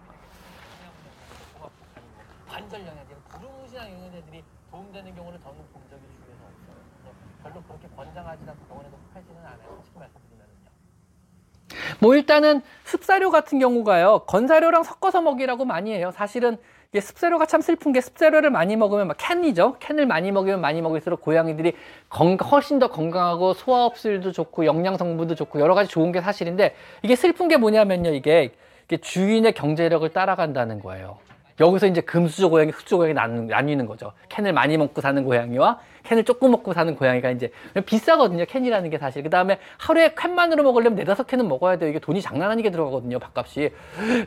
[2.49, 6.77] 관절 영양제, 두루뭉실한 영양제들이 도움되는 경우는 저는 본 적이 주위에서 없어요.
[7.03, 9.69] 그래서 별로 그렇게 권장하지 않고 병원에 놓고 팔지는 않아요.
[9.77, 11.84] 솔직히 말씀드리면은요.
[12.01, 14.23] 뭐 일단은 습사료 같은 경우가요.
[14.27, 16.11] 건사료랑 섞어서 먹이라고 많이 해요.
[16.13, 16.57] 사실은
[16.93, 19.77] 이게 습사료가 참 슬픈 게 습사료를 많이 먹으면 막 캔이죠.
[19.81, 21.75] 캔을 많이 먹으면 많이 먹을수록 고양이들이
[22.09, 27.17] 건강, 훨씬 더 건강하고 소화흡수율도 좋고 영양 성분도 좋고 여러 가지 좋은 게 사실인데 이게
[27.17, 28.11] 슬픈 게 뭐냐면요.
[28.11, 28.53] 이게,
[28.85, 31.19] 이게 주인의 경제력을 따라간다는 거예요.
[31.61, 34.13] 여기서 이제 금수저 고양이, 흙수저 고양이 나뉘는 거죠.
[34.29, 37.51] 캔을 많이 먹고 사는 고양이와 캔을 조금 먹고 사는 고양이가 이제
[37.87, 38.45] 비싸거든요.
[38.47, 39.23] 캔이라는 게 사실.
[39.23, 41.91] 그 다음에 하루에 캔만으로 먹으려면 네다섯 캔은 먹어야 돼요.
[41.91, 43.19] 이게 돈이 장난 아니게 들어가거든요.
[43.19, 43.71] 밥값이.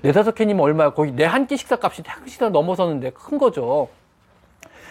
[0.02, 0.90] 네다섯 캔이면 얼마야?
[0.92, 3.88] 거의 내 한 끼 식사값이 한 식사 넘어서는데 큰 거죠.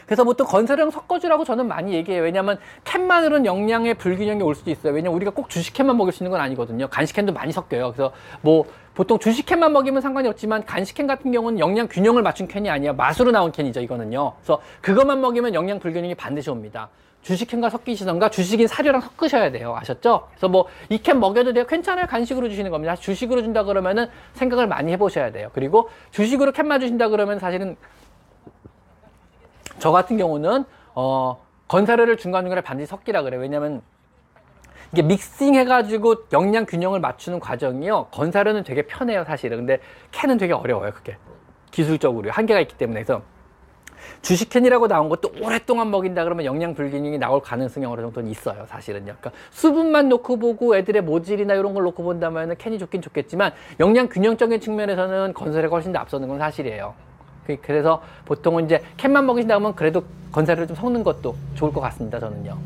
[0.06, 2.22] 그래서 보통 건사료랑 섞어주라고 저는 많이 얘기해요.
[2.22, 4.92] 왜냐하면 캔만으로는 영양의 불균형이 올 수도 있어요.
[4.92, 6.86] 왜냐면 우리가 꼭 주식캔만 먹일 수 있는 건 아니거든요.
[6.88, 7.92] 간식캔도 많이 섞여요.
[7.92, 12.92] 그래서 뭐 보통 주식캔만 먹이면 상관이 없지만 간식캔 같은 경우는 영양 균형을 맞춘 캔이 아니야.
[12.92, 13.80] 맛으로 나온 캔이죠.
[13.80, 14.34] 이거는요.
[14.38, 16.88] 그래서 그것만 먹이면 영양 불균형이 반드시 옵니다.
[17.22, 19.74] 주식캔과 섞이시던가 주식인 사료랑 섞으셔야 돼요.
[19.76, 20.28] 아셨죠?
[20.30, 21.66] 그래서 뭐 이 캔 먹여도 돼요.
[21.66, 22.06] 괜찮아요.
[22.06, 22.94] 간식으로 주시는 겁니다.
[22.94, 25.50] 주식으로 준다 그러면은 생각을 많이 해보셔야 돼요.
[25.52, 27.76] 그리고 주식으로 캔만 주신다 그러면 사실은
[29.78, 30.64] 저 같은 경우는
[30.94, 33.40] 어, 건사료를 중간중간에 반드시 섞이라 그래요.
[33.40, 33.82] 왜냐면
[34.92, 38.06] 이게 믹싱 해가지고 영양 균형을 맞추는 과정이요.
[38.12, 39.58] 건사료는 되게 편해요, 사실은.
[39.58, 39.80] 근데
[40.12, 41.16] 캔은 되게 어려워요, 그게.
[41.70, 42.30] 기술적으로.
[42.30, 43.02] 한계가 있기 때문에.
[43.02, 43.22] 그래서
[44.22, 49.16] 주식캔이라고 나온 것도 오랫동안 먹인다 그러면 영양 불균형이 나올 가능성이 어느 정도는 있어요, 사실은요.
[49.18, 54.60] 그러니까 수분만 놓고 보고 애들의 모질이나 이런 걸 놓고 본다면 캔이 좋긴 좋겠지만 영양 균형적인
[54.60, 56.94] 측면에서는 건설에 훨씬 더 앞서는 건 사실이에요.
[57.46, 62.18] 그- 그래서 보통은 이제 캔만 먹이신다 면 그래도 건사료를 좀 섞는 것도 좋을 것 같습니다,
[62.18, 62.56] 저는요.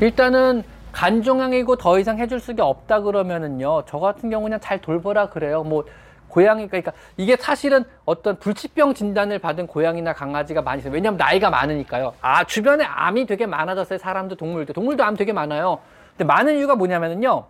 [0.00, 0.62] 일단은
[0.92, 3.84] 간종양이고 더 이상 해줄 수가 없다 그러면은요.
[3.86, 5.62] 저 같은 경우는 잘 돌보라 그래요.
[5.64, 5.84] 뭐
[6.28, 10.92] 고양이 그러니까 이게 사실은 어떤 불치병 진단을 받은 고양이나 강아지가 많이 있어요.
[10.92, 12.14] 왜냐하면 나이가 많으니까요.
[12.20, 13.98] 아 주변에 암이 되게 많아졌어요.
[13.98, 15.78] 사람도 동물도 동물도 암 되게 많아요.
[16.10, 17.44] 근데 많은 이유가 뭐냐면은요.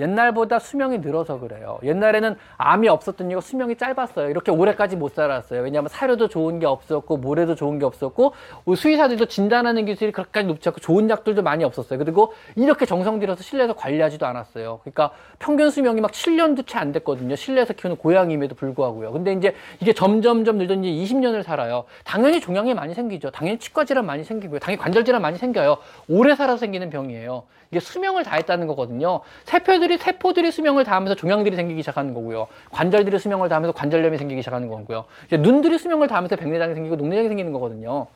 [0.00, 1.78] 옛날보다 수명이 늘어서 그래요.
[1.84, 4.28] 옛날에는 암이 없었던 이유가 수명이 짧았어요.
[4.30, 5.62] 이렇게 오래까지 못 살았어요.
[5.62, 8.32] 왜냐하면 사료도 좋은 게 없었고, 모래도 좋은 게 없었고,
[8.76, 11.98] 수의사들도 진단하는 기술이 그렇게까지 높지 않고, 좋은 약들도 많이 없었어요.
[12.00, 14.80] 그리고 이렇게 정성 들여서 실내에서 관리하지도 않았어요.
[14.82, 17.36] 그러니까 평균 수명이 막 7년도 채 안 됐거든요.
[17.36, 19.12] 실내에서 키우는 고양이임에도 불구하고요.
[19.12, 21.84] 근데 이제 이게 점점점 늘더니 20년을 살아요.
[22.04, 23.30] 당연히 종양이 많이 생기죠.
[23.30, 24.58] 당연히 치과 질환 많이 생기고요.
[24.60, 25.76] 당연히 관절 질환 많이 생겨요.
[26.08, 27.42] 오래 살아서 생기는 병이에요.
[27.70, 29.20] 이게 수명을 다했다는 거거든요.
[29.44, 32.48] 세포들이 세포들이 수명을 다하면서 종양들이 생기기 시작하는 거고요.
[32.70, 35.04] 관절들이 수명을 다하면서 관절염이 생기기 시작하는 거고요.
[35.32, 38.06] 눈들이 수명을 다하면서 백내장이 생기고 녹내장이 생기는 거거든요.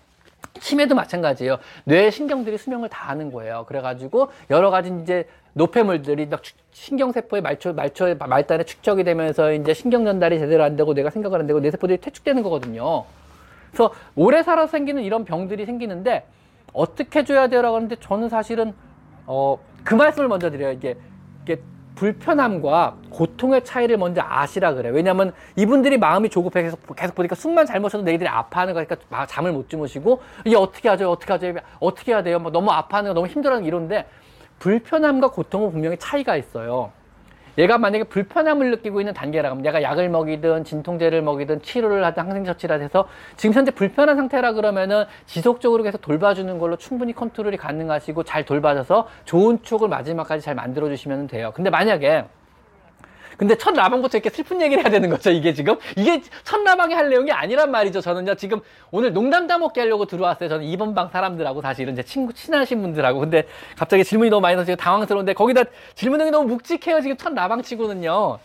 [0.61, 1.59] 치매도 마찬가지예요.
[1.85, 3.64] 뇌 신경들이 수명을 다하는 거예요.
[3.66, 6.43] 그래가지고 여러 가지 이제 노폐물들이 막
[6.73, 11.47] 신경세포의 말초, 말초의 말단에 축적이 되면서 이제 신경 전달이 제대로 안 되고 뇌가 생각을 안
[11.47, 13.05] 되고 뇌세포들이 퇴축되는 거거든요.
[13.70, 16.27] 그래서 오래 살아서 생기는 이런 병들이 생기는데
[16.73, 18.74] 어떻게 해줘야 돼요라고 하는데 저는 사실은
[19.27, 20.73] 어, 그 말씀을 먼저 드려요.
[20.73, 20.97] 이게
[21.95, 24.93] 불편함과 고통의 차이를 먼저 아시라 그래요.
[24.93, 28.97] 왜냐면 이분들이 마음이 조급해 계속, 계속 보니까 숨만 잘못 쉬어도 내일들이 아파하는 거니까
[29.29, 31.11] 잠을 못 주무시고 이게 어떻게 하죠?
[31.11, 31.55] 어떻게 하죠?
[31.79, 32.39] 어떻게 해야 돼요?
[32.39, 34.07] 막 너무 아파하는 거 너무 힘들어하는 이런데
[34.59, 36.91] 불편함과 고통은 분명히 차이가 있어요.
[37.59, 42.81] 얘가 만약에 불편함을 느끼고 있는 단계라면 내가 약을 먹이든 진통제를 먹이든 치료를 하든 항생 처치를
[42.82, 49.09] 해서 지금 현재 불편한 상태라 그러면은 지속적으로 계속 돌봐주는 걸로 충분히 컨트롤이 가능하시고 잘 돌봐줘서
[49.24, 51.52] 좋은 추억을 마지막까지 잘 만들어 주시면 돼요.
[51.55, 52.24] 근데 만약에
[53.36, 55.77] 근데 첫 라방부터 이렇게 슬픈 얘기를 해야 되는 거죠, 이게 지금?
[55.97, 58.01] 이게 첫 라방에 할 내용이 아니란 말이죠.
[58.01, 60.48] 저는요, 지금 오늘 농담 따먹기 하려고 들어왔어요.
[60.48, 63.20] 저는 2번 방 사람들하고 사실은 제 친구, 친하신 분들하고.
[63.20, 63.47] 근데
[63.77, 67.62] 갑자기 질문이 너무 많이 나서 지금 당황스러운데 거기다 질문 내용이 너무 묵직해요, 지금 첫 라방
[67.62, 68.39] 치고는요.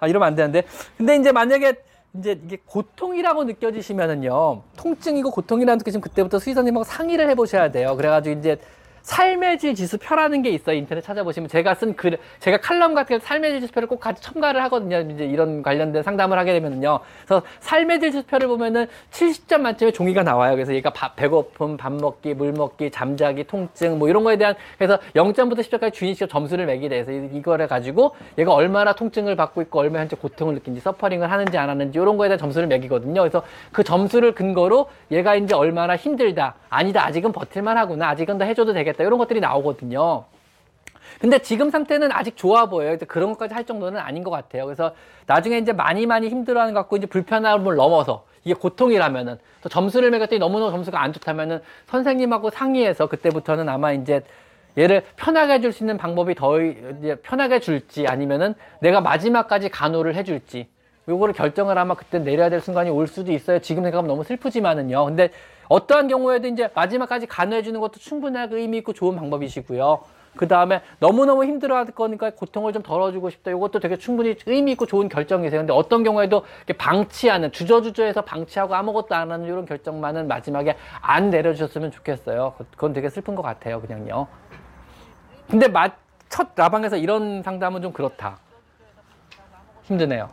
[0.00, 0.64] 아, 이러면 안 되는데.
[0.96, 1.74] 근데 이제 만약에
[2.16, 7.96] 이제 이게 고통이라고 느껴지시면은요, 통증이고 고통이라고 느끼시면 그때부터 수의사님하고 상의를 해보셔야 돼요.
[7.96, 8.58] 그래가지고 이제
[9.04, 10.76] 삶의 질 지수표라는 게 있어요.
[10.76, 15.00] 인터넷 찾아보시면 제가 쓴 글, 제가 칼럼 같은 삶의 질 지수표를 꼭 같이 첨가를 하거든요.
[15.00, 17.00] 이제 이런 관련된 상담을 하게 되면은요.
[17.24, 20.54] 그래서 삶의 질 지수표를 보면은 70점 만점에 종이가 나와요.
[20.54, 24.98] 그래서 얘가 밥, 배고픔, 밥 먹기, 물 먹기, 잠자기, 통증 뭐 이런 거에 대한 그래서
[25.14, 30.16] 0점부터 10점까지 주인식 점수를 매기게 돼서 이거를 가지고 얘가 얼마나 통증을 받고 있고 얼마나 현재
[30.16, 33.20] 고통을 느낀지 서퍼링을 하는지 안 하는지 이런 거에 대한 점수를 매기거든요.
[33.20, 38.72] 그래서 그 점수를 근거로 얘가 이제 얼마나 힘들다, 아니다, 아직은 버틸만 하구나, 아직은 더 해줘도
[38.94, 39.04] 되겠다.
[39.04, 40.24] 이런 것들이 나오거든요.
[41.20, 42.96] 근데 지금 상태는 아직 좋아 보여요.
[43.06, 44.64] 그런 것까지 할 정도는 아닌 것 같아요.
[44.64, 44.94] 그래서
[45.26, 50.38] 나중에 이제 많이 많이 힘들어하는 것 같고 이제 불편함을 넘어서 이게 고통이라면은 또 점수를 매겼더니
[50.38, 54.22] 너무너무 점수가 안 좋다면은 선생님하고 상의해서 그때부터는 아마 이제
[54.76, 60.68] 얘를 편하게 해줄 수 있는 방법이 더 이제 편하게 줄지 아니면은 내가 마지막까지 간호를 해줄지
[61.08, 63.60] 요거를 결정을 아마 그때 내려야 될 순간이 올 수도 있어요.
[63.60, 65.04] 지금 생각하면 너무 슬프지만은요.
[65.04, 65.30] 근데
[65.68, 70.00] 어떠한 경우에도 이제 마지막까지 간호해 주는 것도 충분하게 의미 있고 좋은 방법이시고요.
[70.36, 73.52] 그 다음에 너무너무 힘들어 할 거니까 고통을 좀 덜어주고 싶다.
[73.52, 75.60] 이것도 되게 충분히 의미 있고 좋은 결정이세요.
[75.60, 76.44] 근데 어떤 경우에도
[76.76, 82.54] 방치하는, 주저주저해서 방치하고 아무것도 안 하는 이런 결정만은 마지막에 안 내려주셨으면 좋겠어요.
[82.72, 83.80] 그건 되게 슬픈 것 같아요.
[83.80, 84.26] 그냥요.
[85.48, 85.68] 근데
[86.28, 88.38] 첫 라방에서 이런 상담은 좀 그렇다.
[89.84, 90.30] 힘드네요.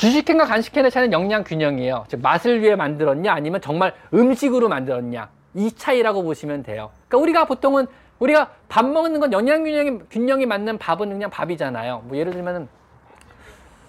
[0.00, 2.06] 주식캔과 간식캔의 차이는 영양 균형이에요.
[2.08, 6.90] 즉 맛을 위해 만들었냐 아니면 정말 음식으로 만들었냐 이 차이라고 보시면 돼요.
[7.06, 7.86] 그러니까 우리가 보통은
[8.18, 12.04] 우리가 밥 먹는 건 영양 균형이 균형이 맞는 밥은 그냥 밥이잖아요.
[12.06, 12.66] 뭐 예를 들면은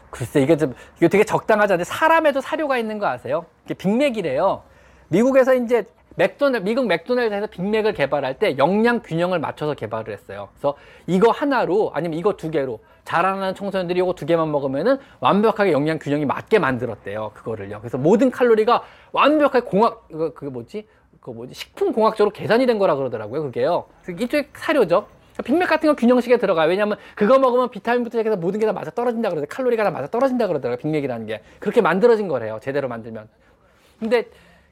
[0.10, 3.46] 글쎄 이게 좀 이거 되게 적당하지 않은데 사람에도 사료가 있는 거 아세요?
[3.64, 4.64] 이게 빅맥이래요.
[5.08, 5.86] 미국에서 이제
[6.26, 10.50] 맥도날 미국 맥도날드에서 빅맥을 개발할 때 영양 균형을 맞춰서 개발을 했어요.
[10.54, 10.76] 그래서
[11.08, 16.26] 이거 하나로 아니면 이거 두 개로 자라나는 청소년들이 이거 두 개만 먹으면은 완벽하게 영양 균형이
[16.26, 17.32] 맞게 만들었대요.
[17.34, 17.80] 그거를요.
[17.80, 20.88] 그래서 모든 칼로리가 완벽하게 공학 그, 그 뭐지?
[21.20, 21.56] 그 뭐지?
[21.56, 23.42] 식품 공학적으로 계산이 된 거라 그러더라고요.
[23.44, 23.86] 그게요.
[24.08, 25.08] 이쪽에 사료죠.
[25.44, 26.70] 빅맥 같은 건 균형식에 들어가요.
[26.70, 29.48] 왜냐하면 그거 먹으면 비타민부터 시작해서 모든 게 다 맞아 떨어진다 그러더라고요.
[29.50, 30.78] 칼로리가 다 맞아 떨어진다 그러더라고요.
[30.78, 31.42] 빅맥이라는 게.
[31.60, 32.60] 그렇게 만들어진 거래요.
[32.62, 33.28] 제대로 만들면.
[34.00, 34.26] 근데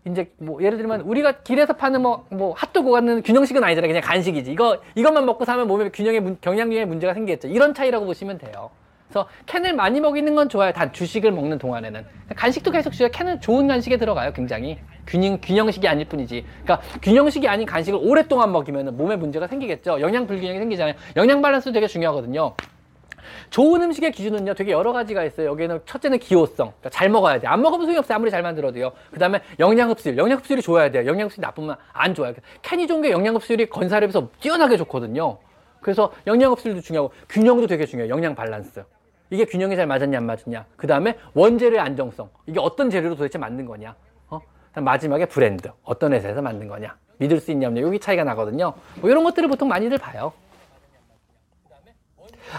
[0.07, 3.89] 이제 뭐 예를 들면 우리가 길에서 파는 뭐, 뭐 핫도그 같은 균형식은 아니잖아요.
[3.89, 4.51] 그냥 간식이지.
[4.51, 7.47] 이거, 이것만 먹고 사면 몸에 균형에, 영양균형에 문제가 생기겠죠.
[7.47, 8.69] 이런 차이라고 보시면 돼요.
[9.09, 10.71] 그래서 캔을 많이 먹이는 건 좋아요.
[10.71, 12.05] 단 주식을 먹는 동안에는.
[12.35, 14.31] 간식도 계속 줘요 캔은 좋은 간식에 들어가요.
[14.33, 14.77] 굉장히.
[15.07, 16.45] 균형, 균형식이 아닐 뿐이지.
[16.63, 19.99] 그러니까 균형식이 아닌 간식을 오랫동안 먹이면 몸에 문제가 생기겠죠.
[19.99, 20.93] 영양 불균형이 생기잖아요.
[21.15, 22.53] 영양 밸런스 되게 중요하거든요.
[23.49, 25.47] 좋은 음식의 기준은요 되게 여러 가지가 있어요.
[25.49, 26.55] 여기에는 첫째는 기호성.
[26.55, 27.47] 그러니까 잘 먹어야 돼.
[27.47, 28.15] 안 먹으면 소용이 없어요.
[28.15, 28.91] 아무리 잘 만들어도요.
[29.11, 30.17] 그 다음에 영양 흡수율.
[30.17, 31.05] 영양 흡수율이 좋아야 돼요.
[31.05, 32.33] 영양 흡수율이 나쁘면 안 좋아요.
[32.61, 35.37] 캔이 좋은 게 영양 흡수율이 건사료에 비해서 뛰어나게 좋거든요.
[35.81, 38.13] 그래서 영양 흡수율도 중요하고 균형도 되게 중요해요.
[38.13, 38.83] 영양 밸런스.
[39.29, 40.65] 이게 균형이 잘 맞았냐 안 맞았냐.
[40.75, 42.29] 그 다음에 원재료의 안정성.
[42.47, 43.95] 이게 어떤 재료로 도대체 만든 거냐.
[44.29, 44.41] 어?
[44.75, 45.69] 마지막에 브랜드.
[45.83, 46.95] 어떤 회사에서 만든 거냐.
[47.17, 47.81] 믿을 수 있냐 없냐.
[47.81, 48.73] 여기 차이가 나거든요.
[49.01, 50.33] 뭐 이런 것들을 보통 많이들 봐요.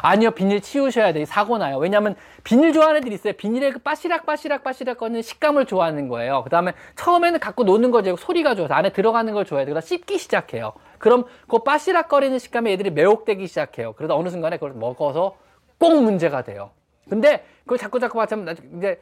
[0.03, 1.25] 아니요, 비닐 치우셔야 돼요.
[1.25, 1.79] 사고 나요.
[1.79, 2.15] 왜냐하면
[2.45, 3.33] 비닐 좋아하는 애들이 있어요.
[3.35, 6.43] 비닐에 그 빠시락 빠시락 빠시락 거는 식감을 좋아하는 거예요.
[6.45, 8.17] 그 다음에 처음에는 갖고 노는 거죠.
[8.17, 9.67] 소리가 좋아서 안에 들어가는 걸 좋아해요.
[9.67, 10.73] 그러다 씹기 시작해요.
[10.99, 13.95] 그럼 그 빠시락거리는 식감에 애들이 매혹되기 시작해요.
[13.95, 15.37] 그러다 어느 순간에 그걸 먹어서
[15.79, 16.71] 꼭 문제가 돼요.
[17.09, 19.01] 근데 그걸 자꾸 자꾸 마치면 이제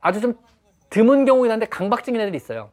[0.00, 0.34] 아주 좀
[0.90, 2.70] 드문 경우긴 한데 강박증인 애들이 있어요.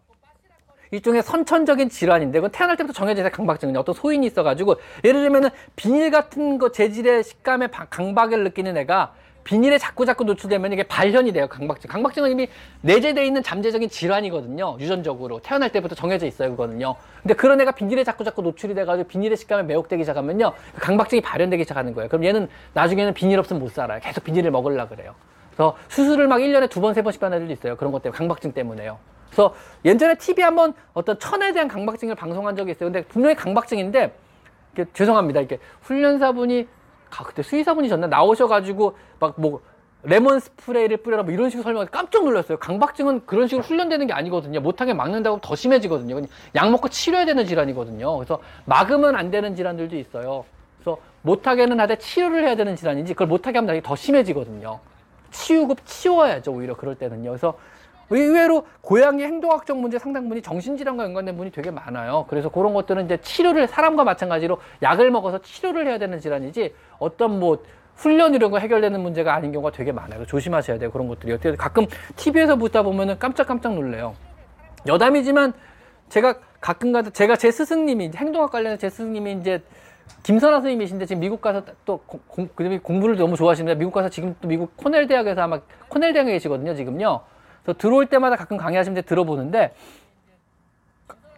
[0.92, 4.76] 일종의 선천적인 질환인데 그건 태어날 때부터 정해져 있어요 강박증은 어떤 소인이 있어가지고.
[5.04, 9.14] 예를 들면은 비닐 같은 거 재질의 식감에 강박을 느끼는 애가
[9.44, 11.88] 비닐에 자꾸 자꾸 노출되면 이게 발현이 돼요 강박증.
[11.88, 12.48] 강박증은 이미
[12.82, 15.40] 내재되어 있는 잠재적인 질환이거든요 유전적으로.
[15.40, 16.96] 태어날 때부터 정해져 있어요 그거는요.
[17.22, 21.64] 근데 그런 애가 비닐에 자꾸 자꾸 노출이 돼가지고 비닐의 식감에 매혹되기 시작하면요 그 강박증이 발현되기
[21.64, 22.10] 시작하는 거예요.
[22.10, 24.00] 그럼 얘는 나중에는 비닐 없으면 못 살아요.
[24.02, 25.14] 계속 비닐을 먹으려 그래요.
[25.56, 27.78] 그래서 수술을 막 1년에 두 번, 세 번씩 하는 애들도 있어요.
[27.78, 28.98] 그런 것 때문에, 강박증 때문에요.
[29.36, 29.54] 그래서
[29.84, 32.90] 예전에 TV 한번 어떤 천에 대한 강박증을 방송한 적이 있어요.
[32.92, 34.16] 근데 분명히 강박증인데
[34.74, 35.42] 이게 죄송합니다.
[35.42, 36.68] 이렇게 훈련사분이
[37.18, 39.62] 아, 그때 수의사분이 졌나 나오셔가지고 막 뭐
[40.04, 42.60] 레몬 스프레이를 뿌려라 뭐 이런 식으로 설명해 깜짝 놀랐어요.
[42.60, 44.60] 강박증은 그런 식으로 훈련되는 게 아니거든요.
[44.62, 46.22] 못하게 막는다고 더 심해지거든요.
[46.54, 48.16] 약 먹고 치료해야 되는 질환이거든요.
[48.18, 50.46] 그래서 막으면 안 되는 질환들도 있어요.
[50.78, 54.80] 그래서 못하게는 하되 치료를 해야 되는 질환인지 그걸 못하게 하면 더 심해지거든요.
[55.32, 56.52] 치우고 치워야죠.
[56.52, 57.32] 오히려 그럴 때는요.
[57.32, 57.58] 그래서
[58.10, 62.26] 의외로 고양이 행동학적 문제 상당분이 정신질환과 연관된 분이 되게 많아요.
[62.30, 67.64] 그래서 그런 것들은 이제 치료를 사람과 마찬가지로 약을 먹어서 치료를 해야 되는 질환이지 어떤 뭐
[67.96, 70.26] 훈련 이런 거 해결되는 문제가 아닌 경우가 되게 많아요.
[70.26, 70.92] 조심하셔야 돼요.
[70.92, 71.32] 그런 것들이.
[71.34, 74.16] 어떻게 가끔 TV에서 보다 보면은 깜짝깜짝 놀래요.
[74.86, 75.54] 여담이지만
[76.10, 79.64] 제가 가끔 가다 제가 제 스승님이 행동학 관련해서 제 스승님이 이제
[80.24, 84.48] 김선아 선생님이신데 지금 미국 가서 또 공, 공, 공부를 너무 좋아하시는데 미국 가서 지금 또
[84.48, 85.60] 미국 코넬 대학에서 아마
[85.90, 87.22] 코넬 대학에 계시거든요 지금요.
[87.66, 89.74] 그래서 들어올 때마다 가끔 강의하시는데 들어보는데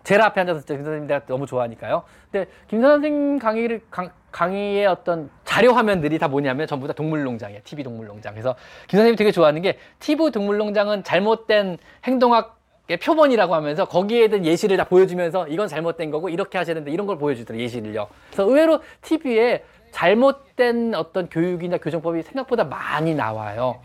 [0.03, 2.03] 제일 앞에 앉아서 김 선생님 내가 너무 좋아하니까요.
[2.31, 7.61] 근데 김 선생님 강의를 강, 강의의 어떤 자료 화면들이 다 뭐냐면 전부 다 동물농장이에요.
[7.63, 8.33] TV 동물농장.
[8.33, 8.55] 그래서
[8.87, 12.57] 김 선생님이 되게 좋아하는 게 TV 동물농장은 잘못된 행동학
[13.01, 17.17] 표본이라고 하면서 거기에 대한 예시를 다 보여주면서 이건 잘못된 거고 이렇게 하셔야 된다 이런 걸
[17.17, 23.81] 보여주더라고요 예시를요 그래서 의외로 TV에 잘못된 어떤 교육이나 교정법이 생각보다 많이 나와요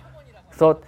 [0.46, 0.80] 그래서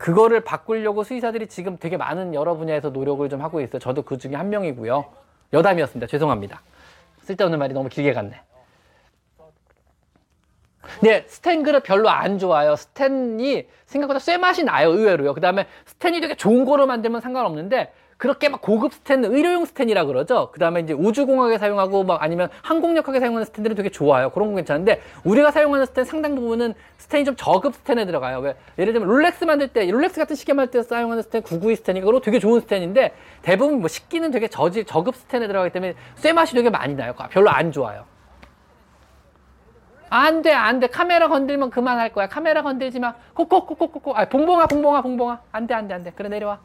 [0.00, 3.78] 그거를 바꾸려고 수의사들이 지금 되게 많은 여러 분야에서 노력을 좀 하고 있어요.
[3.78, 5.04] 저도 그 중에 한 명이고요.
[5.52, 6.06] 여담이었습니다.
[6.06, 6.62] 죄송합니다.
[7.20, 8.40] 쓸데없는 말이 너무 길게 갔네.
[11.02, 12.76] 네, 스텐 그릇 별로 안 좋아요.
[12.76, 15.34] 스텐이 생각보다 쇠 맛이 나요, 의외로요.
[15.34, 20.50] 그 다음에 스텐이 되게 좋은 거로 만들면 상관없는데, 그렇게 막 고급 스텐, 의료용 스텐이라 그러죠.
[20.52, 24.28] 그 다음에 이제 우주공학에 사용하고 막 아니면 항공역학에 사용하는 스텐들은 되게 좋아요.
[24.28, 28.40] 그런 건 괜찮은데, 우리가 사용하는 스텐 상당 부분은 스텐이 좀 저급 스텐에 들어가요.
[28.40, 28.56] 왜?
[28.78, 32.20] 예를 들면 롤렉스 만들 때, 롤렉스 같은 시계 만들 때 사용하는 스텐 992 스텐이 그거
[32.20, 36.68] 되게 좋은 스텐인데, 대부분 뭐 식기는 되게 저지, 저급 스텐에 들어가기 때문에 쇠 맛이 되게
[36.68, 37.14] 많이 나요.
[37.30, 38.04] 별로 안 좋아요.
[40.10, 40.88] 안 돼, 안 돼.
[40.88, 42.28] 카메라 건들면 그만할 거야.
[42.28, 43.14] 카메라 건들지 마.
[43.32, 44.14] 코코코코코코.
[44.14, 45.40] 아, 봉봉아, 봉봉아, 봉봉아.
[45.52, 46.10] 안 돼, 안 돼, 안 돼.
[46.10, 46.58] 그래, 내려와.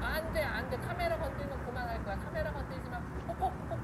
[0.00, 0.76] 안 돼, 안 돼.
[0.78, 2.16] 카메라 건들면 그만할 거야.
[2.16, 3.00] 카메라 건들지 마.
[3.26, 3.76] 코코코코코.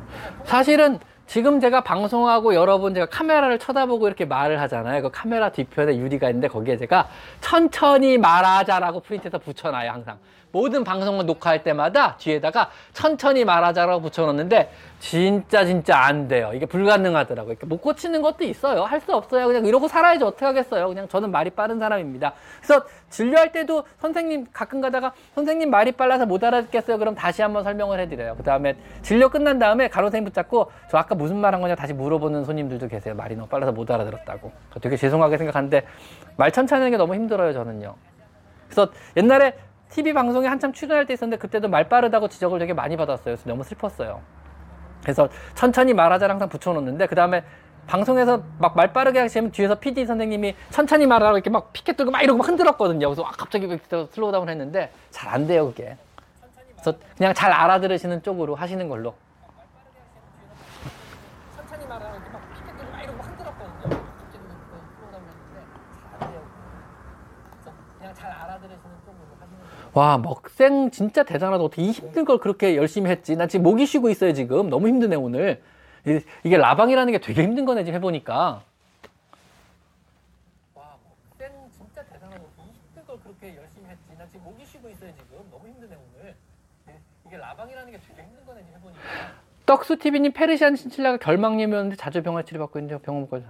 [0.46, 5.02] 사실은 지금 제가 방송하고 여러분 제가 카메라를 쳐다보고 이렇게 말을 하잖아요.
[5.02, 7.08] 그 카메라 뒤편에 유리가 있는데 거기에 제가
[7.40, 10.18] 천천히 말하자라고 프린트해서 붙여놔요, 항상.
[10.56, 14.70] 모든 방송을 녹화할 때마다 뒤에다가 천천히 말하자라고 붙여놓는데
[15.00, 16.50] 진짜 진짜 안 돼요.
[16.54, 17.52] 이게 불가능하더라고요.
[17.52, 18.84] 이렇게 못 고치는 것도 있어요.
[18.84, 19.46] 할 수 없어요.
[19.46, 20.88] 그냥 이러고 살아야지 어떻게 하겠어요.
[20.88, 22.32] 그냥 저는 말이 빠른 사람입니다.
[22.62, 26.96] 그래서 진료할 때도 선생님 가끔 가다가 선생님 말이 빨라서 못 알아듣겠어요.
[26.98, 28.34] 그럼 다시 한번 설명을 해드려요.
[28.36, 32.44] 그 다음에 진료 끝난 다음에 간호선생님 붙잡고 저 아까 무슨 말 한 거냐 다시 물어보는
[32.44, 33.14] 손님들도 계세요.
[33.14, 34.50] 말이 너무 빨라서 못 알아들었다고.
[34.80, 35.86] 되게 죄송하게 생각하는데
[36.38, 37.52] 말 천천히 하는 게 너무 힘들어요.
[37.52, 37.94] 저는요.
[38.66, 39.54] 그래서 옛날에
[39.90, 43.24] TV 방송에 한참 출연할 때 있었는데 그때도 말 빠르다고 지적을 되게 많이 받았어요.
[43.36, 44.20] 그래서 너무 슬펐어요.
[45.02, 47.44] 그래서 천천히 말하자를 항상 붙여놓는데 그 다음에
[47.86, 52.20] 방송에서 막 말 빠르게 하시면 뒤에서 PD 선생님이 천천히 말하라고 이렇게 막 피켓 들고 막
[52.22, 53.08] 이러고 막 흔들었거든요.
[53.08, 53.68] 그래서 아, 갑자기
[54.10, 55.96] slow down 했는데 잘 안 돼요, 그게.
[56.72, 59.14] 그래서 그냥 잘 알아들으시는 쪽으로 하시는 걸로.
[61.54, 63.96] 천천히 말하라고 이렇게 막 피켓 들고 막 이러고 막 흔들었거든요.
[64.18, 65.62] 갑자기 slow down 했는데
[66.02, 66.42] 잘 안 돼요.
[67.52, 69.76] 그래서 그냥 잘 알아들으시는 쪽으로 하시는 걸로.
[69.96, 71.64] 와, 먹생 진짜 대단하다.
[71.64, 73.34] 어떻게 이 힘든 걸 그렇게 열심히 했지?
[73.34, 74.68] 나 지금 목이 쉬고 있어요, 지금.
[74.68, 75.62] 너무 힘드네, 오늘.
[76.44, 78.60] 이게 라방이라는 게 되게 힘든 거네, 지금 해보니까.
[80.74, 80.98] 와,
[81.38, 82.42] 먹생 진짜 대단하다.
[82.44, 84.18] 어떻게 이 힘든 걸 그렇게 열심히 했지?
[84.18, 85.48] 나 지금 목이 쉬고 있어요, 지금.
[85.50, 86.34] 너무 힘드네, 오늘.
[87.26, 89.00] 이게 라방이라는 게 되게 힘든 거네, 지금 해보니까.
[89.64, 93.46] 떡수TV님 페르시안 신칠라가 결막염이었는데 자주 병원 치료받고 있는데 병원 못 가죠.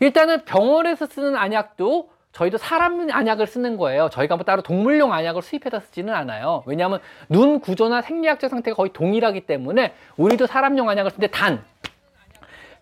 [0.00, 4.08] 일단은 병원에서 쓰는 안약도 저희도 사람 안약을 쓰는 거예요.
[4.10, 6.62] 저희가 뭐 따로 동물용 안약을 수입해서 쓰지는 않아요.
[6.66, 11.62] 왜냐하면 눈 구조나 생리학적 상태가 거의 동일하기 때문에 우리도 사람용 안약을 쓰는데 단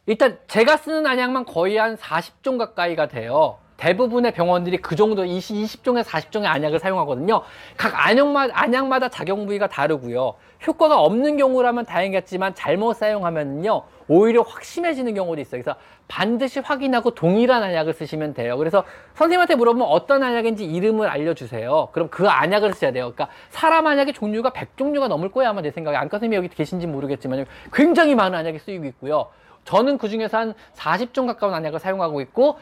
[0.07, 3.59] 일단 제가 쓰는 안약만 거의 한 40종 가까이가 돼요.
[3.77, 7.43] 대부분의 병원들이 그 정도 20, 20종에서 40종의 안약을 사용하거든요.
[7.77, 10.35] 각 안약마다, 안약마다 작용 부위가 다르고요.
[10.67, 13.83] 효과가 없는 경우라면 다행이겠지만 잘못 사용하면요.
[14.09, 15.63] 오히려 확심해지는 경우도 있어요.
[15.63, 15.79] 그래서
[16.09, 18.59] 반드시 확인하고 동일한 안약을 쓰시면 돼요.
[18.59, 18.85] 그래서
[19.15, 21.89] 선생님한테 물어보면 어떤 안약인지 이름을 알려주세요.
[21.93, 23.13] 그럼 그 안약을 써야 돼요.
[23.15, 25.97] 그러니까 사람 안약의 종류가 100종류가 넘을 거야 아마 내 생각에.
[25.97, 29.29] 안과 선생님이 여기 계신지 모르겠지만 굉장히 많은 안약이 쓰이고 있고요.
[29.65, 32.59] 저는 그 중에서 한 40종 가까운 안약을 사용하고 있고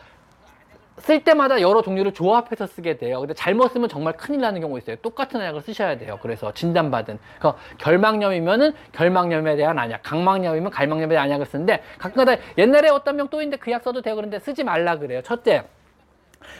[1.00, 3.20] 쓸 때마다 여러 종류를 조합해서 쓰게 돼요.
[3.20, 4.96] 근데 잘못 쓰면 정말 큰일 나는 경우 있어요.
[4.96, 6.18] 똑같은 안약을 쓰셔야 돼요.
[6.22, 7.18] 그래서 진단받은.
[7.38, 13.42] 그러니까 결막염이면은 결막염에 대한 안약, 각막염이면 갈막염에 대한 안약을 쓰는데 가끔가다 옛날에 어떤 병 또
[13.42, 14.16] 있는데 그 약 써도 돼요.
[14.16, 15.20] 그런데 쓰지 말라 그래요.
[15.22, 15.64] 첫째.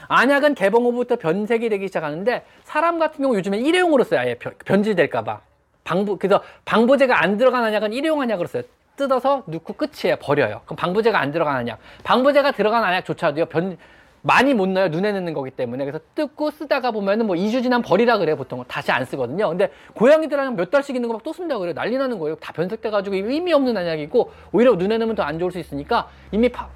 [0.07, 4.19] 안약은 개봉 후부터 변색이 되기 시작하는데 사람 같은 경우 요즘에 일회용으로 써요.
[4.19, 5.41] 아예 변질될까봐.
[5.83, 8.63] 방부, 그래서 방부제가 안 들어간 안약은 일회용 안약으로 써요.
[8.95, 10.17] 뜯어서 넣고 끝이에요.
[10.21, 10.61] 버려요.
[10.65, 11.79] 그럼 방부제가 안 들어간 안약.
[12.03, 13.45] 방부제가 들어간 안약조차도요.
[13.45, 13.77] 변,
[14.21, 14.89] 많이 못 넣어요.
[14.89, 15.85] 눈에 넣는 거기 때문에.
[15.85, 18.35] 그래서 뜯고 쓰다가 보면은 뭐 2주 지난 버리라 그래요.
[18.35, 19.47] 보통 다시 안 쓰거든요.
[19.49, 21.73] 근데 고양이들은 몇 달씩 있는 거 막 또 쓴다 그래요.
[21.73, 22.35] 난리 나는 거예요.
[22.35, 26.67] 다 변색돼가지고 의미 없는 안약이고 오히려 눈에 넣으면 더 안 좋을 수 있으니까 이미 파,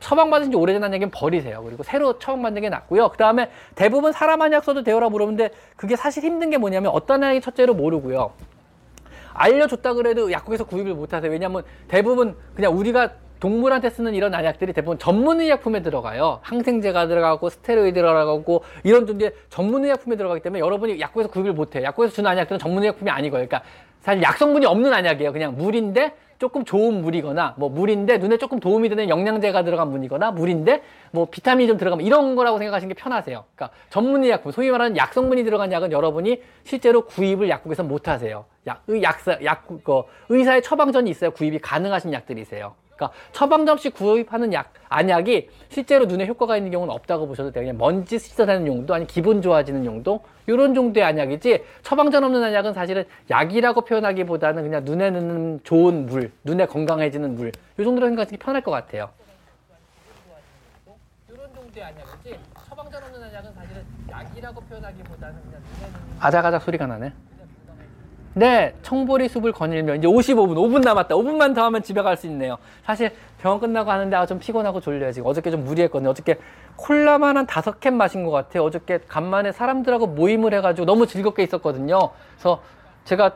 [0.00, 1.62] 처방받은 지 오래된 안약은 버리세요.
[1.64, 3.08] 그리고 새로 처방받는 게 낫고요.
[3.10, 7.40] 그 다음에 대부분 사람 안약 써도 되어라 물어보는데 그게 사실 힘든 게 뭐냐면 어떤 안약이
[7.40, 8.32] 첫째로 모르고요.
[9.34, 11.30] 알려줬다 그래도 약국에서 구입을 못 하세요.
[11.30, 16.40] 왜냐하면 대부분 그냥 우리가 동물한테 쓰는 이런 안약들이 대부분 전문의약품에 들어가요.
[16.42, 21.84] 항생제가 들어가고 스테로이드 들어가고 이런 존재 전문의약품에 들어가기 때문에 여러분이 약국에서 구입을 못해요.
[21.84, 23.46] 약국에서 주는 안약들은 전문의약품이 아니고요.
[23.46, 23.62] 그러니까
[24.00, 25.32] 사실 약성분이 없는 안약이에요.
[25.32, 30.82] 그냥 물인데 조금 좋은 물이거나 뭐 물인데 눈에 조금 도움이 되는 영양제가 들어간 물이거나 물인데
[31.10, 33.44] 뭐 비타민이 좀 들어가면 이런 거라고 생각하시는 게 편하세요.
[33.54, 38.44] 그러니까 전문의 약품, 소위 말하는 약성분이 들어간 약은 여러분이 실제로 구입을 약국에서 못 하세요.
[38.68, 42.74] 약, 의, 약사, 약, 그, 의사의 처방전이 있어야 구입이 가능하신 약들이세요.
[42.98, 47.64] 그러니까 처방전 없이 구입하는 약, 안약이 실제로 눈에 효과가 있는 경우는 없다고 보셔도 돼요.
[47.64, 53.04] 그냥 먼지 씻어내는 용도, 아니 기분 좋아지는 용도, 이런 정도의 안약이지 처방전 없는 안약은 사실은
[53.30, 58.62] 약이라고 표현하기보다는 그냥 눈에 넣는 좋은 물, 눈에 건강해지는 물, 이 정도로 생각하시는 게 편할
[58.62, 59.10] 것 같아요.
[61.28, 62.38] 이런 정도의 안약이지
[62.68, 67.12] 처방전 없는 안약은 사실은 약이라고 표현하기보다는 그냥 눈에 넣는 아작아작 소리가 나네.
[68.38, 71.12] 네, 청보리 숲을 거닐면 이제 55분, 5분 남았다.
[71.16, 72.56] 5분만 더 하면 집에 갈 수 있네요.
[72.84, 75.10] 사실 병원 끝나고 하는데 아, 좀 피곤하고 졸려요.
[75.10, 76.10] 지금 어저께 좀 무리했거든요.
[76.10, 76.38] 어저께
[76.76, 78.62] 콜라만 한 다섯 캔 마신 것 같아요.
[78.62, 81.98] 어저께 간만에 사람들하고 모임을 해가지고 너무 즐겁게 있었거든요.
[82.36, 82.62] 그래서
[83.06, 83.32] 제가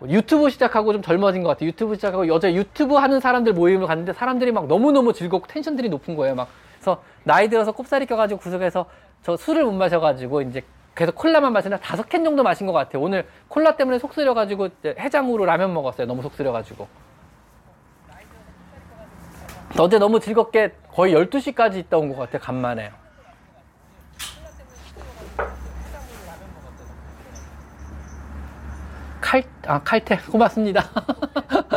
[0.00, 1.68] 뭐 유튜브 시작하고 좀 젊어진 것 같아요.
[1.68, 6.34] 유튜브 시작하고 어제 유튜브 하는 사람들 모임을 갔는데 사람들이 막 너무너무 즐겁고 텐션들이 높은 거예요.
[6.34, 8.84] 막 그래서 나이 들어서 꼽사리 껴가지고 구석에서
[9.22, 10.62] 저 술을 못 마셔가지고 이제
[11.00, 13.02] 계속 콜라만 마시는데 다섯 캔 정도 마신 것 같아요.
[13.02, 16.06] 오늘 콜라 때문에 속 쓰려가지고 해장으로 라면 먹었어요.
[16.06, 16.86] 너무 속 쓰려가지고.
[19.78, 22.42] 어제 너무 즐겁게 거의 12시까지 있다 온 것 같아요.
[22.42, 22.92] 간만에.
[29.20, 30.18] 칼, 아, 칼퇴.
[30.18, 30.84] 고맙습니다.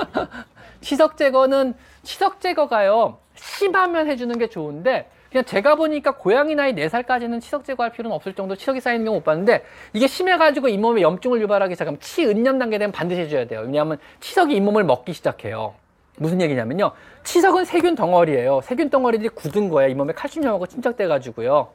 [0.81, 7.65] 치석 제거는, 치석 제거가요, 심하면 해주는 게 좋은데, 그냥 제가 보니까 고양이 나이 4살까지는 치석
[7.65, 11.99] 제거할 필요는 없을 정도 치석이 쌓이는 경우 못 봤는데 이게 심해가지고 잇몸에 염증을 유발하기 시작하면
[11.99, 13.61] 치은염 단계 되면 반드시 해줘야 돼요.
[13.65, 15.73] 왜냐하면 치석이 잇몸을 먹기 시작해요.
[16.19, 16.91] 무슨 얘기냐면요.
[17.23, 18.61] 치석은 세균 덩어리예요.
[18.61, 19.89] 세균 덩어리들이 굳은 거예요.
[19.89, 21.67] 잇몸에 칼슘염하고 침착돼가지고요.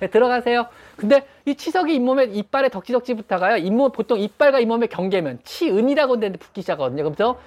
[0.00, 0.66] 네, 들어가세요.
[0.96, 3.58] 근데 이 치석이 잇몸에 이빨에 덕지덕지부터가요.
[3.58, 7.04] 잇몸 보통 이빨과 잇몸의 경계면 치은이라고 되는데 붙기 시작하거든요.
[7.04, 7.38] 그래서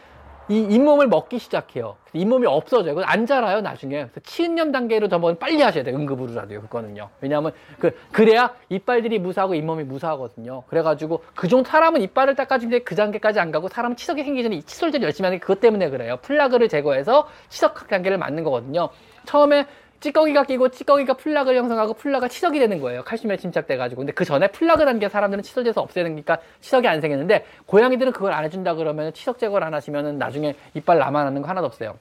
[0.49, 1.95] 이 잇몸을 먹기 시작해요.
[2.13, 2.95] 잇몸이 없어져요.
[2.95, 3.97] 그건 안 자라요, 나중에.
[4.05, 5.95] 그래서 치은염 단계로 넘어가면 빨리 하셔야 돼요.
[5.95, 7.09] 응급으로라도요, 그거는요.
[7.21, 10.63] 왜냐하면, 그, 그래야 이빨들이 무사하고 잇몸이 무사하거든요.
[10.63, 14.63] 그래가지고, 그 정도 사람은 이빨을 닦아주는데 그 단계까지 안 가고, 사람은 치석이 생기기 전에 이
[14.63, 16.17] 칫솔질 열심히 하는 게 그것 때문에 그래요.
[16.23, 18.89] 플라그를 제거해서 치석 단계를 막는 거거든요.
[19.25, 19.67] 처음에
[19.99, 23.03] 찌꺼기가 끼고 찌꺼기가 플락을 형성하고 플락가 치석이 되는 거예요.
[23.03, 24.01] 칼슘에 침착돼가지고.
[24.01, 25.43] 근데 그 전에 플락을 한게 사람들은
[25.81, 30.55] 없애는 거니까 치석이 안 생기는데 고양이들은 그걸 안 해준다 그러면 치석 제거를 안 하시면은 나중에
[30.73, 31.97] 이빨 남아나는 거 하나도 없어요.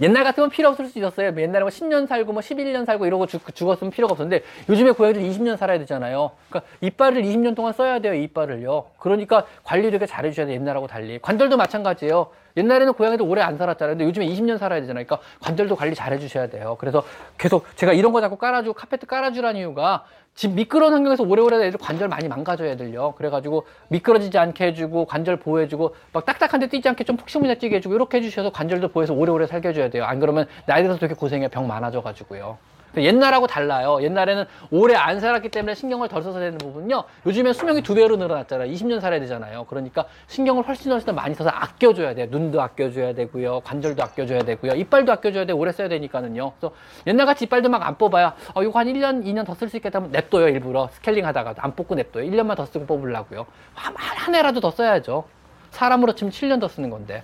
[0.00, 1.32] 옛날 같으면 필요 없을 수 있었어요.
[1.36, 5.56] 옛날에 뭐 10년 살고 뭐 11년 살고 이러고 죽, 죽었으면 필요가 없었는데 요즘에 고양이들 20년
[5.56, 6.32] 살아야 되잖아요.
[6.48, 8.14] 그러니까 이빨을 20년 동안 써야 돼요.
[8.14, 8.86] 이빨을요.
[8.98, 10.56] 그러니까 관리 되게 잘해주셔야 돼요.
[10.56, 11.18] 옛날하고 달리.
[11.20, 12.28] 관절도 마찬가지예요.
[12.56, 13.96] 옛날에는 고양이들 오래 안 살았잖아요.
[13.96, 15.04] 근데 요즘에 20년 살아야 되잖아요.
[15.04, 16.76] 그러니까 관절도 관리 잘 해주셔야 돼요.
[16.78, 17.02] 그래서
[17.36, 20.04] 계속 제가 이런 거 자꾸 깔아주고 카페트 깔아주라는 이유가
[20.34, 23.14] 집 미끄러운 환경에서 오래오래 애들 관절 많이 망가져야 애들요.
[23.16, 28.18] 그래가지고 미끄러지지 않게 해주고 관절 보호해주고 막 딱딱한데 뛰지 않게 좀 폭신문에 뛰게 해주고 이렇게
[28.18, 30.04] 해주셔서 관절도 보호해서 오래오래 살게 해줘야 돼요.
[30.04, 32.58] 안 그러면 나이 들어서 되게 고생해 병 많아져가지고요.
[33.02, 33.98] 옛날하고 달라요.
[34.02, 37.04] 옛날에는 오래 안 살았기 때문에 신경을 덜 써서 되는 부분요.
[37.26, 38.70] 요즘엔 수명이 두 배로 늘어났잖아요.
[38.72, 39.64] 20년 살아야 되잖아요.
[39.64, 42.26] 그러니까 신경을 훨씬 훨씬 더 많이 써서 아껴줘야 돼요.
[42.30, 43.60] 눈도 아껴줘야 되고요.
[43.60, 44.72] 관절도 아껴줘야 되고요.
[44.72, 45.52] 이빨도 아껴줘야 돼.
[45.52, 46.52] 오래 써야 되니까는요.
[46.58, 46.74] 그래서
[47.06, 48.32] 옛날같이 이빨도 막 안 뽑아요.
[48.54, 50.48] 어, 이거 한 1년, 2년 더 쓸 수 있겠다 면 냅둬요.
[50.48, 52.24] 일부러 스케일링 하다가 안 뽑고 냅둬요.
[52.24, 53.46] 1년만 더 쓰고 뽑으려고요.
[53.74, 55.24] 한, 한 해라도 더 써야죠.
[55.70, 57.22] 사람으로 치면 7년 더 쓰는 건데.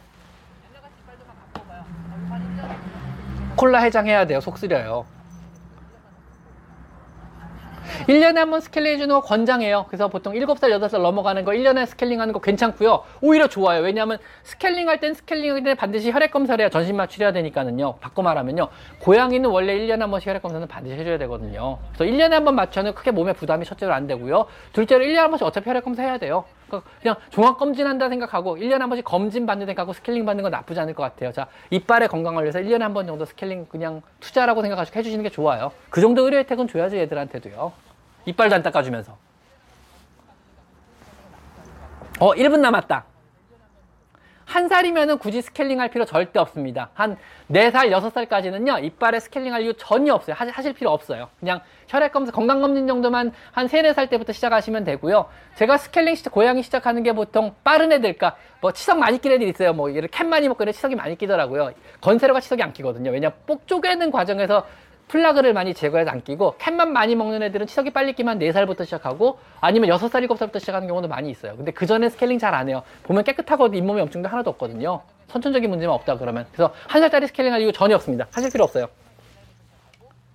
[3.57, 4.41] 콜라 해장해야 돼요.
[4.41, 5.05] 속 쓰려요.
[8.09, 9.87] 1년에 한 번 스케일링 해주는 거 권장해요.
[9.89, 13.05] 그래서 보통 7살, 8살 넘어가는 거 1년에 스케일링 하는 거 괜찮고요.
[13.21, 13.83] 오히려 좋아요.
[13.83, 17.97] 왜냐하면 스케일링 할 땐 스케일링 할 때 반드시 혈액 검사를 해야 전신 마취해야 되니까는요.
[18.01, 18.69] 바꿔 말하면요.
[19.01, 21.79] 고양이는 원래 1년에 한 번씩 혈액 검사는 반드시 해줘야 되거든요.
[21.95, 24.47] 그래서 1년에 한 번 마취는 크게 몸에 부담이 첫째로 안 되고요.
[24.73, 26.45] 둘째로 1년에 한 번씩 어차피 혈액 검사 해야 돼요.
[27.03, 30.95] 그냥 종합 검진한다 생각하고 1년에 한 번씩 검진 받는 생각하고 스케일링 받는 건 나쁘지 않을
[30.95, 31.33] 것 같아요.
[31.33, 35.73] 자, 이빨의 건강을 위해서 1년에 한 번 정도 스케일링 그냥 투자라고 생각하시고 해주시는 게 좋아요.
[35.91, 37.73] 그 정도 의료 혜택은 줘야죠, 얘들한테도요.
[38.27, 39.17] 이빨도 안 닦아주면서.
[42.21, 43.05] 어, 1분 남았다.
[44.51, 46.91] 한 살이면은 굳이 스케일링 할 필요 절대 없습니다.
[46.95, 47.17] 한
[47.53, 50.35] 4살, 6살까지는요, 이빨에 스케일링 할 이유 전혀 없어요.
[50.37, 51.29] 하실, 하실 필요 없어요.
[51.39, 55.29] 그냥 혈액 검사, 건강 검진 정도만 한 3, 4살 때부터 시작하시면 되고요.
[55.55, 59.73] 제가 스케일링 시작, 고양이 시작하는 게 보통 빠른 애들까, 뭐 치석 많이 끼는 애들 있어요.
[59.73, 61.71] 뭐, 얘를 캔 많이 이 치석이 많이 끼더라고요.
[62.01, 63.13] 건사료가 치석이 안 끼거든요.
[63.13, 64.67] 왜냐, 뽁 쪼개는 과정에서
[65.15, 69.91] 플라그를 많이 제거해서 안 끼고 캔만 많이 먹는 애들은 치석이 빨리 끼면 4살부터 시작하고 아니면
[69.91, 71.57] 6살, 7살부터 시작하는 경우도 많이 있어요.
[71.57, 72.83] 근데 그 전에 스케일링 잘 안 해요.
[73.05, 75.03] 보면 깨끗하거든 잇몸에 염증도 하나도 없거든요.
[75.29, 76.47] 선천적인 문제만 없다 그러면.
[76.53, 78.27] 그래서 한 살짜리 스케일링 가지고 전혀 없습니다.
[78.33, 78.87] 하실 필요 없어요.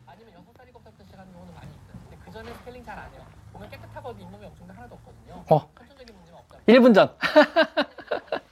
[0.06, 1.98] 아니면 6살, 7살부터 시작하는 경우도 많이 있어요.
[2.04, 3.22] 근데 그 전에 스케일링 잘안 해요.
[3.54, 5.44] 보면 깨끗하거든 잇몸에 염증도 하나도 없거든요.
[5.52, 5.70] 어.
[5.78, 6.58] 선천적인 문제만 없다.
[6.68, 7.16] 1분 전.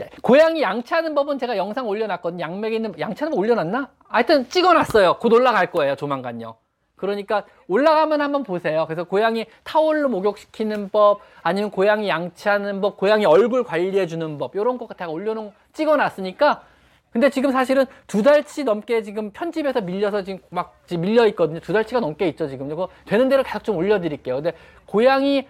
[0.00, 2.42] 야, 고양이 양치하는 법은 제가 영상 올려놨거든요.
[2.42, 3.90] 양맥에 있는 양치하는 법 올려놨나?
[4.08, 5.18] 하여튼 찍어놨어요.
[5.18, 5.96] 곧 올라갈 거예요.
[5.96, 6.54] 조만간요.
[6.96, 8.84] 그러니까 올라가면 한번 보세요.
[8.86, 14.86] 그래서 고양이 타올로 목욕시키는 법, 아니면 고양이 양치하는 법, 고양이 얼굴 관리해주는 법, 이런 거
[14.96, 16.62] 제가 올려놓은 찍어놨으니까.
[17.10, 21.60] 근데 지금 사실은 두 달치 넘게 지금 편집에서 밀려서 지금 막 밀려 있거든요.
[21.60, 22.70] 두 달치가 넘게 있죠 지금.
[22.70, 24.36] 이거 되는 대로 계속 좀 올려드릴게요.
[24.36, 24.52] 근데
[24.86, 25.46] 고양이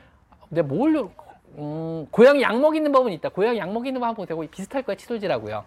[0.49, 1.09] 근데 뭐 올려?
[1.59, 3.29] 음, 고양이 약 먹이는 법은 있다.
[3.29, 4.49] 고양이 약 먹이는 법 한번 보세요.
[4.51, 5.65] 비슷할 거야 치솔지라고요.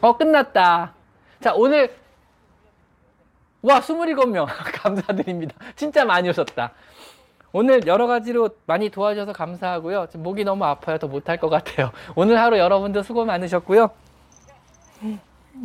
[0.00, 0.92] 어 끝났다.
[1.40, 1.94] 자 오늘
[3.62, 4.46] 와 27명
[4.82, 5.54] 감사드립니다.
[5.74, 6.72] 진짜 많이 오셨다.
[7.52, 10.06] 오늘 여러 가지로 많이 도와주셔서 감사하고요.
[10.10, 10.98] 지금 목이 너무 아파요.
[10.98, 11.90] 더 못할 것 같아요.
[12.14, 13.90] 오늘 하루 여러분들 수고 많으셨고요.
[15.02, 15.18] 음,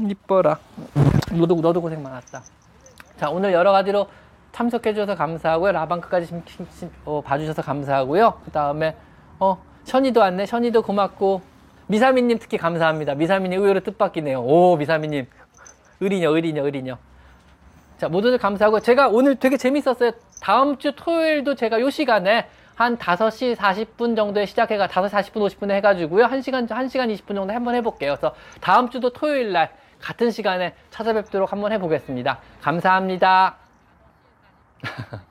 [0.10, 0.58] 이뻐라.
[1.32, 2.44] 너도 너도 고생 많았다.
[3.18, 4.08] 자 오늘 여러 가지로
[4.52, 5.72] 참석해 주셔서 감사하고요.
[5.72, 8.42] 라방크까지 심- 심- 심- 어, 봐주셔서 감사하고요.
[8.46, 8.96] 그 다음에
[9.42, 10.46] 어 션이도 왔네.
[10.46, 11.42] 션이도 고맙고
[11.88, 13.16] 미사미님 특히 감사합니다.
[13.16, 14.40] 미사미님 의외로 뜻밖이네요.
[14.40, 15.28] 오 미사미님
[16.00, 16.98] 의리녀 의리녀 의리녀.
[17.98, 20.12] 자 모두들 감사하고 제가 오늘 되게 재밌었어요.
[20.42, 26.26] 다음 주 토요일도 제가 요 시간에 한 5시 40분 정도에 시작해가 5시 40분 50분에 해가지고요.
[26.26, 28.16] 1시간 1시간 20분 정도 한번 해볼게요.
[28.16, 32.40] 그래서 다음 주도 토요일 날 같은 시간에 찾아뵙도록 한번 해보겠습니다.
[32.62, 33.56] 감사합니다.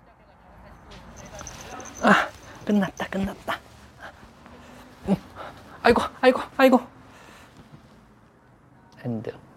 [2.02, 2.28] 아,
[2.64, 3.69] 끝났다, 끝났다.
[5.80, 6.80] 음, 아이고, 아이고, 아이고.
[9.04, 9.49] end.